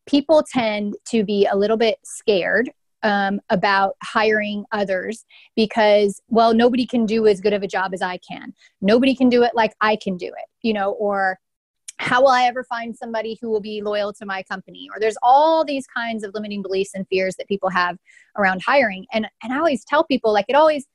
people 0.05 0.43
tend 0.51 0.95
to 1.05 1.23
be 1.23 1.47
a 1.51 1.55
little 1.55 1.77
bit 1.77 1.97
scared 2.03 2.71
um, 3.03 3.39
about 3.49 3.95
hiring 4.03 4.65
others 4.71 5.25
because, 5.55 6.21
well, 6.27 6.53
nobody 6.53 6.85
can 6.85 7.05
do 7.05 7.27
as 7.27 7.41
good 7.41 7.53
of 7.53 7.63
a 7.63 7.67
job 7.67 7.93
as 7.93 8.01
I 8.01 8.17
can. 8.17 8.53
Nobody 8.81 9.15
can 9.15 9.29
do 9.29 9.43
it 9.43 9.51
like 9.55 9.73
I 9.81 9.95
can 9.95 10.17
do 10.17 10.27
it, 10.27 10.45
you 10.61 10.73
know, 10.73 10.91
or 10.91 11.39
how 11.97 12.21
will 12.21 12.29
I 12.29 12.43
ever 12.43 12.63
find 12.63 12.95
somebody 12.95 13.37
who 13.39 13.49
will 13.49 13.61
be 13.61 13.81
loyal 13.81 14.11
to 14.13 14.25
my 14.25 14.43
company? 14.43 14.87
Or 14.93 14.99
there's 14.99 15.17
all 15.21 15.63
these 15.63 15.85
kinds 15.87 16.23
of 16.23 16.33
limiting 16.33 16.61
beliefs 16.61 16.91
and 16.95 17.07
fears 17.07 17.35
that 17.37 17.47
people 17.47 17.69
have 17.69 17.97
around 18.37 18.61
hiring. 18.65 19.05
And, 19.13 19.27
and 19.43 19.53
I 19.53 19.57
always 19.57 19.85
tell 19.85 20.03
people, 20.03 20.33
like, 20.33 20.45
it 20.47 20.55
always, 20.55 20.87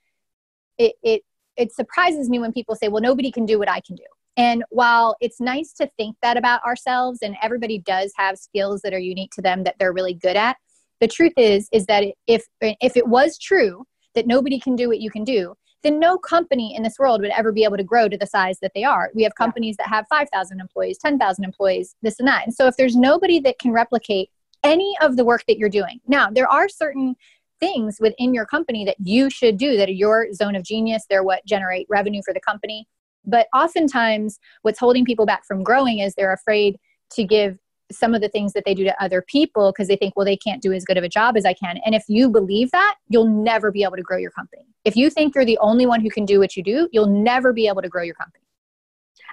it, 0.79 0.95
it, 1.03 1.23
it 1.57 1.75
surprises 1.75 2.29
me 2.29 2.39
when 2.39 2.53
people 2.53 2.75
say, 2.75 2.89
well, 2.89 3.03
nobody 3.03 3.31
can 3.31 3.47
do 3.47 3.59
what 3.59 3.71
I 3.71 3.81
can 3.81 3.97
do. 3.97 4.05
And 4.37 4.65
while 4.69 5.17
it's 5.21 5.41
nice 5.41 5.73
to 5.75 5.91
think 5.97 6.17
that 6.23 6.37
about 6.37 6.63
ourselves, 6.65 7.21
and 7.23 7.37
everybody 7.43 7.79
does 7.79 8.13
have 8.17 8.39
skills 8.39 8.83
that 8.83 8.93
are 8.93 8.99
unique 8.99 9.31
to 9.33 9.43
them 9.43 9.65
that 9.65 9.77
they're 9.79 9.95
really 9.95 10.15
good 10.15 10.37
at, 10.37 10.57
the 11.01 11.09
truth 11.09 11.33
is 11.37 11.69
is 11.73 11.87
that 11.87 12.05
if 12.27 12.45
if 12.61 12.97
it 12.97 13.07
was 13.07 13.39
true 13.39 13.85
that 14.15 14.27
nobody 14.27 14.59
can 14.59 14.77
do 14.77 14.89
what 14.89 15.01
you 15.01 15.11
can 15.11 15.25
do 15.25 15.55
then 15.83 15.99
no 15.99 16.17
company 16.19 16.75
in 16.75 16.83
this 16.83 16.99
world 16.99 17.21
would 17.21 17.31
ever 17.31 17.53
be 17.53 17.63
able 17.63 17.77
to 17.77 17.85
grow 17.85 18.09
to 18.09 18.17
the 18.17 18.27
size 18.27 18.59
that 18.61 18.73
they 18.75 18.83
are. 18.83 19.11
We 19.15 19.23
have 19.23 19.35
companies 19.37 19.77
that 19.77 19.89
have 19.89 20.07
5000 20.09 20.59
employees 20.59 20.99
10000 20.99 21.45
employees 21.45 21.95
this 22.03 22.19
and 22.19 22.27
that. 22.27 22.45
And 22.45 22.55
so 22.55 22.67
if 22.67 22.77
there's 22.77 22.97
nobody 22.97 23.39
that 23.41 23.59
can 23.59 23.73
replicate 23.73 24.31
any 24.65 24.97
of 25.01 25.17
the 25.17 25.25
work 25.25 25.45
that 25.47 25.59
you're 25.59 25.69
doing 25.69 26.01
now 26.09 26.31
there 26.31 26.49
are 26.49 26.69
certain 26.69 27.15
things 27.61 27.99
within 28.01 28.35
your 28.35 28.47
company 28.47 28.85
that 28.85 28.97
you 28.99 29.31
should 29.31 29.57
do 29.57 29.77
that 29.77 29.89
are 29.89 29.93
your 29.93 30.33
zone 30.33 30.55
of 30.55 30.63
genius 30.63 31.05
they're 31.09 31.25
what 31.25 31.45
generate 31.47 31.87
revenue 31.89 32.23
for 32.25 32.35
the 32.35 32.41
company 32.41 32.87
but 33.25 33.49
oftentimes 33.55 34.39
what's 34.63 34.79
holding 34.79 35.05
people 35.05 35.27
back 35.27 35.45
from 35.45 35.63
growing 35.63 35.99
is 35.99 36.15
they're 36.15 36.33
afraid 36.33 36.79
to 37.11 37.25
give 37.25 37.59
some 37.91 38.15
of 38.15 38.21
the 38.21 38.29
things 38.29 38.53
that 38.53 38.65
they 38.65 38.75
do 38.75 38.85
to 38.85 39.03
other 39.03 39.23
people 39.23 39.73
because 39.73 39.89
they 39.89 39.97
think, 39.97 40.17
well, 40.17 40.27
they 40.27 40.37
can't 40.37 40.63
do 40.63 40.73
as 40.73 40.85
good 40.85 40.97
of 40.97 41.05
a 41.05 41.09
job 41.09 41.37
as 41.37 41.45
I 41.45 41.55
can. 41.55 41.79
And 41.85 41.95
if 41.95 42.05
you 42.09 42.29
believe 42.29 42.71
that, 42.73 42.97
you'll 43.09 43.29
never 43.29 43.71
be 43.71 43.83
able 43.85 43.97
to 43.97 44.03
grow 44.03 44.17
your 44.17 44.31
company. 44.31 44.67
If 44.85 44.97
you 44.97 45.11
think 45.11 45.35
you're 45.35 45.45
the 45.45 45.59
only 45.59 45.87
one 45.87 46.01
who 46.01 46.11
can 46.11 46.25
do 46.25 46.39
what 46.41 46.57
you 46.57 46.63
do, 46.63 46.89
you'll 46.93 47.07
never 47.07 47.53
be 47.53 47.69
able 47.69 47.83
to 47.83 47.89
grow 47.89 48.03
your 48.03 48.15
company. 48.15 48.43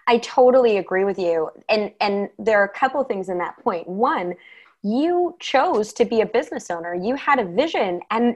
I 0.08 0.18
totally 0.20 0.78
agree 0.78 1.06
with 1.06 1.18
you. 1.18 1.50
And 1.70 1.92
and 2.02 2.30
there 2.38 2.60
are 2.60 2.66
a 2.66 2.70
couple 2.70 3.04
things 3.06 3.30
in 3.30 3.38
that 3.38 3.58
point. 3.64 3.88
One, 3.88 4.36
you 4.84 5.36
chose 5.40 5.94
to 5.94 6.06
be 6.06 6.22
a 6.22 6.26
business 6.26 6.70
owner. 6.70 6.94
You 6.94 7.16
had 7.16 7.40
a 7.40 7.46
vision 7.46 8.02
and 8.12 8.36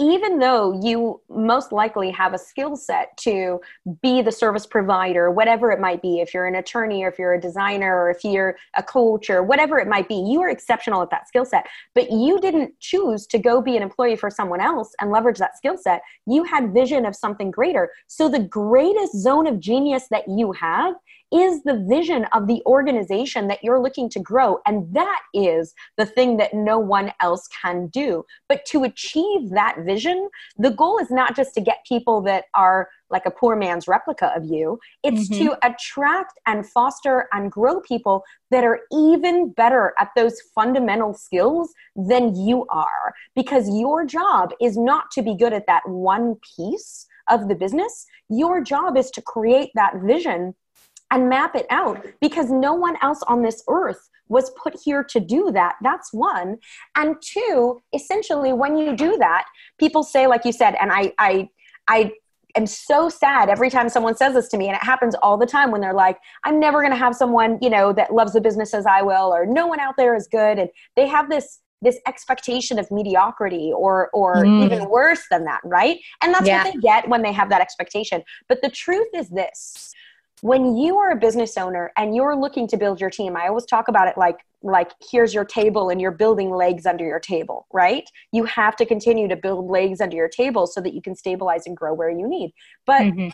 even 0.00 0.38
though 0.38 0.80
you 0.80 1.20
most 1.28 1.72
likely 1.72 2.10
have 2.12 2.32
a 2.32 2.38
skill 2.38 2.76
set 2.76 3.16
to 3.16 3.60
be 4.00 4.22
the 4.22 4.30
service 4.30 4.64
provider, 4.64 5.28
whatever 5.28 5.72
it 5.72 5.80
might 5.80 6.00
be, 6.00 6.20
if 6.20 6.32
you're 6.32 6.46
an 6.46 6.54
attorney 6.54 7.02
or 7.02 7.08
if 7.08 7.18
you're 7.18 7.34
a 7.34 7.40
designer 7.40 7.96
or 7.96 8.10
if 8.10 8.22
you're 8.22 8.56
a 8.76 8.82
coach 8.82 9.28
or 9.28 9.42
whatever 9.42 9.76
it 9.80 9.88
might 9.88 10.08
be, 10.08 10.14
you 10.14 10.40
are 10.40 10.50
exceptional 10.50 11.02
at 11.02 11.10
that 11.10 11.26
skill 11.26 11.44
set. 11.44 11.66
But 11.96 12.12
you 12.12 12.38
didn't 12.38 12.78
choose 12.78 13.26
to 13.26 13.38
go 13.38 13.60
be 13.60 13.76
an 13.76 13.82
employee 13.82 14.14
for 14.14 14.30
someone 14.30 14.60
else 14.60 14.94
and 15.00 15.10
leverage 15.10 15.38
that 15.38 15.56
skill 15.56 15.76
set. 15.76 16.02
You 16.26 16.44
had 16.44 16.72
vision 16.72 17.04
of 17.04 17.16
something 17.16 17.50
greater. 17.50 17.90
So 18.06 18.28
the 18.28 18.38
greatest 18.38 19.16
zone 19.16 19.48
of 19.48 19.58
genius 19.58 20.06
that 20.12 20.28
you 20.28 20.52
have 20.52 20.94
is 21.32 21.62
the 21.62 21.84
vision 21.88 22.24
of 22.32 22.46
the 22.46 22.62
organization 22.66 23.48
that 23.48 23.62
you're 23.62 23.82
looking 23.82 24.08
to 24.10 24.20
grow. 24.20 24.58
And 24.66 24.92
that 24.94 25.20
is 25.34 25.74
the 25.96 26.06
thing 26.06 26.36
that 26.38 26.54
no 26.54 26.78
one 26.78 27.12
else 27.20 27.48
can 27.62 27.88
do. 27.88 28.24
But 28.48 28.64
to 28.66 28.84
achieve 28.84 29.50
that 29.50 29.78
vision, 29.84 30.28
the 30.56 30.70
goal 30.70 30.98
is 30.98 31.10
not 31.10 31.36
just 31.36 31.54
to 31.54 31.60
get 31.60 31.84
people 31.86 32.22
that 32.22 32.44
are 32.54 32.88
like 33.10 33.26
a 33.26 33.30
poor 33.30 33.56
man's 33.56 33.88
replica 33.88 34.32
of 34.36 34.44
you. 34.44 34.78
It's 35.02 35.28
mm-hmm. 35.28 35.46
to 35.46 35.66
attract 35.66 36.38
and 36.46 36.66
foster 36.66 37.26
and 37.32 37.50
grow 37.50 37.80
people 37.80 38.24
that 38.50 38.64
are 38.64 38.80
even 38.92 39.50
better 39.52 39.94
at 39.98 40.10
those 40.16 40.40
fundamental 40.54 41.14
skills 41.14 41.72
than 41.96 42.34
you 42.36 42.66
are. 42.70 43.14
Because 43.34 43.68
your 43.68 44.04
job 44.04 44.52
is 44.60 44.76
not 44.76 45.10
to 45.12 45.22
be 45.22 45.34
good 45.34 45.52
at 45.52 45.66
that 45.66 45.88
one 45.88 46.36
piece 46.56 47.06
of 47.28 47.48
the 47.48 47.54
business. 47.54 48.06
Your 48.30 48.62
job 48.62 48.96
is 48.96 49.10
to 49.12 49.22
create 49.22 49.70
that 49.74 49.94
vision 50.02 50.54
and 51.10 51.28
map 51.28 51.54
it 51.54 51.66
out 51.70 52.04
because 52.20 52.50
no 52.50 52.74
one 52.74 52.96
else 53.02 53.22
on 53.26 53.42
this 53.42 53.62
earth 53.68 54.08
was 54.28 54.50
put 54.62 54.78
here 54.84 55.02
to 55.02 55.20
do 55.20 55.50
that. 55.52 55.76
That's 55.82 56.12
one. 56.12 56.58
And 56.96 57.16
two, 57.22 57.80
essentially, 57.94 58.52
when 58.52 58.76
you 58.76 58.94
do 58.94 59.16
that, 59.18 59.46
people 59.78 60.02
say, 60.02 60.26
like 60.26 60.44
you 60.44 60.52
said, 60.52 60.74
and 60.80 60.92
I, 60.92 61.12
I, 61.18 61.48
I 61.88 62.12
am 62.56 62.66
so 62.66 63.08
sad 63.08 63.48
every 63.48 63.70
time 63.70 63.88
someone 63.88 64.16
says 64.16 64.34
this 64.34 64.48
to 64.48 64.58
me, 64.58 64.68
and 64.68 64.76
it 64.76 64.82
happens 64.82 65.14
all 65.22 65.38
the 65.38 65.46
time 65.46 65.70
when 65.70 65.80
they're 65.80 65.94
like, 65.94 66.18
I'm 66.44 66.60
never 66.60 66.80
going 66.80 66.92
to 66.92 66.98
have 66.98 67.14
someone, 67.14 67.58
you 67.62 67.70
know, 67.70 67.92
that 67.94 68.12
loves 68.12 68.34
the 68.34 68.40
business 68.40 68.74
as 68.74 68.86
I 68.86 69.02
will, 69.02 69.32
or 69.32 69.46
no 69.46 69.66
one 69.66 69.80
out 69.80 69.94
there 69.96 70.14
is 70.14 70.28
good. 70.30 70.58
And 70.58 70.70
they 70.96 71.06
have 71.06 71.30
this 71.30 71.60
this 71.80 72.00
expectation 72.08 72.78
of 72.78 72.90
mediocrity 72.90 73.72
or 73.72 74.10
or 74.12 74.36
mm. 74.36 74.64
even 74.64 74.88
worse 74.88 75.22
than 75.30 75.44
that 75.44 75.60
right 75.62 76.00
and 76.22 76.34
that's 76.34 76.46
yeah. 76.46 76.64
what 76.64 76.74
they 76.74 76.80
get 76.80 77.08
when 77.08 77.22
they 77.22 77.32
have 77.32 77.48
that 77.48 77.60
expectation 77.60 78.20
but 78.48 78.60
the 78.62 78.70
truth 78.70 79.06
is 79.14 79.28
this 79.28 79.94
when 80.42 80.76
you 80.76 80.98
are 80.98 81.10
a 81.10 81.16
business 81.16 81.56
owner 81.56 81.92
and 81.96 82.14
you're 82.14 82.36
looking 82.36 82.66
to 82.68 82.76
build 82.76 83.00
your 83.00 83.10
team 83.10 83.36
i 83.36 83.48
always 83.48 83.64
talk 83.66 83.88
about 83.88 84.08
it 84.08 84.16
like 84.16 84.38
like 84.62 84.90
here's 85.10 85.32
your 85.32 85.44
table 85.44 85.88
and 85.88 86.00
you're 86.00 86.10
building 86.10 86.50
legs 86.50 86.84
under 86.86 87.04
your 87.04 87.20
table 87.20 87.66
right? 87.72 88.04
You 88.32 88.44
have 88.44 88.76
to 88.76 88.86
continue 88.86 89.28
to 89.28 89.36
build 89.36 89.70
legs 89.70 90.00
under 90.00 90.16
your 90.16 90.28
table 90.28 90.66
so 90.66 90.80
that 90.80 90.94
you 90.94 91.02
can 91.02 91.14
stabilize 91.14 91.66
and 91.66 91.76
grow 91.76 91.94
where 91.94 92.10
you 92.10 92.28
need. 92.28 92.52
But 92.86 93.02
mm-hmm. 93.02 93.28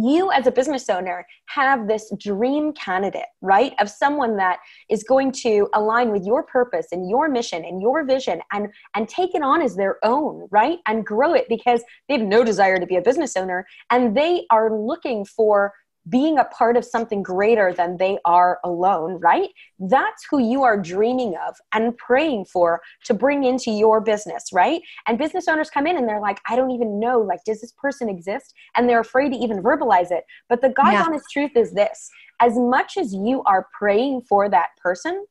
you 0.00 0.30
as 0.30 0.46
a 0.46 0.52
business 0.52 0.88
owner 0.88 1.26
have 1.46 1.88
this 1.88 2.12
dream 2.18 2.72
candidate 2.74 3.26
right? 3.40 3.74
Of 3.80 3.90
someone 3.90 4.36
that 4.36 4.58
is 4.88 5.02
going 5.02 5.32
to 5.42 5.68
align 5.74 6.12
with 6.12 6.24
your 6.24 6.44
purpose 6.44 6.88
and 6.92 7.10
your 7.10 7.28
mission 7.28 7.64
and 7.64 7.82
your 7.82 8.04
vision 8.04 8.40
and 8.52 8.68
and 8.94 9.08
take 9.08 9.34
it 9.34 9.42
on 9.42 9.62
as 9.62 9.74
their 9.74 9.96
own 10.04 10.46
right? 10.50 10.78
And 10.86 11.04
grow 11.04 11.34
it 11.34 11.46
because 11.48 11.82
they 12.08 12.18
have 12.18 12.26
no 12.26 12.44
desire 12.44 12.78
to 12.78 12.86
be 12.86 12.96
a 12.96 13.02
business 13.02 13.36
owner 13.36 13.66
and 13.90 14.16
they 14.16 14.46
are 14.50 14.70
looking 14.72 15.24
for 15.24 15.72
being 16.08 16.38
a 16.38 16.44
part 16.44 16.76
of 16.76 16.84
something 16.84 17.22
greater 17.22 17.72
than 17.72 17.96
they 17.96 18.18
are 18.24 18.58
alone, 18.64 19.18
right? 19.20 19.50
That's 19.78 20.26
who 20.30 20.38
you 20.38 20.62
are 20.62 20.80
dreaming 20.80 21.34
of 21.46 21.56
and 21.72 21.96
praying 21.96 22.46
for 22.46 22.80
to 23.04 23.14
bring 23.14 23.44
into 23.44 23.70
your 23.70 24.00
business, 24.00 24.52
right? 24.52 24.80
And 25.06 25.18
business 25.18 25.48
owners 25.48 25.70
come 25.70 25.86
in 25.86 25.96
and 25.96 26.08
they're 26.08 26.20
like, 26.20 26.40
I 26.48 26.56
don't 26.56 26.70
even 26.70 26.98
know, 26.98 27.20
like, 27.20 27.44
does 27.44 27.60
this 27.60 27.72
person 27.72 28.08
exist? 28.08 28.54
And 28.76 28.88
they're 28.88 29.00
afraid 29.00 29.32
to 29.32 29.38
even 29.38 29.62
verbalize 29.62 30.10
it. 30.10 30.24
But 30.48 30.60
the 30.60 30.70
God's 30.70 30.92
yeah. 30.92 31.04
honest 31.04 31.26
truth 31.32 31.52
is 31.56 31.72
this 31.72 32.10
as 32.40 32.56
much 32.56 32.96
as 32.96 33.12
you 33.12 33.42
are 33.46 33.66
praying 33.76 34.22
for 34.22 34.48
that 34.48 34.68
person, 34.80 35.26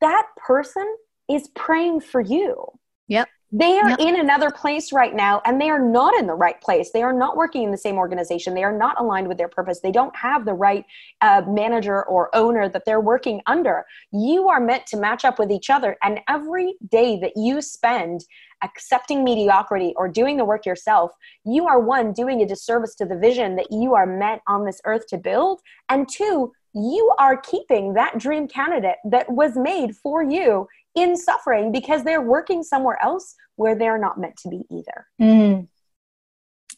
that 0.00 0.26
person 0.36 0.96
is 1.28 1.48
praying 1.54 2.00
for 2.00 2.20
you. 2.20 2.66
Yep 3.08 3.28
they 3.52 3.78
are 3.78 3.96
in 3.98 4.20
another 4.20 4.50
place 4.50 4.92
right 4.92 5.14
now 5.14 5.42
and 5.44 5.60
they 5.60 5.70
are 5.70 5.80
not 5.80 6.14
in 6.14 6.26
the 6.26 6.34
right 6.34 6.60
place. 6.60 6.92
They 6.92 7.02
are 7.02 7.12
not 7.12 7.36
working 7.36 7.64
in 7.64 7.72
the 7.72 7.76
same 7.76 7.96
organization. 7.96 8.54
They 8.54 8.62
are 8.62 8.76
not 8.76 9.00
aligned 9.00 9.26
with 9.26 9.38
their 9.38 9.48
purpose. 9.48 9.80
They 9.80 9.90
don't 9.90 10.14
have 10.14 10.44
the 10.44 10.54
right 10.54 10.84
uh, 11.20 11.42
manager 11.48 12.04
or 12.04 12.34
owner 12.34 12.68
that 12.68 12.84
they're 12.84 13.00
working 13.00 13.40
under. 13.46 13.84
You 14.12 14.48
are 14.48 14.60
meant 14.60 14.86
to 14.88 14.96
match 14.96 15.24
up 15.24 15.38
with 15.38 15.50
each 15.50 15.68
other 15.68 15.96
and 16.02 16.20
every 16.28 16.74
day 16.90 17.18
that 17.20 17.32
you 17.36 17.60
spend 17.60 18.24
accepting 18.62 19.24
mediocrity 19.24 19.94
or 19.96 20.06
doing 20.06 20.36
the 20.36 20.44
work 20.44 20.66
yourself 20.66 21.12
you 21.46 21.66
are 21.66 21.80
one 21.80 22.12
doing 22.12 22.42
a 22.42 22.46
disservice 22.46 22.94
to 22.94 23.06
the 23.06 23.16
vision 23.16 23.56
that 23.56 23.68
you 23.70 23.94
are 23.94 24.04
meant 24.04 24.42
on 24.46 24.66
this 24.66 24.82
earth 24.84 25.06
to 25.06 25.16
build 25.16 25.60
and 25.88 26.06
two 26.10 26.52
you 26.74 27.12
are 27.18 27.36
keeping 27.36 27.94
that 27.94 28.18
dream 28.18 28.46
candidate 28.46 28.96
that 29.04 29.30
was 29.30 29.56
made 29.56 29.96
for 29.96 30.22
you 30.22 30.68
in 30.94 31.16
suffering 31.16 31.72
because 31.72 32.04
they're 32.04 32.22
working 32.22 32.62
somewhere 32.62 32.98
else 33.02 33.34
where 33.56 33.74
they're 33.74 33.98
not 33.98 34.18
meant 34.18 34.36
to 34.38 34.48
be 34.48 34.62
either. 34.70 35.06
Mm. 35.20 35.68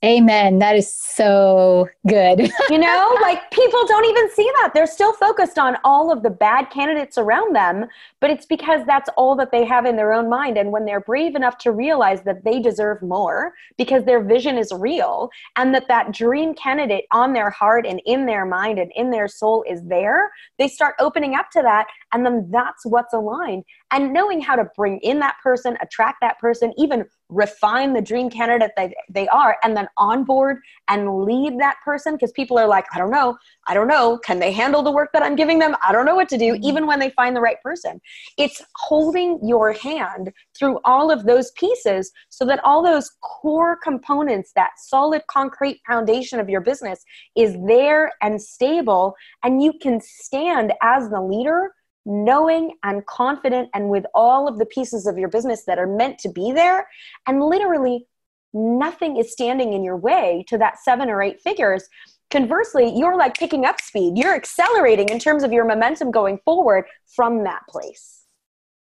Amen. 0.05 0.59
That 0.59 0.75
is 0.75 0.93
so 0.93 1.89
good. 2.09 2.41
you 2.71 2.79
know, 2.79 3.17
like 3.23 3.49
people 3.53 3.87
don't 3.87 4.05
even 4.05 4.31
see 4.31 4.51
that. 4.57 4.73
They're 4.75 4.85
still 4.89 5.13
focused 5.13 5.61
on 5.61 5.77
all 5.85 6.11
of 6.11 6.25
the 6.25 6.31
bad 6.31 6.71
candidates 6.71 7.19
around 7.19 7.55
them, 7.55 7.87
but 8.21 8.29
it's 8.29 8.45
because 8.45 8.81
that's 8.85 9.09
all 9.17 9.37
that 9.37 9.53
they 9.53 9.65
have 9.65 9.87
in 9.87 9.95
their 9.95 10.13
own 10.13 10.29
mind. 10.29 10.59
And 10.59 10.73
when 10.73 10.87
they're 10.87 11.01
brave 11.01 11.37
enough 11.37 11.57
to 11.59 11.71
realize 11.71 12.23
that 12.23 12.43
they 12.43 12.59
deserve 12.59 13.01
more 13.01 13.55
because 13.79 14.05
their 14.05 14.21
vision 14.21 14.59
is 14.59 14.73
real 14.73 15.31
and 15.55 15.73
that 15.73 15.87
that 15.87 16.11
dream 16.11 16.53
candidate 16.55 17.05
on 17.13 17.33
their 17.33 17.51
heart 17.51 17.87
and 17.87 18.03
in 18.05 18.27
their 18.27 18.45
mind 18.45 18.81
and 18.81 18.91
in 18.97 19.11
their 19.11 19.29
soul 19.29 19.65
is 19.71 19.85
there, 19.85 20.33
they 20.59 20.67
start 20.67 20.97
opening 20.99 21.37
up 21.37 21.49
to 21.53 21.63
that. 21.63 21.87
And 22.13 22.27
then 22.27 22.49
that's 22.51 22.85
what's 22.85 23.15
aligned. 23.15 23.63
And 23.93 24.13
knowing 24.13 24.41
how 24.41 24.57
to 24.57 24.65
bring 24.77 24.99
in 24.99 25.21
that 25.21 25.37
person, 25.45 25.77
attract 25.81 26.19
that 26.23 26.41
person, 26.41 26.73
even 26.77 27.05
refine 27.33 27.93
the 27.93 28.01
dream 28.01 28.29
candidate 28.29 28.71
they, 28.77 28.95
they 29.09 29.27
are 29.29 29.57
and 29.63 29.77
then 29.77 29.89
onboard 29.97 30.59
and 30.89 31.25
lead 31.25 31.59
that 31.59 31.77
person 31.85 32.15
because 32.15 32.33
people 32.33 32.59
are 32.59 32.67
like 32.67 32.85
i 32.95 32.99
don't 32.99 33.11
know 33.11 33.37
i 33.67 33.75
don't 33.75 33.89
know 33.89 34.19
can 34.25 34.39
they 34.39 34.53
handle 34.53 34.83
the 34.83 34.91
work 34.91 35.11
that 35.13 35.23
i'm 35.23 35.35
giving 35.35 35.59
them 35.59 35.75
i 35.87 35.93
don't 35.93 36.07
know 36.07 36.15
what 36.15 36.29
to 36.29 36.39
do 36.39 36.53
mm-hmm. 36.53 36.65
even 36.65 36.87
when 36.87 36.99
they 36.99 37.11
find 37.11 37.35
the 37.35 37.41
right 37.41 37.61
person 37.63 38.01
it's 38.39 38.63
holding 38.77 39.39
your 39.43 39.73
hand 39.73 40.33
through 40.57 40.79
all 40.85 41.11
of 41.11 41.25
those 41.25 41.51
pieces 41.53 42.13
so 42.29 42.45
that 42.45 42.63
all 42.65 42.83
those 42.83 43.11
core 43.23 43.77
components 43.83 44.53
that 44.55 44.71
solid 44.79 45.23
concrete 45.31 45.81
foundation 45.87 46.39
of 46.39 46.49
your 46.49 46.61
business 46.61 47.05
is 47.37 47.57
there 47.67 48.13
and 48.21 48.41
stable 48.41 49.15
and 49.43 49.63
you 49.63 49.73
can 49.81 50.01
stand 50.01 50.73
as 50.83 51.09
the 51.09 51.21
leader 51.21 51.73
knowing 52.05 52.73
and 52.83 53.05
confident 53.07 53.69
and 53.75 53.89
with 53.89 54.05
all 54.15 54.49
of 54.49 54.59
the 54.59 54.67
pieces 54.67 55.07
of 55.07 55.19
your 55.19 55.29
business 55.29 55.65
that 55.67 55.79
are 55.79 55.87
meant 55.87 56.19
to 56.19 56.29
be 56.29 56.53
there. 56.53 56.89
And 57.27 57.43
literally, 57.43 58.07
nothing 58.53 59.17
is 59.17 59.33
standing 59.33 59.73
in 59.73 59.85
your 59.85 59.97
way 59.97 60.45
to 60.49 60.59
that 60.59 60.79
seven 60.79 61.09
or 61.09 61.23
eight 61.23 61.41
figures. 61.41 61.89
Conversely, 62.31 62.93
you're 62.97 63.17
like 63.17 63.37
picking 63.37 63.65
up 63.65 63.81
speed, 63.81 64.17
you're 64.17 64.35
accelerating 64.35 65.09
in 65.09 65.19
terms 65.19 65.43
of 65.43 65.53
your 65.53 65.65
momentum 65.65 66.11
going 66.11 66.39
forward 66.45 66.85
from 67.15 67.45
that 67.45 67.63
place. 67.69 68.23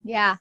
Yeah. 0.04 0.38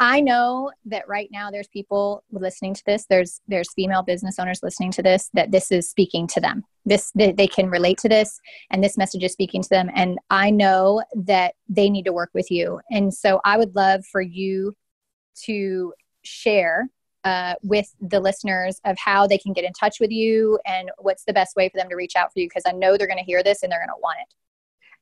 I 0.00 0.20
know 0.20 0.72
that 0.86 1.08
right 1.08 1.28
now 1.30 1.50
there's 1.50 1.68
people 1.68 2.24
listening 2.32 2.74
to 2.74 2.82
this. 2.84 3.06
There's 3.08 3.40
there's 3.46 3.72
female 3.74 4.02
business 4.02 4.38
owners 4.38 4.60
listening 4.62 4.90
to 4.92 5.02
this 5.02 5.30
that 5.34 5.52
this 5.52 5.70
is 5.70 5.88
speaking 5.88 6.26
to 6.28 6.40
them. 6.40 6.64
This 6.84 7.12
they, 7.14 7.32
they 7.32 7.46
can 7.46 7.70
relate 7.70 7.98
to 7.98 8.08
this, 8.08 8.40
and 8.70 8.82
this 8.82 8.98
message 8.98 9.22
is 9.22 9.32
speaking 9.32 9.62
to 9.62 9.68
them. 9.68 9.90
And 9.94 10.18
I 10.30 10.50
know 10.50 11.02
that 11.14 11.54
they 11.68 11.88
need 11.88 12.04
to 12.06 12.12
work 12.12 12.30
with 12.34 12.50
you. 12.50 12.80
And 12.90 13.14
so 13.14 13.40
I 13.44 13.56
would 13.56 13.74
love 13.76 14.04
for 14.04 14.20
you 14.20 14.74
to 15.44 15.94
share 16.22 16.88
uh, 17.22 17.54
with 17.62 17.94
the 18.00 18.20
listeners 18.20 18.80
of 18.84 18.98
how 18.98 19.26
they 19.26 19.38
can 19.38 19.52
get 19.52 19.64
in 19.64 19.72
touch 19.72 19.98
with 20.00 20.10
you 20.10 20.58
and 20.66 20.90
what's 20.98 21.24
the 21.24 21.32
best 21.32 21.56
way 21.56 21.68
for 21.68 21.78
them 21.78 21.88
to 21.88 21.96
reach 21.96 22.16
out 22.16 22.32
for 22.32 22.40
you 22.40 22.46
because 22.46 22.64
I 22.66 22.72
know 22.72 22.96
they're 22.96 23.06
going 23.06 23.18
to 23.18 23.24
hear 23.24 23.42
this 23.42 23.62
and 23.62 23.72
they're 23.72 23.80
going 23.80 23.88
to 23.88 24.02
want 24.02 24.18
it. 24.20 24.34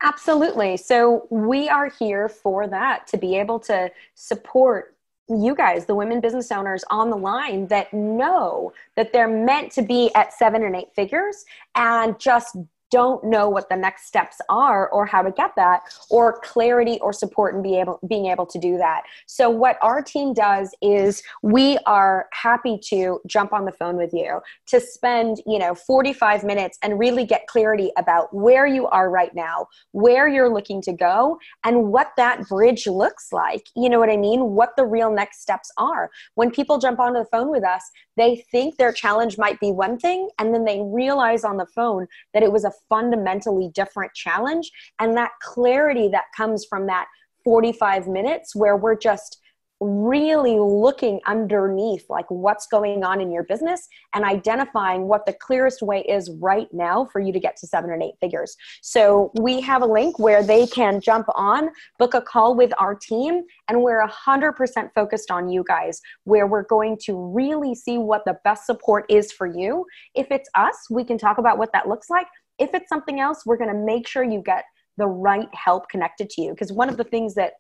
Absolutely. 0.03 0.77
So 0.77 1.27
we 1.31 1.69
are 1.69 1.89
here 1.89 2.29
for 2.29 2.67
that 2.67 3.07
to 3.09 3.17
be 3.17 3.37
able 3.37 3.61
to 3.61 3.91
support 4.15 4.97
you 5.29 5.55
guys, 5.55 5.87
the 5.87 5.95
women 5.95 6.21
business 6.21 6.51
owners 6.51 6.85
on 6.91 7.09
the 7.09 7.17
line 7.17 7.69
that 7.69 7.93
know 7.95 8.73
that 8.97 9.13
they're 9.13 9.29
meant 9.29 9.71
to 9.73 9.83
be 9.83 10.13
at 10.15 10.33
seven 10.33 10.65
and 10.65 10.75
eight 10.75 10.93
figures 10.95 11.45
and 11.77 12.19
just 12.19 12.57
don't 12.93 13.25
know 13.25 13.49
what 13.49 13.69
the 13.71 13.77
next 13.77 14.07
steps 14.07 14.37
are 14.51 14.89
or 14.91 15.07
how 15.07 15.23
to 15.23 15.33
get 15.33 15.51
that 15.57 15.81
or 16.11 16.39
clarity 16.41 16.99
or 17.01 17.13
support 17.13 17.55
and 17.55 17.63
be 17.63 17.81
able 17.81 17.99
being 18.07 18.27
able 18.27 18.47
to 18.47 18.59
do 18.59 18.77
that. 18.77 19.03
So 19.27 19.49
what 19.49 19.79
our 19.83 20.03
team 20.03 20.35
does 20.35 20.75
is 20.83 21.23
we 21.43 21.79
are 21.87 22.27
happy 22.33 22.79
to 22.91 23.21
jump 23.27 23.55
on 23.55 23.65
the 23.65 23.73
phone 23.73 23.97
with 23.97 24.13
you 24.13 24.41
to 24.69 24.79
spend 24.79 25.43
you 25.47 25.59
know 25.59 25.75
45 25.75 26.45
minutes 26.45 26.79
and 26.83 26.99
really 26.99 27.25
get 27.25 27.47
clarity 27.47 27.91
about 27.97 28.33
where 28.35 28.67
you 28.67 28.87
are 28.89 29.11
right 29.11 29.35
now 29.35 29.67
where 29.93 30.29
you're 30.29 30.53
looking 30.53 30.83
to 30.83 30.93
go 30.93 31.39
and 31.65 31.89
what 31.89 32.13
that 32.19 32.47
bridge 32.49 32.87
looks 32.87 33.33
like. 33.33 33.67
You 33.75 33.89
know 33.89 33.99
what 33.99 34.11
i 34.11 34.17
mean? 34.17 34.51
What 34.51 34.77
the 34.77 34.85
real 34.85 35.11
next 35.11 35.41
steps 35.41 35.73
are. 35.79 36.11
When 36.35 36.51
people 36.51 36.79
jump 36.79 37.01
onto 37.01 37.19
the 37.19 37.25
phone 37.25 37.51
with 37.51 37.65
us 37.65 37.91
they 38.17 38.45
think 38.51 38.77
their 38.77 38.93
challenge 38.93 39.39
might 39.39 39.59
be 39.61 39.73
one 39.73 39.99
thing 39.99 40.29
and 40.39 40.55
then 40.55 40.65
they 40.65 40.81
realize 40.83 41.45
on 41.45 41.57
the 41.57 41.67
phone 41.67 42.07
that 42.35 42.43
it 42.43 42.53
was 42.53 42.65
a 42.65 42.73
fundamentally 42.89 43.71
different 43.75 44.13
challenge. 44.15 44.71
And 44.99 45.17
that 45.17 45.33
clarity 45.43 46.09
that 46.09 46.25
comes 46.37 46.65
from 46.65 46.87
that 46.87 47.07
45 47.45 48.09
minutes 48.09 48.55
where 48.55 48.77
we're 48.77 48.97
just 48.97 49.39
really 49.83 50.59
looking 50.59 51.21
underneath 51.27 52.09
like 52.09 52.31
what's 52.31 52.67
going 52.69 53.03
on 53.03 53.21
in 53.21 53.33
your 53.33 53.43
business 53.43 53.89
and 54.15 54.25
identifying 54.25 55.09
what 55.09 55.27
the 55.27 55.33
clearest 55.33 55.83
way 55.83 56.03
is 56.03 56.31
right 56.41 56.69
now 56.73 57.09
for 57.13 57.21
you 57.21 57.33
to 57.33 57.41
get 57.41 57.57
to 57.57 57.67
seven 57.67 57.91
and 57.91 58.01
eight 58.03 58.15
figures. 58.21 58.57
So 58.81 59.33
we 59.41 59.61
have 59.63 59.83
a 59.83 59.87
link 59.87 60.21
where 60.21 60.45
they 60.45 60.69
can 60.69 61.01
jump 61.01 61.27
on 61.35 61.71
book 61.99 62.15
a 62.15 62.23
call 62.23 62.55
with 62.55 62.73
our 62.79 62.95
team 62.95 63.43
and 63.69 63.83
we're 63.83 64.07
100% 64.07 64.91
focused 64.95 65.31
on 65.33 65.49
you 65.49 65.65
guys 65.67 66.01
where 66.25 66.47
we're 66.47 66.65
going 66.65 66.97
to 67.03 67.17
really 67.35 67.75
see 67.75 67.99
what 67.99 68.25
the 68.25 68.39
best 68.45 68.67
support 68.67 69.05
is 69.09 69.33
for 69.33 69.47
you. 69.47 69.85
If 70.15 70.29
it's 70.31 70.49
us 70.55 70.87
we 70.91 71.03
can 71.03 71.19
talk 71.19 71.39
about 71.39 71.59
what 71.59 71.73
that 71.73 71.89
looks 71.89 72.09
like 72.09 72.29
if 72.59 72.75
it's 72.75 72.89
something 72.89 73.21
else 73.21 73.45
we're 73.45 73.57
going 73.57 73.73
to 73.73 73.79
make 73.79 74.07
sure 74.07 74.23
you 74.23 74.41
get 74.41 74.65
the 74.99 75.07
right 75.07 75.49
help 75.55 75.89
connected 75.89 76.29
to 76.31 76.43
you. 76.43 76.51
Because 76.51 76.73
one 76.73 76.89
of 76.89 76.97
the 76.97 77.05
things 77.05 77.35
that 77.35 77.55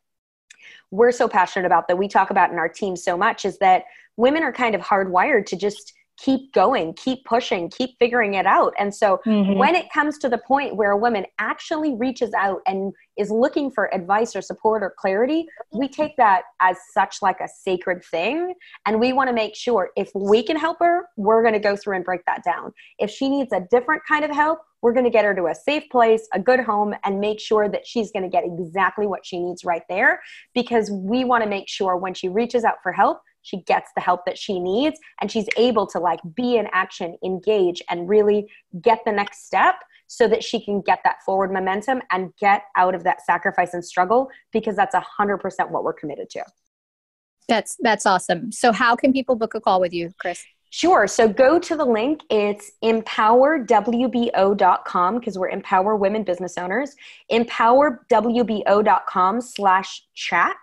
we're 0.90 1.12
so 1.12 1.28
passionate 1.28 1.66
about 1.66 1.88
that 1.88 1.98
we 1.98 2.08
talk 2.08 2.30
about 2.30 2.50
in 2.50 2.58
our 2.58 2.68
team 2.68 2.96
so 2.96 3.16
much 3.16 3.44
is 3.44 3.58
that 3.58 3.84
women 4.16 4.42
are 4.42 4.52
kind 4.52 4.74
of 4.74 4.80
hardwired 4.80 5.46
to 5.46 5.56
just 5.56 5.92
keep 6.18 6.52
going, 6.52 6.94
keep 6.94 7.24
pushing, 7.24 7.70
keep 7.70 7.90
figuring 7.98 8.34
it 8.34 8.46
out. 8.46 8.74
And 8.78 8.94
so 8.94 9.20
mm-hmm. 9.26 9.58
when 9.58 9.74
it 9.74 9.86
comes 9.92 10.18
to 10.18 10.28
the 10.28 10.38
point 10.38 10.76
where 10.76 10.92
a 10.92 10.96
woman 10.96 11.26
actually 11.38 11.94
reaches 11.94 12.32
out 12.34 12.60
and 12.66 12.92
is 13.16 13.30
looking 13.30 13.70
for 13.70 13.92
advice 13.94 14.34
or 14.36 14.42
support 14.42 14.82
or 14.82 14.94
clarity, 14.96 15.46
we 15.72 15.88
take 15.88 16.16
that 16.16 16.42
as 16.60 16.76
such 16.92 17.16
like 17.22 17.40
a 17.40 17.48
sacred 17.48 18.04
thing. 18.04 18.54
And 18.86 19.00
we 19.00 19.12
want 19.12 19.28
to 19.28 19.34
make 19.34 19.56
sure 19.56 19.90
if 19.96 20.10
we 20.14 20.42
can 20.42 20.56
help 20.56 20.78
her, 20.80 21.08
we're 21.16 21.42
going 21.42 21.54
to 21.54 21.60
go 21.60 21.76
through 21.76 21.96
and 21.96 22.04
break 22.04 22.24
that 22.26 22.44
down. 22.44 22.72
If 22.98 23.10
she 23.10 23.28
needs 23.28 23.52
a 23.52 23.66
different 23.70 24.02
kind 24.08 24.24
of 24.24 24.30
help, 24.30 24.60
we're 24.82 24.92
going 24.92 25.04
to 25.04 25.10
get 25.10 25.24
her 25.24 25.34
to 25.34 25.46
a 25.46 25.54
safe 25.54 25.84
place, 25.90 26.28
a 26.34 26.40
good 26.40 26.60
home, 26.60 26.94
and 27.04 27.20
make 27.20 27.40
sure 27.40 27.68
that 27.68 27.86
she's 27.86 28.10
going 28.10 28.24
to 28.24 28.28
get 28.28 28.44
exactly 28.44 29.06
what 29.06 29.24
she 29.24 29.38
needs 29.38 29.64
right 29.64 29.82
there 29.88 30.20
because 30.54 30.90
we 30.90 31.24
want 31.24 31.44
to 31.44 31.48
make 31.48 31.68
sure 31.68 31.96
when 31.96 32.14
she 32.14 32.28
reaches 32.28 32.64
out 32.64 32.76
for 32.82 32.90
help, 32.90 33.20
she 33.42 33.58
gets 33.62 33.90
the 33.94 34.00
help 34.00 34.24
that 34.26 34.38
she 34.38 34.58
needs 34.58 34.98
and 35.20 35.30
she's 35.30 35.48
able 35.56 35.86
to 35.88 35.98
like 35.98 36.20
be 36.34 36.56
in 36.56 36.66
action, 36.72 37.16
engage, 37.24 37.82
and 37.88 38.08
really 38.08 38.48
get 38.80 39.00
the 39.04 39.12
next 39.12 39.46
step 39.46 39.76
so 40.06 40.28
that 40.28 40.44
she 40.44 40.62
can 40.62 40.82
get 40.82 41.00
that 41.04 41.22
forward 41.24 41.52
momentum 41.52 42.02
and 42.10 42.32
get 42.38 42.64
out 42.76 42.94
of 42.94 43.04
that 43.04 43.24
sacrifice 43.24 43.74
and 43.74 43.84
struggle 43.84 44.28
because 44.52 44.76
that's 44.76 44.94
100% 44.94 45.70
what 45.70 45.84
we're 45.84 45.92
committed 45.92 46.28
to. 46.30 46.44
That's 47.48 47.76
that's 47.80 48.06
awesome. 48.06 48.52
So 48.52 48.72
how 48.72 48.94
can 48.94 49.12
people 49.12 49.34
book 49.34 49.54
a 49.54 49.60
call 49.60 49.80
with 49.80 49.92
you, 49.92 50.12
Chris? 50.18 50.44
Sure. 50.74 51.06
So 51.06 51.28
go 51.28 51.58
to 51.58 51.76
the 51.76 51.84
link. 51.84 52.22
It's 52.30 52.72
empowerwbo.com 52.82 55.18
because 55.18 55.38
we're 55.38 55.50
Empower 55.50 55.96
Women 55.96 56.24
Business 56.24 56.56
Owners. 56.56 56.96
Empowerwbo.com 57.30 59.40
slash 59.42 60.02
chat. 60.14 60.56